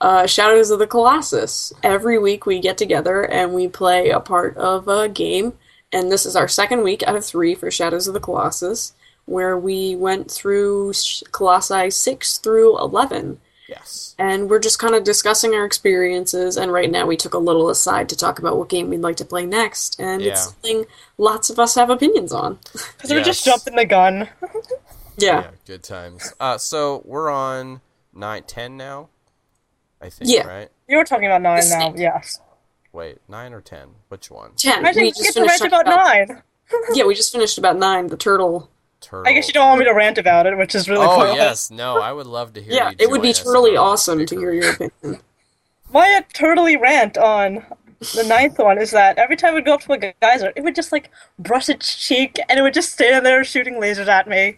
uh, 0.00 0.26
Shadows 0.28 0.70
of 0.70 0.78
the 0.78 0.86
Colossus. 0.86 1.72
Every 1.82 2.18
week 2.18 2.46
we 2.46 2.60
get 2.60 2.78
together 2.78 3.24
and 3.24 3.52
we 3.52 3.66
play 3.66 4.10
a 4.10 4.20
part 4.20 4.56
of 4.56 4.86
a 4.86 5.08
game, 5.08 5.54
and 5.92 6.12
this 6.12 6.24
is 6.24 6.36
our 6.36 6.46
second 6.46 6.84
week 6.84 7.02
out 7.02 7.16
of 7.16 7.24
three 7.24 7.56
for 7.56 7.68
Shadows 7.68 8.06
of 8.06 8.14
the 8.14 8.20
Colossus, 8.20 8.92
where 9.28 9.58
we 9.58 9.94
went 9.96 10.30
through 10.30 10.92
Sh- 10.94 11.22
Colossi 11.32 11.90
six 11.90 12.38
through 12.38 12.78
eleven 12.78 13.40
Yes. 13.68 14.14
and 14.18 14.48
we're 14.48 14.58
just 14.60 14.78
kind 14.78 14.94
of 14.94 15.04
discussing 15.04 15.54
our 15.54 15.64
experiences. 15.66 16.56
And 16.56 16.72
right 16.72 16.90
now, 16.90 17.04
we 17.06 17.16
took 17.18 17.34
a 17.34 17.38
little 17.38 17.68
aside 17.68 18.08
to 18.08 18.16
talk 18.16 18.38
about 18.38 18.56
what 18.56 18.70
game 18.70 18.88
we'd 18.88 19.00
like 19.02 19.16
to 19.16 19.26
play 19.26 19.44
next, 19.44 20.00
and 20.00 20.22
Yeah. 20.22 20.32
it's 20.32 20.44
something 20.44 20.86
lots 21.18 21.50
of 21.50 21.58
us 21.58 21.74
have 21.74 21.90
opinions 21.90 22.32
on. 22.32 22.58
Because 22.96 23.10
we're 23.10 23.22
just 23.22 23.44
jumping 23.44 23.76
the 23.76 23.84
gun. 23.84 24.28
Yeah, 25.20 25.40
Yeah. 25.40 25.50
Good 25.66 25.82
times. 25.82 26.32
Uh, 26.38 26.58
so 26.58 27.02
we're 27.04 27.28
on 27.28 27.80
nine, 28.14 28.44
ten 28.44 28.76
now. 28.76 29.08
I 30.00 30.10
think. 30.10 30.30
Yeah. 30.30 30.46
Right. 30.46 30.68
You 30.86 30.96
were 30.96 31.04
talking 31.04 31.26
about 31.26 31.42
nine 31.42 31.56
now, 31.68 31.90
snake. 31.90 31.94
yes. 31.98 32.38
Wait, 32.92 33.18
nine 33.28 33.52
or 33.52 33.60
ten? 33.60 33.88
Which 34.08 34.30
one? 34.30 34.52
ten. 34.56 34.86
I 34.86 34.90
we 34.90 34.94
think 34.94 35.04
we 35.04 35.10
just 35.10 35.22
get 35.24 35.34
to 35.34 35.40
finished 35.40 35.64
about 35.64 35.86
nine. 35.86 36.42
Yeah, 36.94 37.04
we 37.04 37.14
just 37.14 37.32
finished 37.32 37.58
about 37.58 37.76
nine. 37.78 38.06
The 38.08 38.16
turtle. 38.16 38.70
Turtle. 39.00 39.30
I 39.30 39.34
guess 39.34 39.46
you 39.48 39.54
don't 39.54 39.66
want 39.68 39.78
me 39.80 39.84
to 39.86 39.92
rant 39.94 40.18
about 40.18 40.46
it, 40.46 40.56
which 40.58 40.74
is 40.74 40.88
really 40.88 41.06
Oh 41.06 41.24
cool. 41.26 41.34
yes, 41.34 41.70
no, 41.82 41.98
I 42.00 42.12
would 42.12 42.26
love 42.26 42.52
to 42.54 42.62
hear. 42.62 42.74
Yeah, 42.74 42.90
you 42.90 42.96
it 42.98 43.10
would 43.10 43.22
be 43.22 43.32
totally 43.32 43.76
awesome 43.76 44.26
to 44.26 44.36
hear 44.36 44.52
your 44.52 44.72
opinion. 44.72 45.20
My 45.92 46.24
totally 46.34 46.76
rant 46.76 47.16
on 47.16 47.64
the 48.14 48.22
ninth 48.24 48.58
one 48.58 48.78
is 48.78 48.90
that 48.92 49.18
every 49.18 49.36
time 49.36 49.54
we'd 49.54 49.64
go 49.64 49.74
up 49.74 49.80
to 49.82 49.92
a 49.92 49.98
geyser, 50.20 50.52
it 50.54 50.62
would 50.62 50.74
just 50.74 50.92
like 50.92 51.10
brush 51.38 51.68
its 51.68 51.94
cheek 51.96 52.38
and 52.48 52.58
it 52.58 52.62
would 52.62 52.74
just 52.74 52.92
stand 52.92 53.24
there 53.26 53.42
shooting 53.42 53.74
lasers 53.74 54.06
at 54.06 54.28
me. 54.28 54.56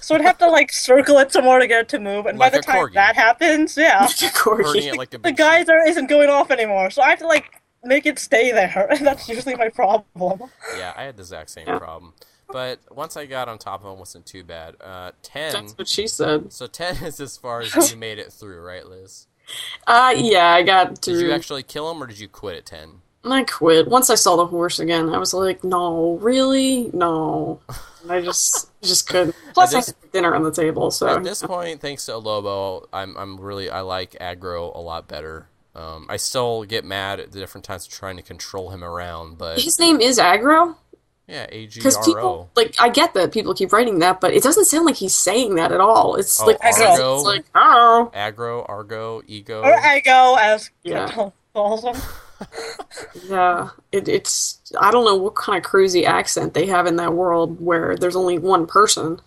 So 0.00 0.14
I'd 0.14 0.20
have 0.22 0.38
to 0.38 0.50
like 0.50 0.72
circle 0.88 1.18
it 1.18 1.32
some 1.32 1.44
more 1.44 1.58
to 1.60 1.66
get 1.66 1.80
it 1.82 1.88
to 1.90 1.98
move, 1.98 2.26
and 2.26 2.38
Like 2.38 2.52
by 2.52 2.58
the 2.58 2.62
time 2.62 2.76
corgi. 2.76 2.94
that 2.94 3.14
happens, 3.16 3.76
yeah, 3.76 4.00
Hurting 4.08 4.30
Corgi. 4.30 4.96
like 4.96 5.10
the 5.10 5.32
geyser 5.32 5.78
isn't 5.86 6.06
going 6.08 6.28
off 6.30 6.50
anymore. 6.50 6.90
So 6.90 7.00
I 7.02 7.10
have 7.10 7.18
to 7.20 7.26
like 7.26 7.60
make 7.84 8.04
it 8.06 8.18
stay 8.18 8.52
there, 8.52 8.88
and 8.90 9.06
that's 9.06 9.28
usually 9.28 9.54
my 9.56 9.68
problem. 9.68 10.50
Yeah, 10.76 10.92
I 10.96 11.04
had 11.04 11.16
the 11.16 11.22
exact 11.22 11.50
same 11.50 11.66
Yeah. 11.68 11.78
problem. 11.78 12.12
But 12.48 12.80
once 12.90 13.16
I 13.16 13.26
got 13.26 13.48
on 13.48 13.58
top 13.58 13.80
of 13.80 13.86
him, 13.86 13.92
it 13.92 13.98
wasn't 13.98 14.26
too 14.26 14.44
bad. 14.44 14.76
Uh, 14.80 15.12
ten. 15.22 15.52
That's 15.52 15.78
what 15.78 15.88
she 15.88 16.06
said. 16.06 16.52
So 16.52 16.66
ten 16.66 17.02
is 17.04 17.20
as 17.20 17.36
far 17.36 17.60
as 17.60 17.90
you 17.90 17.96
made 17.98 18.18
it 18.18 18.32
through, 18.32 18.60
right, 18.60 18.86
Liz? 18.86 19.26
Uh, 19.86 20.14
yeah, 20.16 20.50
I 20.52 20.62
got 20.62 20.96
to 21.02 21.12
Did 21.12 21.20
you 21.20 21.32
actually 21.32 21.62
kill 21.62 21.90
him, 21.90 22.02
or 22.02 22.06
did 22.06 22.18
you 22.18 22.28
quit 22.28 22.56
at 22.56 22.66
ten? 22.66 23.00
I 23.24 23.44
quit. 23.44 23.86
Once 23.88 24.10
I 24.10 24.16
saw 24.16 24.36
the 24.36 24.46
horse 24.46 24.80
again, 24.80 25.08
I 25.08 25.18
was 25.18 25.32
like, 25.32 25.62
no, 25.62 26.16
really? 26.20 26.90
No. 26.92 27.60
And 28.02 28.10
I 28.10 28.20
just 28.20 28.70
just 28.82 29.08
couldn't. 29.08 29.36
Plus, 29.54 29.72
I 29.74 29.78
this- 29.78 29.86
had 29.88 30.12
dinner 30.12 30.34
on 30.34 30.42
the 30.42 30.50
table, 30.52 30.90
so. 30.90 31.06
At 31.08 31.24
this 31.24 31.42
point, 31.42 31.80
thanks 31.80 32.06
to 32.06 32.16
Lobo, 32.16 32.88
I'm 32.92 33.16
I'm 33.16 33.40
really 33.40 33.70
I 33.70 33.80
like 33.80 34.16
Agro 34.20 34.72
a 34.74 34.80
lot 34.80 35.08
better. 35.08 35.46
Um, 35.74 36.06
I 36.10 36.18
still 36.18 36.64
get 36.64 36.84
mad 36.84 37.18
at 37.18 37.32
the 37.32 37.38
different 37.38 37.64
times 37.64 37.86
of 37.86 37.92
trying 37.92 38.16
to 38.16 38.22
control 38.22 38.70
him 38.70 38.84
around, 38.84 39.38
but 39.38 39.58
His 39.58 39.78
name 39.78 40.02
is 40.02 40.18
Agro? 40.18 40.76
Yeah, 41.28 41.46
A 41.50 41.66
G 41.66 41.80
Because 41.80 41.96
people, 42.04 42.50
like, 42.56 42.74
I 42.80 42.88
get 42.88 43.14
that 43.14 43.32
people 43.32 43.54
keep 43.54 43.72
writing 43.72 44.00
that, 44.00 44.20
but 44.20 44.32
it 44.34 44.42
doesn't 44.42 44.64
sound 44.66 44.86
like 44.86 44.96
he's 44.96 45.14
saying 45.14 45.54
that 45.54 45.72
at 45.72 45.80
all. 45.80 46.16
It's 46.16 46.40
Oh, 46.40 46.46
like, 46.46 46.62
Argo. 46.62 47.14
it's 47.16 47.24
like, 47.24 47.44
oh. 47.54 48.10
Aggro, 48.14 48.68
Argo, 48.68 49.22
Ego. 49.26 49.62
Or 49.62 49.78
Ego, 49.94 50.34
as 50.34 50.70
Yeah. 50.82 51.06
Kendall 51.06 51.34
calls 51.54 51.84
him. 51.84 51.96
Yeah, 53.28 53.70
it, 53.92 54.08
it's 54.08 54.60
I 54.80 54.90
don't 54.90 55.04
know 55.04 55.14
what 55.16 55.34
kind 55.36 55.58
of 55.58 55.62
crazy 55.64 56.04
accent 56.04 56.54
they 56.54 56.66
have 56.66 56.86
in 56.86 56.96
that 56.96 57.12
world 57.14 57.60
where 57.60 57.96
there's 57.96 58.16
only 58.16 58.38
one 58.38 58.66
person. 58.66 59.20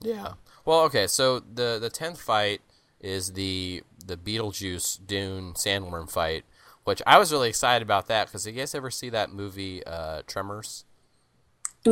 Yeah. 0.00 0.32
Well, 0.64 0.80
okay. 0.82 1.06
So 1.06 1.40
the 1.40 1.78
the 1.80 1.88
tenth 1.90 2.20
fight 2.20 2.60
is 3.00 3.32
the 3.32 3.82
the 4.04 4.16
Beetlejuice 4.16 5.06
Dune 5.06 5.54
Sandworm 5.54 6.10
fight, 6.10 6.44
which 6.84 7.00
I 7.06 7.18
was 7.18 7.32
really 7.32 7.48
excited 7.48 7.82
about 7.82 8.06
that 8.08 8.26
because 8.26 8.46
you 8.46 8.52
guys 8.52 8.74
ever 8.74 8.90
see 8.90 9.08
that 9.10 9.32
movie 9.32 9.82
uh, 9.86 10.22
Tremors? 10.26 10.84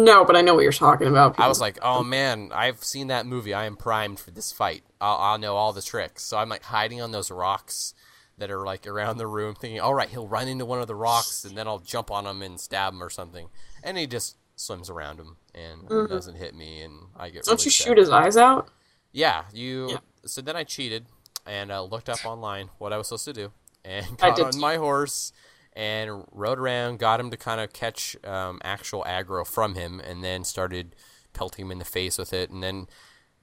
No, 0.04 0.24
but 0.24 0.36
I 0.36 0.42
know 0.42 0.54
what 0.54 0.62
you're 0.62 0.72
talking 0.72 1.08
about. 1.08 1.38
I 1.38 1.48
was 1.48 1.60
like, 1.60 1.78
oh 1.82 2.02
man, 2.02 2.50
I've 2.52 2.84
seen 2.84 3.06
that 3.08 3.26
movie. 3.26 3.54
I 3.54 3.64
am 3.64 3.76
primed 3.76 4.20
for 4.20 4.30
this 4.30 4.52
fight. 4.52 4.82
I'll, 5.00 5.16
I'll 5.16 5.38
know 5.38 5.56
all 5.56 5.72
the 5.72 5.82
tricks. 5.82 6.22
So 6.22 6.38
I'm 6.38 6.48
like 6.48 6.64
hiding 6.64 7.00
on 7.00 7.12
those 7.12 7.30
rocks 7.30 7.94
that 8.38 8.50
are 8.50 8.64
like 8.64 8.86
around 8.86 9.16
the 9.16 9.26
room, 9.26 9.54
thinking, 9.54 9.80
all 9.80 9.94
right, 9.94 10.08
he'll 10.08 10.28
run 10.28 10.48
into 10.48 10.66
one 10.66 10.80
of 10.80 10.86
the 10.86 10.94
rocks, 10.94 11.44
and 11.44 11.56
then 11.56 11.66
I'll 11.66 11.78
jump 11.78 12.10
on 12.10 12.26
him 12.26 12.42
and 12.42 12.60
stab 12.60 12.92
him 12.92 13.02
or 13.02 13.10
something. 13.10 13.48
And 13.82 13.96
he 13.96 14.06
just 14.06 14.36
swims 14.56 14.90
around 14.90 15.18
him 15.18 15.36
and 15.54 15.88
doesn't 16.08 16.36
hit 16.36 16.54
me, 16.54 16.82
and 16.82 16.94
I 17.16 17.30
get. 17.30 17.44
don't 17.44 17.54
really 17.54 17.64
you 17.64 17.70
sad. 17.70 17.84
shoot 17.86 17.98
his 17.98 18.10
eyes 18.10 18.36
out? 18.36 18.68
Yeah, 19.12 19.44
you. 19.52 19.90
Yeah. 19.90 19.98
So 20.26 20.42
then 20.42 20.56
I 20.56 20.64
cheated 20.64 21.06
and 21.46 21.70
uh, 21.70 21.82
looked 21.82 22.08
up 22.08 22.24
online 22.26 22.70
what 22.78 22.92
I 22.92 22.98
was 22.98 23.08
supposed 23.08 23.24
to 23.26 23.32
do, 23.32 23.52
and 23.84 24.06
I 24.20 24.28
got 24.28 24.36
did 24.36 24.46
on 24.46 24.60
my 24.60 24.76
horse 24.76 25.32
and 25.76 26.24
rode 26.32 26.58
around, 26.58 26.98
got 26.98 27.20
him 27.20 27.30
to 27.30 27.36
kind 27.36 27.60
of 27.60 27.72
catch 27.72 28.16
um, 28.24 28.60
actual 28.64 29.04
aggro 29.06 29.46
from 29.46 29.74
him, 29.74 30.00
and 30.00 30.24
then 30.24 30.42
started 30.42 30.96
pelting 31.34 31.66
him 31.66 31.70
in 31.70 31.78
the 31.78 31.84
face 31.84 32.16
with 32.16 32.32
it, 32.32 32.50
and 32.50 32.62
then 32.62 32.86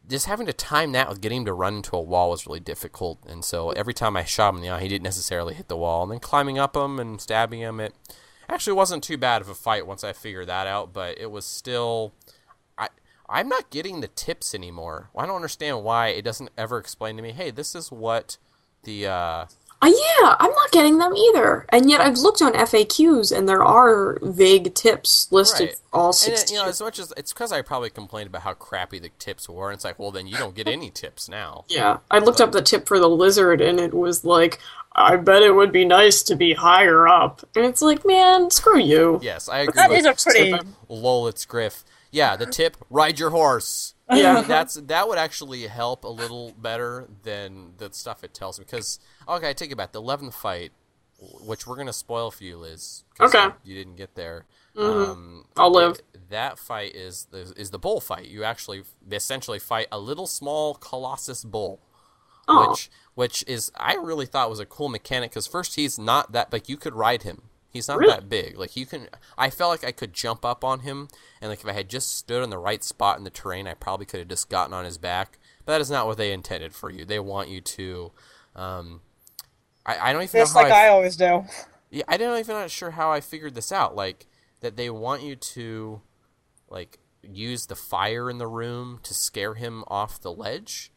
just 0.10 0.26
having 0.26 0.48
to 0.48 0.54
time 0.54 0.92
that 0.92 1.08
with 1.08 1.22
getting 1.22 1.42
him 1.42 1.46
to 1.46 1.54
run 1.54 1.76
into 1.76 1.96
a 1.96 2.02
wall 2.02 2.32
was 2.32 2.46
really 2.46 2.60
difficult. 2.60 3.20
And 3.26 3.46
so 3.46 3.70
every 3.72 3.94
time 3.94 4.18
I 4.18 4.26
shot 4.26 4.50
him 4.50 4.58
in 4.58 4.62
the 4.64 4.70
eye, 4.70 4.82
he 4.82 4.90
didn't 4.90 5.04
necessarily 5.04 5.54
hit 5.54 5.68
the 5.68 5.78
wall, 5.78 6.04
and 6.04 6.12
then 6.12 6.20
climbing 6.20 6.58
up 6.58 6.76
him 6.76 7.00
and 7.00 7.22
stabbing 7.22 7.60
him, 7.60 7.80
it 7.80 7.94
actually 8.50 8.74
wasn't 8.74 9.04
too 9.04 9.18
bad 9.18 9.42
of 9.42 9.48
a 9.48 9.56
fight 9.56 9.88
once 9.88 10.04
I 10.04 10.12
figured 10.12 10.48
that 10.48 10.68
out, 10.68 10.92
but 10.92 11.18
it 11.20 11.32
was 11.32 11.46
still. 11.46 12.14
I, 12.78 12.90
I'm 13.30 13.48
not 13.48 13.70
getting 13.70 14.02
the 14.02 14.08
tips 14.08 14.54
anymore. 14.56 15.10
I 15.16 15.26
don't 15.26 15.36
understand 15.36 15.84
why 15.84 16.08
it 16.08 16.24
doesn't 16.24 16.50
ever 16.58 16.80
explain 16.80 17.16
to 17.16 17.22
me, 17.22 17.32
hey, 17.32 17.52
this 17.52 17.76
is 17.76 17.92
what 17.92 18.38
the 18.84 19.08
uh, 19.08 19.46
Uh, 19.84 19.88
yeah, 20.22 20.36
I'm 20.40 20.52
not 20.52 20.72
getting 20.72 20.98
them 20.98 21.14
either. 21.16 21.66
And 21.70 21.90
yet 21.90 22.02
I've 22.02 22.18
looked 22.18 22.42
on 22.42 22.54
FAQs 22.54 23.36
and 23.36 23.48
there 23.50 23.64
are 23.64 24.18
vague 24.22 24.74
tips 24.74 25.28
listed 25.32 25.68
Right. 25.70 25.78
for 25.92 25.98
all 25.98 26.14
16. 26.14 26.44
it, 26.44 26.52
you 26.52 26.64
know 26.64 26.70
as 26.70 26.82
much 26.82 27.00
as 27.00 27.12
it's 27.18 27.34
because 27.34 27.52
I 27.52 27.62
probably 27.62 27.90
complained 27.90 28.28
about 28.28 28.44
how 28.44 28.54
crappy 28.54 29.00
the 29.00 29.10
tips 29.20 29.50
were. 29.50 29.70
And 29.70 29.76
it's 29.76 29.84
like, 29.84 30.00
well, 30.00 30.12
then 30.12 30.28
you 30.28 30.38
don't 30.38 30.56
get 30.56 30.68
any 30.68 30.90
tips 30.90 31.28
now. 31.28 31.66
yeah, 31.68 31.98
I 32.10 32.20
looked 32.20 32.42
up 32.42 32.52
the 32.52 32.62
tip 32.62 32.88
for 32.88 33.00
the 33.00 33.10
lizard 33.10 33.62
and 33.62 33.80
it 33.80 33.94
was 33.94 34.24
like, 34.24 34.60
I 34.96 35.16
bet 35.18 35.42
it 35.42 35.52
would 35.56 35.72
be 35.72 35.86
nice 35.86 36.22
to 36.24 36.36
be 36.36 36.54
higher 36.54 37.08
up. 37.08 37.42
And 37.56 37.66
it's 37.66 37.82
like, 37.82 38.06
man, 38.06 38.52
screw 38.52 38.80
you. 38.80 39.20
Yes, 39.24 39.50
I 39.50 39.60
agree. 39.60 39.74
That 39.76 39.90
with 39.90 40.00
is 40.00 40.06
a 40.06 40.14
pretty. 40.30 40.54
lol, 40.88 41.28
it's 41.28 41.46
Griff. 41.46 41.84
Yeah, 42.12 42.36
the 42.36 42.46
tip: 42.46 42.78
ride 42.92 43.18
your 43.18 43.32
horse. 43.32 43.96
Yeah. 44.12 44.42
that's 44.48 44.76
that 44.76 45.08
would 45.08 45.18
actually 45.18 45.66
help 45.68 46.04
a 46.04 46.10
little 46.10 46.54
better 46.58 47.08
than 47.24 47.74
the 47.78 47.90
stuff 47.92 48.24
it 48.24 48.34
tells 48.34 48.60
me. 48.60 48.66
Because 48.66 49.00
okay, 49.28 49.50
I 49.50 49.54
take 49.54 49.72
it 49.72 49.78
back. 49.78 49.92
The 49.92 50.02
eleventh 50.02 50.36
fight, 50.36 50.72
which 51.46 51.66
we're 51.68 51.78
gonna 51.78 51.94
spoil 51.94 52.32
for 52.32 52.44
you, 52.44 52.58
Liz. 52.58 53.04
Okay. 53.20 53.44
You, 53.44 53.54
you 53.64 53.76
didn't 53.76 53.96
get 53.98 54.16
there. 54.16 54.46
Mhm. 54.76 55.10
Um, 55.10 55.46
I'll 55.56 55.72
live. 55.72 56.00
that 56.30 56.58
fight 56.58 56.96
is 56.96 57.28
the, 57.30 57.54
is 57.56 57.70
the 57.70 57.78
bull 57.78 58.02
fight. 58.02 58.26
You 58.26 58.44
actually 58.44 58.84
essentially 59.12 59.60
fight 59.60 59.88
a 59.92 60.00
little 60.00 60.26
small 60.26 60.74
colossus 60.74 61.44
bull 61.44 61.80
Oh, 62.48 62.72
which 62.72 62.90
which 63.16 63.44
is 63.48 63.72
I 63.76 63.96
really 63.96 64.26
thought 64.26 64.50
was 64.50 64.60
a 64.60 64.66
cool 64.66 64.90
mechanic 64.90 65.32
because 65.32 65.48
first 65.48 65.76
he's 65.76 65.98
not 65.98 66.32
that 66.34 66.52
like 66.52 66.68
you 66.68 66.76
could 66.78 66.94
ride 66.94 67.24
him. 67.24 67.44
He's 67.74 67.88
not 67.88 67.98
Really? 67.98 68.14
that 68.14 68.30
big. 68.30 68.58
Like 68.58 68.76
you 68.78 68.86
can, 68.86 69.10
I 69.36 69.50
felt 69.50 69.72
like 69.72 69.84
I 69.84 69.92
could 69.92 70.14
jump 70.14 70.46
up 70.46 70.64
on 70.64 70.82
him, 70.82 71.08
and 71.42 71.50
like 71.50 71.60
if 71.62 71.68
I 71.68 71.74
had 71.74 71.90
just 71.90 72.16
stood 72.16 72.44
on 72.44 72.52
the 72.52 72.60
right 72.60 72.84
spot 72.84 73.18
in 73.18 73.24
the 73.24 73.32
terrain, 73.32 73.68
I 73.68 73.74
probably 73.74 74.06
could 74.06 74.20
have 74.20 74.30
just 74.30 74.48
gotten 74.48 74.74
on 74.74 74.86
his 74.86 75.00
back. 75.00 75.40
But 75.66 75.74
that 75.74 75.82
is 75.82 75.90
not 75.90 76.06
what 76.06 76.18
they 76.18 76.32
intended 76.32 76.76
for 76.76 76.92
you. 76.92 77.04
They 77.04 77.20
want 77.20 77.50
you 77.50 77.62
to, 77.62 78.12
um, 78.56 79.02
I, 79.86 80.10
I 80.10 80.14
don't 80.14 80.22
even 80.22 80.40
Just 80.40 80.56
like 80.56 80.72
I, 80.72 80.86
I 80.86 80.90
always 80.90 81.16
do. 81.16 81.46
yeah, 81.90 82.04
I 82.08 82.18
don't 82.18 82.38
even 82.38 82.56
not 82.56 82.70
sure 82.70 82.92
how 82.92 83.12
I 83.12 83.22
figured 83.22 83.56
this 83.56 83.72
out. 83.72 83.96
Like 83.96 84.28
that 84.62 84.78
they 84.78 84.90
want 84.92 85.24
you 85.24 85.36
to, 85.36 86.02
like, 86.70 87.00
use 87.24 87.66
the 87.66 87.76
fire 87.76 88.30
in 88.30 88.38
the 88.38 88.48
room 88.48 89.00
to 89.04 89.14
scare 89.14 89.56
him 89.56 89.84
off 89.88 90.22
the 90.22 90.32
ledge. 90.32 90.92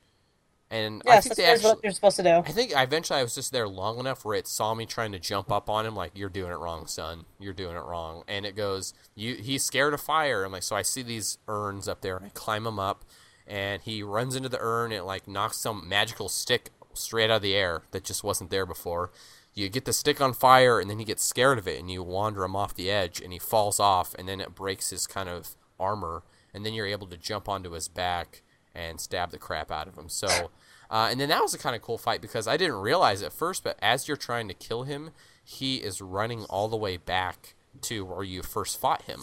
And 0.68 1.00
I 1.06 1.20
think 1.20 1.36
that's 1.36 1.36
they 1.36 1.44
actually, 1.44 1.68
what 1.70 1.84
you're 1.84 1.92
supposed 1.92 2.16
to 2.16 2.24
do. 2.24 2.30
I 2.30 2.50
think 2.50 2.72
eventually 2.74 3.20
I 3.20 3.22
was 3.22 3.36
just 3.36 3.52
there 3.52 3.68
long 3.68 4.00
enough 4.00 4.24
where 4.24 4.34
it 4.34 4.48
saw 4.48 4.74
me 4.74 4.84
trying 4.84 5.12
to 5.12 5.20
jump 5.20 5.52
up 5.52 5.70
on 5.70 5.86
him, 5.86 5.94
like 5.94 6.12
you're 6.16 6.28
doing 6.28 6.50
it 6.50 6.58
wrong, 6.58 6.86
son. 6.88 7.24
You're 7.38 7.52
doing 7.52 7.76
it 7.76 7.84
wrong. 7.84 8.24
And 8.26 8.44
it 8.44 8.56
goes, 8.56 8.92
you. 9.14 9.36
He's 9.36 9.62
scared 9.62 9.94
of 9.94 10.00
fire. 10.00 10.44
I'm 10.44 10.50
like, 10.50 10.64
so 10.64 10.74
I 10.74 10.82
see 10.82 11.02
these 11.02 11.38
urns 11.46 11.86
up 11.86 12.00
there, 12.00 12.16
and 12.16 12.26
I 12.26 12.30
climb 12.30 12.64
them 12.64 12.80
up, 12.80 13.04
and 13.46 13.80
he 13.82 14.02
runs 14.02 14.34
into 14.34 14.48
the 14.48 14.58
urn 14.60 14.90
and 14.90 15.00
it 15.00 15.04
like 15.04 15.28
knocks 15.28 15.58
some 15.58 15.88
magical 15.88 16.28
stick 16.28 16.70
straight 16.94 17.30
out 17.30 17.36
of 17.36 17.42
the 17.42 17.54
air 17.54 17.82
that 17.92 18.04
just 18.04 18.24
wasn't 18.24 18.50
there 18.50 18.66
before. 18.66 19.12
You 19.54 19.68
get 19.68 19.84
the 19.84 19.92
stick 19.92 20.20
on 20.20 20.34
fire, 20.34 20.80
and 20.80 20.90
then 20.90 20.98
he 20.98 21.04
gets 21.04 21.22
scared 21.22 21.58
of 21.58 21.68
it, 21.68 21.78
and 21.78 21.90
you 21.90 22.02
wander 22.02 22.42
him 22.42 22.56
off 22.56 22.74
the 22.74 22.90
edge, 22.90 23.20
and 23.20 23.32
he 23.32 23.38
falls 23.38 23.78
off, 23.78 24.14
and 24.18 24.28
then 24.28 24.40
it 24.40 24.54
breaks 24.54 24.90
his 24.90 25.06
kind 25.06 25.28
of 25.28 25.56
armor, 25.78 26.24
and 26.52 26.66
then 26.66 26.74
you're 26.74 26.86
able 26.86 27.06
to 27.06 27.16
jump 27.16 27.48
onto 27.48 27.70
his 27.70 27.88
back 27.88 28.42
and 28.76 29.00
stab 29.00 29.30
the 29.30 29.38
crap 29.38 29.70
out 29.70 29.88
of 29.88 29.96
him. 29.96 30.08
So, 30.08 30.50
uh, 30.90 31.08
and 31.10 31.18
then 31.18 31.30
that 31.30 31.42
was 31.42 31.54
a 31.54 31.58
kind 31.58 31.74
of 31.74 31.82
cool 31.82 31.98
fight 31.98 32.20
because 32.20 32.46
I 32.46 32.56
didn't 32.56 32.76
realize 32.76 33.22
at 33.22 33.32
first, 33.32 33.64
but 33.64 33.78
as 33.80 34.06
you're 34.06 34.16
trying 34.16 34.48
to 34.48 34.54
kill 34.54 34.82
him, 34.84 35.10
he 35.42 35.76
is 35.76 36.00
running 36.00 36.44
all 36.44 36.68
the 36.68 36.76
way 36.76 36.96
back 36.96 37.54
to 37.82 38.04
where 38.04 38.24
you 38.24 38.42
first 38.42 38.78
fought 38.80 39.02
him, 39.02 39.20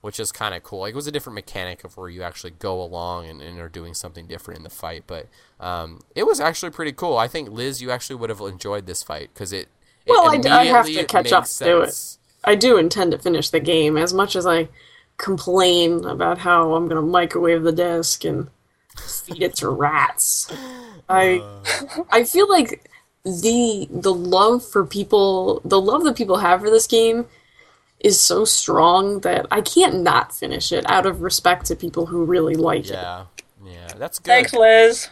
which 0.00 0.20
is 0.20 0.32
kind 0.32 0.54
of 0.54 0.62
cool. 0.62 0.80
Like, 0.80 0.92
it 0.92 0.96
was 0.96 1.06
a 1.06 1.12
different 1.12 1.34
mechanic 1.34 1.84
of 1.84 1.96
where 1.96 2.08
you 2.08 2.22
actually 2.22 2.52
go 2.58 2.82
along 2.82 3.28
and, 3.28 3.40
and 3.40 3.58
are 3.58 3.68
doing 3.68 3.94
something 3.94 4.26
different 4.26 4.58
in 4.58 4.64
the 4.64 4.70
fight, 4.70 5.04
but 5.06 5.28
um, 5.58 6.00
it 6.14 6.26
was 6.26 6.40
actually 6.40 6.70
pretty 6.70 6.92
cool. 6.92 7.16
I 7.16 7.28
think 7.28 7.50
Liz, 7.50 7.80
you 7.80 7.90
actually 7.90 8.16
would 8.16 8.30
have 8.30 8.40
enjoyed 8.40 8.86
this 8.86 9.02
fight 9.02 9.30
because 9.32 9.52
it. 9.52 9.68
it 10.04 10.10
Well, 10.10 10.28
I 10.28 10.60
I 10.60 10.64
have 10.64 10.86
to 10.86 11.04
catch 11.04 11.32
up 11.32 11.46
to 11.46 11.80
it. 11.80 12.18
I 12.44 12.54
do 12.54 12.76
intend 12.76 13.10
to 13.12 13.18
finish 13.18 13.50
the 13.50 13.60
game 13.60 13.96
as 13.96 14.14
much 14.14 14.36
as 14.36 14.46
I 14.46 14.68
complain 15.16 16.04
about 16.04 16.38
how 16.38 16.74
I'm 16.74 16.88
going 16.88 17.00
to 17.00 17.06
microwave 17.06 17.62
the 17.62 17.72
disc 17.72 18.24
and 18.24 18.48
feed 19.00 19.42
it 19.42 19.56
to 19.56 19.68
rats. 19.68 20.52
I 21.08 21.38
uh. 21.38 22.04
I 22.10 22.24
feel 22.24 22.48
like 22.48 22.88
the 23.24 23.88
the 23.90 24.14
love 24.14 24.64
for 24.64 24.84
people, 24.84 25.60
the 25.64 25.80
love 25.80 26.04
that 26.04 26.16
people 26.16 26.38
have 26.38 26.60
for 26.60 26.70
this 26.70 26.86
game 26.86 27.26
is 28.00 28.20
so 28.20 28.44
strong 28.44 29.20
that 29.20 29.46
I 29.50 29.60
can't 29.62 30.02
not 30.02 30.34
finish 30.34 30.70
it 30.70 30.88
out 30.88 31.06
of 31.06 31.22
respect 31.22 31.66
to 31.66 31.76
people 31.76 32.06
who 32.06 32.24
really 32.24 32.54
like 32.54 32.84
it. 32.84 32.92
Yeah, 32.92 33.24
yeah, 33.64 33.88
that's 33.96 34.18
good. 34.18 34.26
Thanks, 34.26 34.52
Liz. 34.52 35.08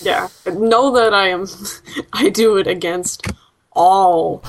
Yeah, 0.00 0.28
know 0.46 0.92
that 0.92 1.12
I 1.14 1.28
am. 1.28 1.46
I 2.12 2.28
do 2.28 2.56
it 2.56 2.66
against 2.66 3.26
all, 3.72 4.42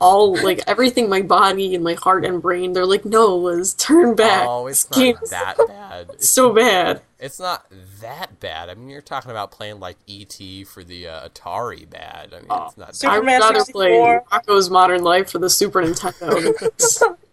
all 0.00 0.34
like 0.36 0.60
everything. 0.66 1.08
My 1.08 1.22
body 1.22 1.74
and 1.74 1.82
my 1.84 1.94
heart 1.94 2.24
and 2.24 2.42
brain. 2.42 2.72
They're 2.72 2.86
like, 2.86 3.04
no, 3.04 3.36
Liz, 3.36 3.74
turn 3.74 4.14
back. 4.14 4.46
Oh, 4.48 4.66
it's 4.66 4.84
This 4.84 5.14
not 5.14 5.22
is 5.22 5.30
that 5.30 5.56
bad. 5.68 6.10
It's 6.14 6.28
so 6.28 6.52
bad. 6.52 7.00
It's 7.18 7.38
not 7.40 7.64
that 8.00 8.38
bad. 8.40 8.68
I 8.68 8.74
mean, 8.74 8.88
you're 8.90 9.00
talking 9.00 9.30
about 9.30 9.50
playing 9.50 9.80
like 9.80 9.96
ET 10.08 10.38
for 10.66 10.84
the 10.84 11.08
uh, 11.08 11.28
Atari 11.28 11.88
bad. 11.88 12.34
I 12.34 12.38
mean, 12.40 12.46
Oh, 12.50 12.66
it's 12.66 12.76
not. 12.76 12.94
Super- 12.96 13.12
I'd 13.12 13.16
Superman 13.16 13.40
rather 13.40 13.64
play 13.64 13.88
64. 13.92 14.24
Rocko's 14.32 14.70
Modern 14.70 15.02
Life 15.02 15.30
for 15.30 15.38
the 15.38 15.48
Super 15.50 15.82
Nintendo. 15.82 17.16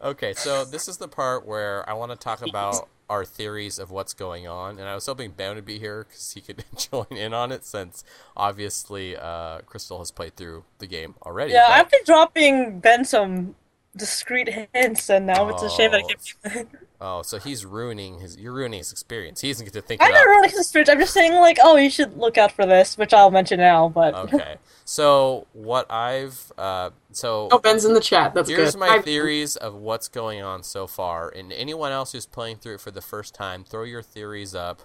Okay, 0.00 0.32
so 0.32 0.64
this 0.64 0.86
is 0.86 0.98
the 0.98 1.08
part 1.08 1.44
where 1.44 1.88
I 1.90 1.94
want 1.94 2.12
to 2.12 2.16
talk 2.16 2.42
about 2.48 2.88
our 3.08 3.24
theories 3.24 3.78
of 3.78 3.90
what's 3.90 4.12
going 4.14 4.46
on, 4.46 4.78
and 4.78 4.88
I 4.88 4.94
was 4.94 5.06
hoping 5.06 5.30
Ben 5.30 5.54
would 5.56 5.64
be 5.64 5.78
here 5.78 6.04
because 6.08 6.32
he 6.32 6.40
could 6.40 6.64
join 6.76 7.06
in 7.10 7.32
on 7.32 7.52
it, 7.52 7.64
since 7.64 8.04
obviously 8.36 9.16
uh, 9.16 9.60
Crystal 9.60 9.98
has 9.98 10.10
played 10.10 10.36
through 10.36 10.64
the 10.78 10.86
game 10.86 11.14
already. 11.24 11.52
Yeah, 11.52 11.66
but- 11.68 11.72
I've 11.78 11.90
been 11.90 12.04
dropping 12.04 12.80
Ben 12.80 13.04
some 13.04 13.54
discreet 13.96 14.68
hints, 14.72 15.08
and 15.10 15.26
now 15.26 15.48
it's 15.48 15.62
a 15.62 15.70
shame 15.70 15.92
that 15.92 16.02
I 16.04 16.48
can't. 16.48 16.68
Oh, 17.00 17.22
so 17.22 17.38
he's 17.38 17.64
ruining 17.64 18.18
his. 18.18 18.36
You're 18.36 18.52
ruining 18.52 18.78
his 18.78 18.90
experience. 18.90 19.40
He 19.40 19.52
doesn't 19.52 19.66
get 19.66 19.72
to 19.74 19.80
think. 19.82 20.02
I'm 20.02 20.10
it 20.10 20.14
not 20.14 20.26
ruining 20.26 20.50
his 20.50 20.58
experience. 20.58 20.88
I'm 20.90 20.98
just 20.98 21.12
saying, 21.14 21.32
like, 21.34 21.58
oh, 21.62 21.76
you 21.76 21.90
should 21.90 22.16
look 22.18 22.36
out 22.36 22.50
for 22.50 22.66
this, 22.66 22.98
which 22.98 23.14
I'll 23.14 23.30
mention 23.30 23.60
now. 23.60 23.88
But 23.88 24.14
Okay. 24.34 24.56
So 24.84 25.46
what 25.52 25.88
I've 25.92 26.50
uh, 26.58 26.90
so 27.12 27.48
Oh, 27.52 27.58
Ben's 27.58 27.84
in 27.84 27.94
the 27.94 28.00
chat. 28.00 28.34
That's 28.34 28.48
here's 28.48 28.56
good. 28.56 28.62
Here's 28.62 28.76
my 28.76 28.96
I- 28.96 29.02
theories 29.02 29.54
of 29.54 29.76
what's 29.76 30.08
going 30.08 30.42
on 30.42 30.64
so 30.64 30.88
far, 30.88 31.28
and 31.28 31.52
anyone 31.52 31.92
else 31.92 32.10
who's 32.10 32.26
playing 32.26 32.56
through 32.56 32.74
it 32.74 32.80
for 32.80 32.90
the 32.90 33.00
first 33.00 33.32
time, 33.32 33.62
throw 33.62 33.84
your 33.84 34.02
theories 34.02 34.56
up 34.56 34.82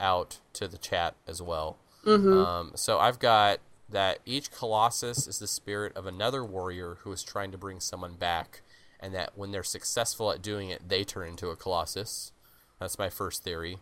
out 0.00 0.38
to 0.54 0.66
the 0.66 0.78
chat 0.78 1.16
as 1.28 1.42
well. 1.42 1.76
Mhm. 2.06 2.46
Um, 2.46 2.72
so 2.76 2.98
I've 2.98 3.18
got 3.18 3.58
that 3.92 4.18
each 4.26 4.50
colossus 4.50 5.26
is 5.26 5.38
the 5.38 5.46
spirit 5.46 5.96
of 5.96 6.06
another 6.06 6.44
warrior 6.44 6.98
who 7.02 7.12
is 7.12 7.22
trying 7.22 7.52
to 7.52 7.58
bring 7.58 7.80
someone 7.80 8.14
back, 8.14 8.62
and 9.00 9.14
that 9.14 9.32
when 9.36 9.50
they're 9.52 9.62
successful 9.62 10.30
at 10.32 10.42
doing 10.42 10.70
it, 10.70 10.88
they 10.88 11.04
turn 11.04 11.28
into 11.28 11.48
a 11.48 11.56
colossus. 11.56 12.32
That's 12.80 12.98
my 12.98 13.10
first 13.10 13.42
theory. 13.44 13.78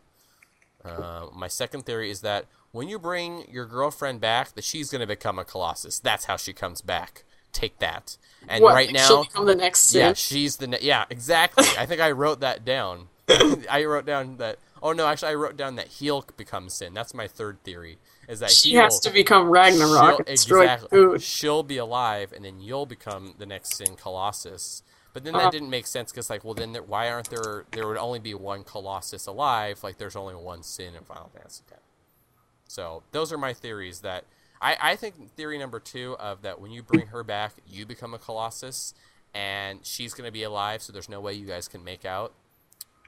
Uh, 0.84 1.26
my 1.34 1.48
second 1.48 1.84
theory 1.84 2.10
is 2.10 2.20
that 2.22 2.46
when 2.72 2.88
you 2.88 2.98
bring 2.98 3.44
your 3.50 3.66
girlfriend 3.66 4.20
back, 4.20 4.54
that 4.54 4.64
she's 4.64 4.90
going 4.90 5.00
to 5.00 5.06
become 5.06 5.38
a 5.38 5.44
colossus. 5.44 5.98
That's 5.98 6.24
how 6.26 6.36
she 6.36 6.52
comes 6.52 6.80
back. 6.80 7.24
Take 7.52 7.78
that. 7.80 8.16
And 8.48 8.62
What, 8.62 8.74
right 8.74 8.92
now, 8.92 9.06
she'll 9.06 9.24
become 9.24 9.46
the 9.46 9.56
next 9.56 9.80
sin. 9.90 10.00
yeah, 10.00 10.12
she's 10.14 10.56
the 10.56 10.68
ne- 10.68 10.78
yeah, 10.80 11.04
exactly. 11.10 11.66
I 11.78 11.84
think 11.84 12.00
I 12.00 12.12
wrote 12.12 12.40
that 12.40 12.64
down. 12.64 13.08
I 13.70 13.84
wrote 13.84 14.06
down 14.06 14.36
that. 14.38 14.58
Oh 14.82 14.92
no, 14.92 15.06
actually, 15.06 15.32
I 15.32 15.34
wrote 15.34 15.56
down 15.56 15.76
that 15.76 15.88
he'll 15.88 16.24
sin. 16.68 16.94
That's 16.94 17.12
my 17.14 17.28
third 17.28 17.62
theory. 17.64 17.98
Is 18.28 18.40
that 18.40 18.50
she 18.50 18.74
has 18.74 19.00
to 19.00 19.10
become 19.10 19.48
Ragnarok 19.50 20.16
she'll- 20.26 20.32
exactly. 20.32 21.18
She'll 21.18 21.62
be 21.62 21.76
alive, 21.78 22.32
and 22.32 22.44
then 22.44 22.60
you'll 22.60 22.86
become 22.86 23.34
the 23.38 23.46
next 23.46 23.74
sin 23.76 23.96
colossus. 23.96 24.82
But 25.12 25.24
then 25.24 25.34
Uh-huh. 25.34 25.44
that 25.44 25.52
didn't 25.52 25.70
make 25.70 25.88
sense 25.88 26.12
because, 26.12 26.30
like, 26.30 26.44
well, 26.44 26.54
then 26.54 26.72
there, 26.72 26.82
why 26.84 27.10
aren't 27.10 27.30
there? 27.30 27.64
There 27.72 27.88
would 27.88 27.96
only 27.96 28.20
be 28.20 28.32
one 28.32 28.62
colossus 28.62 29.26
alive. 29.26 29.82
Like, 29.82 29.98
there's 29.98 30.14
only 30.14 30.36
one 30.36 30.62
sin 30.62 30.94
in 30.94 31.02
Final 31.02 31.28
Fantasy 31.34 31.64
X. 31.70 31.80
So 32.68 33.02
those 33.10 33.32
are 33.32 33.38
my 33.38 33.52
theories. 33.52 34.00
That 34.00 34.24
I, 34.62 34.76
I 34.80 34.96
think 34.96 35.32
theory 35.34 35.58
number 35.58 35.80
two 35.80 36.16
of 36.20 36.42
that 36.42 36.60
when 36.60 36.70
you 36.70 36.82
bring 36.84 37.08
her 37.08 37.24
back, 37.24 37.54
you 37.66 37.84
become 37.86 38.14
a 38.14 38.18
colossus, 38.18 38.94
and 39.34 39.84
she's 39.84 40.14
gonna 40.14 40.30
be 40.30 40.44
alive. 40.44 40.80
So 40.80 40.92
there's 40.92 41.08
no 41.08 41.20
way 41.20 41.34
you 41.34 41.46
guys 41.46 41.66
can 41.68 41.82
make 41.82 42.04
out. 42.04 42.32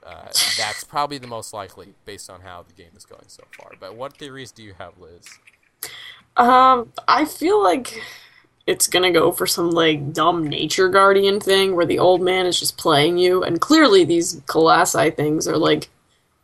Uh, 0.05 0.25
that's 0.57 0.83
probably 0.83 1.17
the 1.17 1.27
most 1.27 1.53
likely 1.53 1.93
based 2.05 2.29
on 2.29 2.41
how 2.41 2.63
the 2.67 2.73
game 2.73 2.91
is 2.95 3.05
going 3.05 3.27
so 3.27 3.43
far. 3.57 3.71
But 3.79 3.95
what 3.95 4.17
theories 4.17 4.51
do 4.51 4.61
you 4.63 4.73
have, 4.77 4.93
Liz? 4.97 5.25
Um, 6.35 6.91
I 7.07 7.25
feel 7.25 7.61
like 7.63 8.01
it's 8.65 8.87
gonna 8.87 9.11
go 9.11 9.31
for 9.31 9.45
some 9.45 9.71
like 9.71 10.13
dumb 10.13 10.47
nature 10.47 10.89
guardian 10.89 11.39
thing 11.39 11.75
where 11.75 11.85
the 11.85 11.99
old 11.99 12.21
man 12.21 12.45
is 12.45 12.59
just 12.59 12.77
playing 12.77 13.17
you, 13.17 13.43
and 13.43 13.61
clearly 13.61 14.03
these 14.03 14.41
colossi 14.45 15.11
things 15.11 15.47
are 15.47 15.57
like 15.57 15.89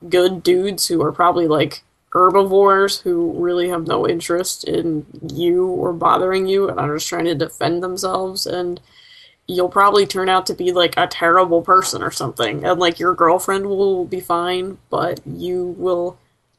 good 0.07 0.43
dudes 0.43 0.87
who 0.87 1.01
are 1.01 1.11
probably 1.11 1.47
like 1.47 1.83
herbivores 2.11 2.99
who 3.01 3.33
really 3.33 3.69
have 3.69 3.85
no 3.85 4.07
interest 4.07 4.63
in 4.63 5.05
you 5.31 5.67
or 5.67 5.93
bothering 5.93 6.47
you 6.47 6.67
and 6.67 6.79
are 6.79 6.95
just 6.95 7.07
trying 7.07 7.25
to 7.25 7.35
defend 7.35 7.83
themselves 7.83 8.47
and 8.47 8.81
you'll 9.49 9.67
probably 9.69 10.05
turn 10.05 10.29
out 10.29 10.45
to 10.45 10.53
be 10.53 10.71
like 10.71 10.93
a 10.95 11.07
terrible 11.07 11.61
person 11.61 12.03
or 12.03 12.11
something 12.11 12.63
and 12.63 12.79
like 12.79 12.99
your 12.99 13.13
girlfriend 13.15 13.65
will 13.65 14.05
be 14.05 14.19
fine 14.19 14.77
but 14.89 15.19
you 15.25 15.75
will 15.77 16.17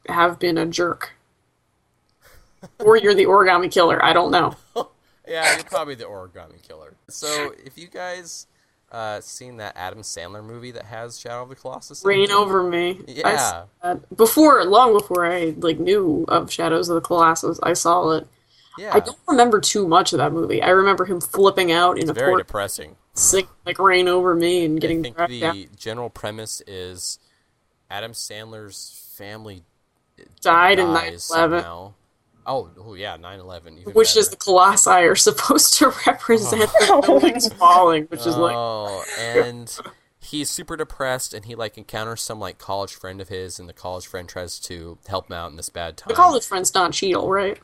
have 0.09 0.37
been 0.39 0.57
a 0.57 0.65
jerk 0.65 1.13
or 2.79 2.97
you're 2.97 3.13
the 3.15 3.25
origami 3.25 3.71
killer 3.71 4.03
i 4.03 4.13
don't 4.13 4.31
know 4.31 4.55
Yeah, 5.27 5.53
you're 5.55 5.63
probably 5.63 5.95
the 5.95 6.03
origami 6.05 6.61
killer. 6.67 6.93
So, 7.07 7.53
if 7.63 7.77
you 7.77 7.87
guys 7.87 8.47
uh, 8.91 9.21
seen 9.21 9.57
that 9.57 9.77
Adam 9.77 10.01
Sandler 10.01 10.43
movie 10.43 10.71
that 10.71 10.85
has 10.85 11.17
Shadow 11.17 11.43
of 11.43 11.49
the 11.49 11.55
Colossus, 11.55 12.03
in 12.03 12.07
reign 12.09 12.23
it? 12.23 12.31
over 12.31 12.63
me 12.63 12.99
Yeah. 13.07 13.65
before 14.17 14.65
long 14.65 14.91
before 14.91 15.25
i 15.25 15.53
like 15.59 15.79
knew 15.79 16.25
of 16.27 16.51
shadows 16.51 16.89
of 16.89 16.95
the 16.95 17.01
colossus 17.01 17.59
i 17.63 17.71
saw 17.71 18.09
it 18.11 18.27
yeah, 18.81 18.91
i 18.93 18.99
don't 18.99 19.17
remember 19.27 19.59
too 19.59 19.87
much 19.87 20.13
of 20.13 20.17
that 20.17 20.33
movie 20.33 20.61
i 20.61 20.69
remember 20.69 21.05
him 21.05 21.21
flipping 21.21 21.71
out 21.71 21.97
in 21.97 22.03
it's 22.03 22.09
a 22.09 22.13
very 22.13 22.31
port 22.31 22.47
depressing. 22.47 22.95
sing 23.13 23.47
like 23.65 23.79
reign 23.79 24.07
over 24.07 24.35
me 24.35 24.65
and 24.65 24.79
getting. 24.79 24.99
I 24.99 25.27
think 25.27 25.29
the 25.29 25.39
down. 25.39 25.65
general 25.77 26.09
premise 26.09 26.61
is 26.65 27.19
Adam 27.89 28.13
Sandler's 28.13 29.13
family 29.17 29.63
died 30.41 30.79
in 30.79 30.87
9-11. 30.87 31.93
Oh, 32.43 32.71
oh 32.79 32.93
yeah, 32.95 33.17
9/11. 33.17 33.81
Even 33.81 33.93
which 33.93 34.17
is 34.17 34.29
the 34.29 34.35
colossi 34.35 34.89
are 34.89 35.15
supposed 35.15 35.75
to 35.75 35.93
represent 36.07 36.61
the 36.61 36.87
oh. 36.89 37.01
buildings 37.01 37.51
falling 37.53 38.05
which 38.05 38.25
is 38.25 38.35
like 38.35 38.55
oh, 38.55 39.03
and 39.19 39.77
he's 40.21 40.49
super 40.49 40.75
depressed, 40.75 41.33
and 41.33 41.45
he 41.45 41.55
like 41.55 41.77
encounters 41.77 42.21
some 42.21 42.39
like 42.39 42.57
college 42.57 42.95
friend 42.95 43.21
of 43.21 43.29
his, 43.29 43.59
and 43.59 43.69
the 43.69 43.73
college 43.73 44.07
friend 44.07 44.27
tries 44.27 44.59
to 44.59 44.97
help 45.07 45.29
him 45.29 45.35
out 45.35 45.51
in 45.51 45.57
this 45.57 45.69
bad 45.69 45.97
time. 45.97 46.09
the 46.09 46.15
college 46.15 46.45
friend's 46.45 46.71
Don 46.71 46.91
Cheadle, 46.91 47.29
right? 47.29 47.59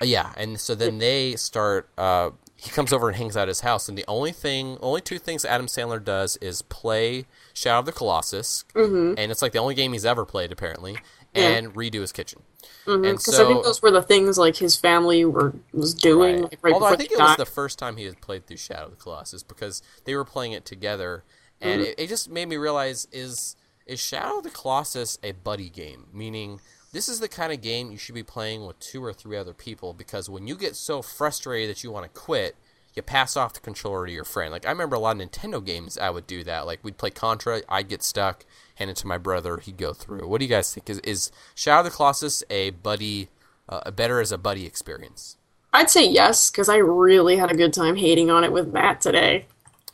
Uh, 0.00 0.04
Yeah, 0.04 0.32
and 0.36 0.60
so 0.60 0.74
then 0.74 0.98
they 0.98 1.36
start. 1.36 1.88
Uh, 1.96 2.30
he 2.56 2.70
comes 2.70 2.92
over 2.92 3.08
and 3.08 3.16
hangs 3.16 3.36
out 3.36 3.42
at 3.42 3.48
his 3.48 3.60
house, 3.60 3.88
and 3.88 3.96
the 3.98 4.04
only 4.08 4.32
thing, 4.32 4.78
only 4.80 5.00
two 5.00 5.18
things 5.18 5.44
Adam 5.44 5.66
Sandler 5.66 6.02
does 6.02 6.36
is 6.38 6.62
play 6.62 7.26
Shadow 7.52 7.80
of 7.80 7.86
the 7.86 7.92
Colossus, 7.92 8.64
Mm-hmm. 8.74 9.14
and 9.18 9.30
it's 9.30 9.42
like 9.42 9.52
the 9.52 9.58
only 9.58 9.74
game 9.74 9.92
he's 9.92 10.06
ever 10.06 10.24
played 10.24 10.52
apparently, 10.52 10.96
Yeah. 11.34 11.48
and 11.50 11.74
redo 11.74 12.00
his 12.00 12.12
kitchen. 12.12 12.42
Because 12.84 12.94
And 12.94 13.04
Mm-hmm. 13.04 13.04
I 13.04 13.08
think 13.08 13.20
so- 13.20 13.62
those 13.62 13.82
were 13.82 13.90
the 13.90 14.02
things 14.02 14.38
like 14.38 14.56
his 14.56 14.74
family 14.76 15.24
were 15.24 15.54
was 15.72 15.92
doing 15.92 16.42
Right. 16.42 16.50
like 16.50 16.58
right 16.62 16.74
Although 16.74 16.86
I 16.86 16.96
think 16.96 17.12
it 17.12 17.18
was 17.18 17.36
the 17.36 17.44
first 17.46 17.78
time 17.78 17.96
he 17.98 18.04
had 18.04 18.20
played 18.20 18.46
through 18.46 18.56
Shadow 18.56 18.86
of 18.86 18.90
the 18.90 18.96
Colossus 18.96 19.42
because 19.42 19.82
they 20.04 20.14
were 20.14 20.24
playing 20.24 20.52
it 20.52 20.64
together, 20.64 21.24
and 21.60 21.82
Mm-hmm. 21.82 21.90
it, 21.90 22.00
it 22.00 22.08
just 22.08 22.30
made 22.30 22.48
me 22.48 22.56
realize 22.56 23.06
is 23.12 23.54
is 23.86 24.00
Shadow 24.00 24.38
of 24.38 24.44
the 24.44 24.50
Colossus 24.50 25.18
a 25.22 25.30
buddy 25.32 25.68
game? 25.68 26.06
Meaning, 26.12 26.60
this 26.96 27.10
is 27.10 27.20
the 27.20 27.28
kind 27.28 27.52
of 27.52 27.60
game 27.60 27.90
you 27.90 27.98
should 27.98 28.14
be 28.14 28.22
playing 28.22 28.66
with 28.66 28.78
two 28.80 29.04
or 29.04 29.12
three 29.12 29.36
other 29.36 29.52
people 29.52 29.92
because 29.92 30.30
when 30.30 30.46
you 30.46 30.56
get 30.56 30.74
so 30.74 31.02
frustrated 31.02 31.68
that 31.68 31.84
you 31.84 31.90
want 31.90 32.04
to 32.04 32.20
quit, 32.20 32.56
you 32.94 33.02
pass 33.02 33.36
off 33.36 33.52
the 33.52 33.60
controller 33.60 34.06
to 34.06 34.12
your 34.12 34.24
friend. 34.24 34.50
Like 34.50 34.64
I 34.64 34.70
remember 34.70 34.96
a 34.96 34.98
lot 34.98 35.20
of 35.20 35.28
Nintendo 35.28 35.62
games, 35.62 35.98
I 35.98 36.08
would 36.08 36.26
do 36.26 36.42
that. 36.44 36.64
Like 36.64 36.82
we'd 36.82 36.96
play 36.96 37.10
Contra, 37.10 37.60
I'd 37.68 37.90
get 37.90 38.02
stuck, 38.02 38.46
hand 38.76 38.88
it 38.88 38.96
to 38.96 39.06
my 39.06 39.18
brother, 39.18 39.58
he'd 39.58 39.76
go 39.76 39.92
through. 39.92 40.26
What 40.26 40.38
do 40.38 40.46
you 40.46 40.50
guys 40.50 40.72
think? 40.72 40.88
Is 40.88 40.98
is 41.00 41.30
Shadow 41.54 41.80
of 41.80 41.84
the 41.84 41.90
Colossus 41.90 42.42
a 42.48 42.70
buddy, 42.70 43.28
uh, 43.68 43.80
a 43.84 43.92
better 43.92 44.22
as 44.22 44.32
a 44.32 44.38
buddy 44.38 44.64
experience? 44.64 45.36
I'd 45.74 45.90
say 45.90 46.08
yes 46.08 46.50
because 46.50 46.70
I 46.70 46.76
really 46.76 47.36
had 47.36 47.52
a 47.52 47.56
good 47.56 47.74
time 47.74 47.96
hating 47.96 48.30
on 48.30 48.42
it 48.42 48.52
with 48.52 48.72
Matt 48.72 49.02
today. 49.02 49.44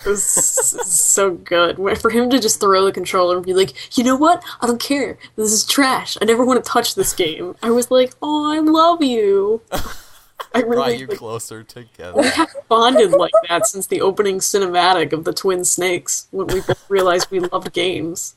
It 0.05 0.09
was 0.09 0.25
so 0.25 1.33
good. 1.35 1.77
For 2.01 2.11
him 2.11 2.29
to 2.31 2.41
just 2.41 2.61
throw 2.61 2.85
the 2.85 2.93
controller 2.93 3.37
and 3.37 3.47
be 3.47 3.55
like, 3.55 3.97
you 3.97 4.05
know 4.05 4.17
what? 4.17 4.43
I 4.61 4.67
don't 4.67 4.81
care. 4.81 5.19
This 5.37 5.53
is 5.53 5.65
trash. 5.65 6.17
I 6.21 6.25
never 6.25 6.45
want 6.45 6.65
to 6.65 6.69
touch 6.71 6.95
this 6.95 7.13
game. 7.13 7.55
I 7.63 7.71
was 7.71 7.91
like, 7.91 8.13
oh, 8.23 8.53
I 8.53 8.59
love 8.59 9.03
you. 9.03 9.63
I 10.55 10.63
Brought 10.63 10.89
really 10.89 10.97
you 10.99 11.07
like, 11.07 11.19
closer 11.19 11.63
together. 11.63 12.21
we 12.21 12.27
haven't 12.27 12.69
bonded 12.69 13.13
like 13.13 13.33
that 13.49 13.67
since 13.67 13.87
the 13.87 14.01
opening 14.01 14.39
cinematic 14.39 15.13
of 15.13 15.25
the 15.25 15.33
Twin 15.33 15.65
Snakes 15.65 16.27
when 16.31 16.49
we 16.49 16.61
both 16.61 16.85
realized 16.91 17.31
we 17.31 17.41
loved 17.41 17.73
games. 17.73 18.35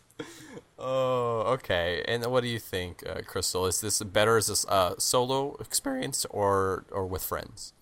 Oh, 0.78 1.41
okay. 1.53 2.03
And 2.07 2.26
what 2.28 2.43
do 2.43 2.49
you 2.49 2.59
think, 2.59 3.03
uh, 3.07 3.22
Crystal? 3.26 3.66
Is 3.66 3.82
this 3.82 4.01
better 4.01 4.38
as 4.38 4.66
a 4.66 4.72
uh, 4.72 4.95
solo 4.97 5.55
experience 5.59 6.26
or 6.30 6.86
or 6.91 7.05
with 7.05 7.24
friends? 7.24 7.74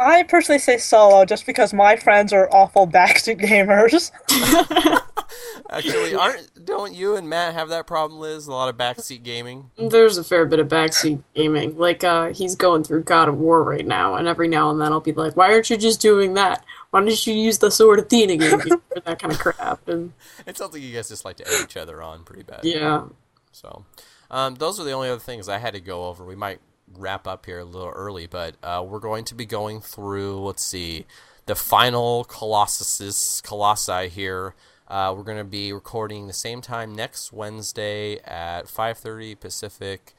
I 0.00 0.22
personally 0.22 0.58
say 0.58 0.78
solo 0.78 1.26
just 1.26 1.44
because 1.44 1.74
my 1.74 1.94
friends 1.96 2.32
are 2.32 2.48
awful 2.50 2.86
backseat 2.86 3.38
gamers. 3.40 4.10
Actually, 5.70 6.14
aren't 6.14 6.64
don't 6.64 6.92
you 6.94 7.16
and 7.16 7.28
Matt 7.28 7.54
have 7.54 7.68
that 7.68 7.86
problem, 7.86 8.18
Liz? 8.18 8.46
A 8.46 8.50
lot 8.52 8.68
of 8.68 8.76
backseat 8.76 9.22
gaming. 9.22 9.70
There's 9.76 10.18
a 10.18 10.24
fair 10.24 10.46
bit 10.46 10.58
of 10.58 10.68
backseat 10.68 11.22
gaming. 11.34 11.76
Like, 11.78 12.02
uh, 12.02 12.28
he's 12.32 12.56
going 12.56 12.82
through 12.82 13.04
God 13.04 13.28
of 13.28 13.36
War 13.38 13.62
right 13.62 13.86
now, 13.86 14.14
and 14.16 14.26
every 14.26 14.48
now 14.48 14.70
and 14.70 14.80
then 14.80 14.90
I'll 14.92 15.00
be 15.00 15.12
like, 15.12 15.36
why 15.36 15.52
aren't 15.52 15.68
you 15.70 15.76
just 15.76 16.00
doing 16.00 16.34
that? 16.34 16.64
Why 16.90 17.00
don't 17.00 17.26
you 17.26 17.34
use 17.34 17.58
the 17.58 17.70
Sword 17.70 17.98
of 18.00 18.06
Athena 18.06 18.36
game 18.36 18.58
for 18.58 19.00
that 19.04 19.18
kind 19.20 19.32
of 19.32 19.38
crap? 19.38 19.86
And 19.86 20.12
It 20.46 20.56
sounds 20.56 20.72
like 20.72 20.82
you 20.82 20.92
guys 20.94 21.08
just 21.08 21.24
like 21.24 21.36
to 21.36 21.46
egg 21.46 21.60
each 21.64 21.76
other 21.76 22.02
on 22.02 22.24
pretty 22.24 22.42
bad. 22.42 22.60
yeah, 22.64 23.04
So, 23.52 23.84
um, 24.30 24.56
those 24.56 24.80
are 24.80 24.84
the 24.84 24.92
only 24.92 25.08
other 25.08 25.20
things 25.20 25.48
I 25.48 25.58
had 25.58 25.74
to 25.74 25.80
go 25.80 26.06
over. 26.08 26.24
We 26.24 26.34
might 26.36 26.60
wrap 26.96 27.26
up 27.26 27.46
here 27.46 27.60
a 27.60 27.64
little 27.64 27.90
early, 27.90 28.26
but 28.26 28.56
uh, 28.62 28.84
we're 28.86 28.98
going 29.00 29.24
to 29.26 29.34
be 29.34 29.46
going 29.46 29.80
through. 29.80 30.38
Let's 30.40 30.64
see, 30.64 31.06
the 31.46 31.54
final 31.54 32.24
Colossus 32.24 33.40
Colossi 33.40 34.08
here. 34.08 34.54
Uh, 34.88 35.14
we're 35.16 35.22
going 35.22 35.38
to 35.38 35.44
be 35.44 35.72
recording 35.72 36.26
the 36.26 36.32
same 36.32 36.60
time 36.60 36.94
next 36.94 37.32
Wednesday 37.32 38.18
at 38.24 38.66
5:30 38.66 39.38
Pacific. 39.38 40.14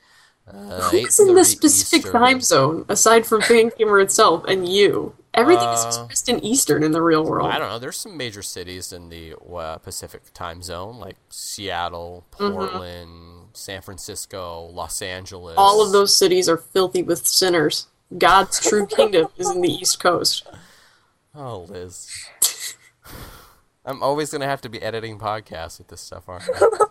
Uh, 0.48 0.90
who's 0.90 1.20
in 1.20 1.28
the 1.36 1.42
8:30 1.42 1.46
specific 1.46 2.00
Eastern. 2.00 2.12
time 2.14 2.42
zone 2.42 2.86
aside 2.90 3.26
from 3.28 3.42
Gamer 3.42 4.00
itself 4.00 4.44
and 4.48 4.68
you? 4.68 5.14
Everything 5.34 5.70
is 5.70 5.86
Uh, 5.86 5.88
expressed 5.88 6.30
in 6.30 6.44
Eastern 6.44 6.84
in 6.84 6.92
the 6.94 7.02
real 7.02 7.24
world. 7.24 7.50
I 7.52 7.60
don't 7.60 7.70
know. 7.70 7.80
There's 7.80 7.98
some 7.98 8.18
major 8.18 8.42
cities 8.42 8.92
in 8.92 9.10
the 9.10 9.36
uh, 9.36 9.78
Pacific 9.78 10.24
time 10.34 10.62
zone, 10.64 10.98
like 11.00 11.16
Seattle, 11.30 12.26
Mm-hmm. 12.38 13.41
San 13.58 13.82
Francisco, 13.82 14.70
Los 14.74 15.02
Angeles. 15.02 15.56
All 15.58 15.86
of 15.86 15.92
those 15.92 16.16
cities 16.16 16.48
are 16.50 16.58
filthy 16.58 17.04
with 17.04 17.28
sinners. 17.28 17.88
God's 18.18 18.60
true 18.60 18.86
kingdom 18.86 19.28
is 19.38 19.50
in 19.50 19.62
the 19.62 19.70
East 19.70 20.00
Coast. 20.00 20.48
Oh, 21.34 21.66
Liz. 21.70 22.10
I'm 23.86 24.04
always 24.04 24.32
gonna 24.32 24.46
have 24.46 24.62
to 24.62 24.70
be 24.70 24.82
editing 24.82 25.18
podcasts 25.18 25.78
with 25.78 25.88
this 25.88 26.02
stuff, 26.02 26.28
aren't 26.28 26.44
I? 26.50 26.86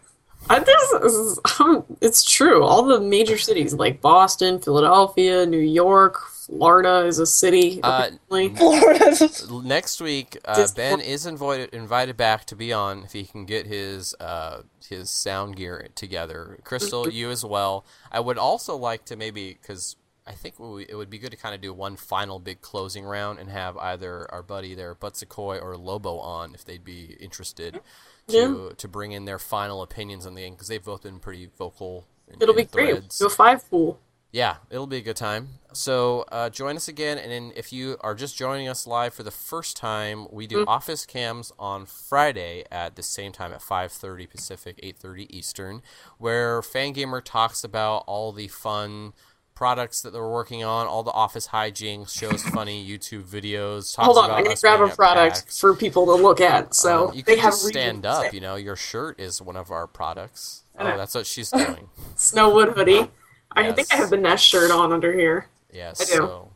I, 0.48 0.58
this 0.58 0.92
is, 0.92 1.38
um, 1.60 1.84
it's 2.00 2.24
true. 2.24 2.64
All 2.64 2.82
the 2.82 3.00
major 3.00 3.38
cities 3.38 3.74
like 3.74 4.00
Boston, 4.00 4.58
Philadelphia, 4.58 5.46
New 5.46 5.58
York, 5.58 6.18
Florida 6.50 7.06
is 7.06 7.18
a 7.18 7.26
city. 7.26 7.80
Uh, 7.82 8.10
apparently. 8.30 8.48
Next 9.68 10.00
week, 10.00 10.36
uh, 10.44 10.66
Ben 10.74 11.00
is 11.00 11.24
invited 11.24 11.72
invited 11.72 12.16
back 12.16 12.44
to 12.46 12.56
be 12.56 12.72
on 12.72 13.04
if 13.04 13.12
he 13.12 13.24
can 13.24 13.44
get 13.44 13.66
his 13.66 14.14
uh, 14.18 14.62
his 14.88 15.10
sound 15.10 15.56
gear 15.56 15.88
together. 15.94 16.58
Crystal, 16.64 17.08
you 17.08 17.30
as 17.30 17.44
well. 17.44 17.84
I 18.10 18.20
would 18.20 18.38
also 18.38 18.76
like 18.76 19.04
to 19.06 19.16
maybe 19.16 19.56
because 19.60 19.96
I 20.26 20.32
think 20.32 20.58
we, 20.58 20.86
it 20.88 20.96
would 20.96 21.10
be 21.10 21.18
good 21.18 21.30
to 21.30 21.36
kind 21.36 21.54
of 21.54 21.60
do 21.60 21.72
one 21.72 21.96
final 21.96 22.38
big 22.38 22.60
closing 22.60 23.04
round 23.04 23.38
and 23.38 23.48
have 23.48 23.76
either 23.78 24.32
our 24.32 24.42
buddy 24.42 24.74
there, 24.74 24.94
Butsakoy, 24.94 25.62
or 25.62 25.76
Lobo 25.76 26.18
on 26.18 26.54
if 26.54 26.64
they'd 26.64 26.84
be 26.84 27.16
interested 27.20 27.80
to 28.28 28.74
to 28.76 28.88
bring 28.88 29.12
in 29.12 29.24
their 29.24 29.38
final 29.38 29.82
opinions 29.82 30.26
on 30.26 30.34
the 30.34 30.42
game 30.42 30.54
because 30.54 30.68
they've 30.68 30.84
both 30.84 31.04
been 31.04 31.20
pretty 31.20 31.48
vocal. 31.56 32.06
In, 32.28 32.42
It'll 32.42 32.56
in 32.56 32.64
be 32.66 32.70
great. 32.70 32.90
threads. 32.90 33.18
Do 33.18 33.26
a 33.26 33.30
five 33.30 33.68
pool. 33.70 34.00
Yeah, 34.32 34.56
it'll 34.70 34.86
be 34.86 34.98
a 34.98 35.02
good 35.02 35.16
time. 35.16 35.48
So 35.72 36.24
uh, 36.30 36.50
join 36.50 36.76
us 36.76 36.86
again, 36.86 37.18
and 37.18 37.32
then 37.32 37.52
if 37.56 37.72
you 37.72 37.96
are 38.00 38.14
just 38.14 38.36
joining 38.36 38.68
us 38.68 38.86
live 38.86 39.12
for 39.12 39.22
the 39.24 39.30
first 39.30 39.76
time, 39.76 40.26
we 40.30 40.46
do 40.46 40.64
office 40.66 41.04
cams 41.04 41.52
on 41.58 41.84
Friday 41.86 42.64
at 42.70 42.94
the 42.96 43.02
same 43.02 43.32
time 43.32 43.52
at 43.52 43.60
5:30 43.60 44.28
Pacific, 44.30 44.78
8:30 44.82 45.26
Eastern, 45.30 45.82
where 46.18 46.60
Fangamer 46.60 47.22
talks 47.24 47.64
about 47.64 48.04
all 48.06 48.30
the 48.32 48.48
fun 48.48 49.12
products 49.54 50.00
that 50.00 50.12
they're 50.12 50.26
working 50.26 50.64
on, 50.64 50.86
all 50.86 51.02
the 51.02 51.10
office 51.10 51.48
hijinks, 51.48 52.16
shows 52.18 52.42
funny 52.42 52.86
YouTube 52.88 53.24
videos. 53.24 53.94
Talks 53.94 54.06
Hold 54.06 54.18
on, 54.18 54.24
about 54.26 54.38
I'm 54.38 54.44
gonna 54.44 54.56
grab 54.56 54.80
a 54.80 54.88
product 54.88 55.34
PAX. 55.44 55.60
for 55.60 55.74
people 55.74 56.06
to 56.06 56.14
look 56.14 56.40
at. 56.40 56.74
So 56.74 57.08
Um, 57.08 57.14
you 57.14 57.22
they 57.22 57.34
can 57.34 57.44
have 57.44 57.54
stand 57.54 58.06
up. 58.06 58.32
You 58.32 58.40
know, 58.40 58.54
your 58.56 58.76
shirt 58.76 59.20
is 59.20 59.42
one 59.42 59.56
of 59.56 59.70
our 59.70 59.86
products. 59.86 60.62
Oh, 60.78 60.96
that's 60.96 61.14
what 61.14 61.26
she's 61.26 61.50
doing. 61.50 61.90
Snowwood 62.16 62.74
hoodie. 62.74 63.10
I 63.52 63.72
think 63.72 63.92
I 63.92 63.96
have 63.96 64.10
the 64.10 64.16
Nest 64.16 64.44
shirt 64.44 64.70
on 64.70 64.92
under 64.92 65.12
here. 65.12 65.46
Yes. 65.72 66.00
I 66.00 66.04
do. 66.04 66.12
So 66.12 66.50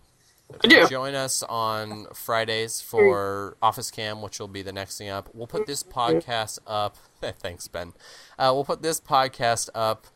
I 0.63 0.67
do. 0.69 0.87
join 0.89 1.15
us 1.15 1.43
on 1.43 2.07
Fridays 2.13 2.81
for 2.81 3.57
Office 3.63 3.91
Cam, 3.91 4.23
which 4.23 4.39
will 4.39 4.49
be 4.49 4.63
the 4.63 4.73
next 4.73 4.99
thing 4.99 5.09
up. 5.09 5.29
We'll 5.33 5.47
put 5.47 5.67
this 5.67 5.83
podcast 5.83 6.59
up. 6.67 6.97
Thanks, 7.21 7.69
Ben. 7.69 7.93
Uh, 8.39 8.51
we'll 8.55 8.65
put 8.65 8.83
this 8.83 9.01
podcast 9.01 9.71
up. 9.75 10.07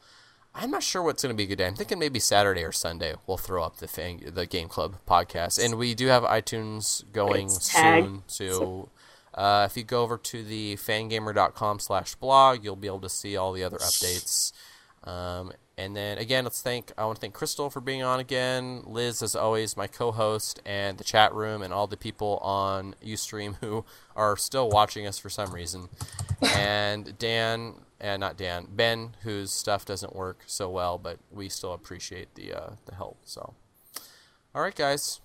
I'm 0.55 0.71
not 0.71 0.83
sure 0.83 1.03
what's 1.03 1.23
going 1.23 1.35
to 1.35 1.37
be 1.37 1.45
a 1.45 1.47
good 1.47 1.59
day. 1.59 1.67
I'm 1.67 1.75
thinking 1.75 1.99
maybe 1.99 2.19
Saturday 2.19 2.65
or 2.65 2.73
Sunday. 2.73 3.15
We'll 3.27 3.37
throw 3.37 3.63
up 3.63 3.77
the 3.77 4.31
the 4.33 4.47
Game 4.47 4.69
Club 4.69 4.97
podcast, 5.07 5.63
and 5.65 5.77
we 5.77 5.95
do 5.95 6.07
have 6.09 6.23
iTunes 6.25 7.05
going 7.13 7.49
soon. 7.49 8.23
So. 8.27 8.91
Uh, 9.35 9.69
if 9.71 9.77
you 9.77 9.85
go 9.85 10.03
over 10.03 10.19
to 10.19 10.43
the 10.43 10.75
fangamer.com 10.75 11.79
slash 11.79 12.17
blog, 12.17 12.65
you'll 12.65 12.75
be 12.75 12.89
able 12.89 12.99
to 12.99 13.09
see 13.09 13.37
all 13.37 13.53
the 13.53 13.63
other 13.63 13.77
updates. 13.77 14.53
Um, 15.05 15.53
and 15.79 15.97
then 15.97 16.19
again, 16.19 16.45
let's 16.45 16.61
thank 16.61 16.93
I 16.99 17.05
want 17.07 17.17
to 17.17 17.21
thank 17.21 17.33
Crystal 17.35 17.71
for 17.71 17.81
being 17.81 18.03
on 18.03 18.21
again, 18.21 18.83
Liz 18.85 19.23
as 19.23 19.35
always, 19.35 19.77
my 19.77 19.87
co-host, 19.87 20.61
and 20.67 20.99
the 20.99 21.05
chat 21.05 21.33
room, 21.33 21.63
and 21.63 21.73
all 21.73 21.87
the 21.87 21.97
people 21.97 22.39
on 22.43 22.95
UStream 23.05 23.55
who 23.63 23.85
are 24.17 24.37
still 24.37 24.69
watching 24.69 25.07
us 25.07 25.19
for 25.19 25.31
some 25.31 25.53
reason, 25.55 25.89
and 26.55 27.17
Dan 27.19 27.75
and 28.01 28.21
not 28.21 28.37
Dan, 28.37 28.67
Ben, 28.71 29.17
whose 29.23 29.51
stuff 29.51 29.85
doesn't 29.85 30.15
work 30.15 30.43
so 30.47 30.69
well, 30.71 30.99
but 30.99 31.19
we 31.33 31.49
still 31.49 31.73
appreciate 31.73 32.35
the 32.35 32.53
uh, 32.53 32.71
the 32.87 32.95
help. 32.95 33.17
So, 33.25 33.55
all 34.55 34.63
right, 34.63 34.75
guys, 34.75 35.21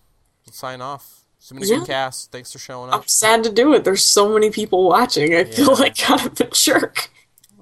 let's 0.48 0.58
sign 0.60 0.82
off. 0.82 1.22
It's 1.38 1.52
been 1.52 1.62
a 1.62 1.66
Yeah. 1.66 1.78
good 1.80 1.88
cast. 1.88 2.32
Thanks 2.32 2.52
for 2.54 2.60
showing 2.60 2.90
up. 2.90 3.02
I'm 3.02 3.08
sad 3.08 3.44
to 3.44 3.52
do 3.52 3.74
it. 3.74 3.84
There's 3.84 4.04
so 4.06 4.30
many 4.34 4.50
people 4.50 4.88
watching. 4.88 5.36
I 5.36 5.44
feel 5.44 5.76
like 5.76 5.98
kind 5.98 6.26
of 6.26 6.40
a 6.40 6.46
jerk. 6.46 7.10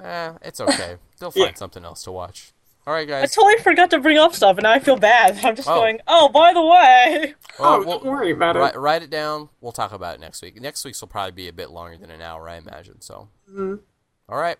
Eh, 0.03 0.33
it's 0.43 0.61
okay. 0.61 0.97
They'll 1.19 1.31
find 1.31 1.47
Yeah. 1.51 1.55
something 1.55 1.83
else 1.83 2.03
to 2.03 2.11
watch. 2.11 2.53
All 2.87 2.93
right, 2.93 3.07
guys. 3.07 3.23
I 3.23 3.41
totally 3.41 3.61
forgot 3.63 3.91
to 3.91 3.99
bring 3.99 4.17
up 4.17 4.33
stuff, 4.33 4.57
and 4.57 4.63
now 4.63 4.71
I 4.71 4.79
feel 4.79 4.97
bad. 4.97 5.37
I'm 5.45 5.55
just 5.55 5.67
Oh. 5.69 5.75
going, 5.75 5.99
oh, 6.07 6.29
by 6.29 6.51
the 6.53 6.61
way. 6.65 7.35
Well, 7.59 7.73
oh, 7.75 7.79
we'll- 7.79 7.99
don't 7.99 8.05
worry 8.05 8.31
about 8.31 8.55
Write, 8.55 8.73
it. 8.73 8.77
write 8.79 9.03
it 9.03 9.09
down. 9.11 9.49
We'll 9.61 9.71
talk 9.71 9.91
about 9.91 10.15
it 10.15 10.19
next 10.19 10.41
week. 10.41 10.59
Next 10.59 10.83
week's 10.83 10.99
will 10.99 11.07
probably 11.07 11.31
be 11.33 11.47
a 11.47 11.53
bit 11.53 11.69
longer 11.69 11.97
than 11.97 12.09
an 12.09 12.21
hour, 12.21 12.49
I 12.49 12.55
imagine. 12.55 12.99
So, 13.01 13.29
Mhm. 13.51 13.79
all 14.27 14.37
right, 14.39 14.57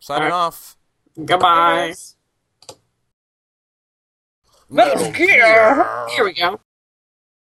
signing 0.00 0.24
All 0.24 0.28
right. 0.30 0.46
off. 0.46 0.76
Goodbye. 1.24 1.94
Metal 4.68 5.10
Gear! 5.12 6.06
Here 6.10 6.24
we 6.24 6.32
go. 6.32 6.60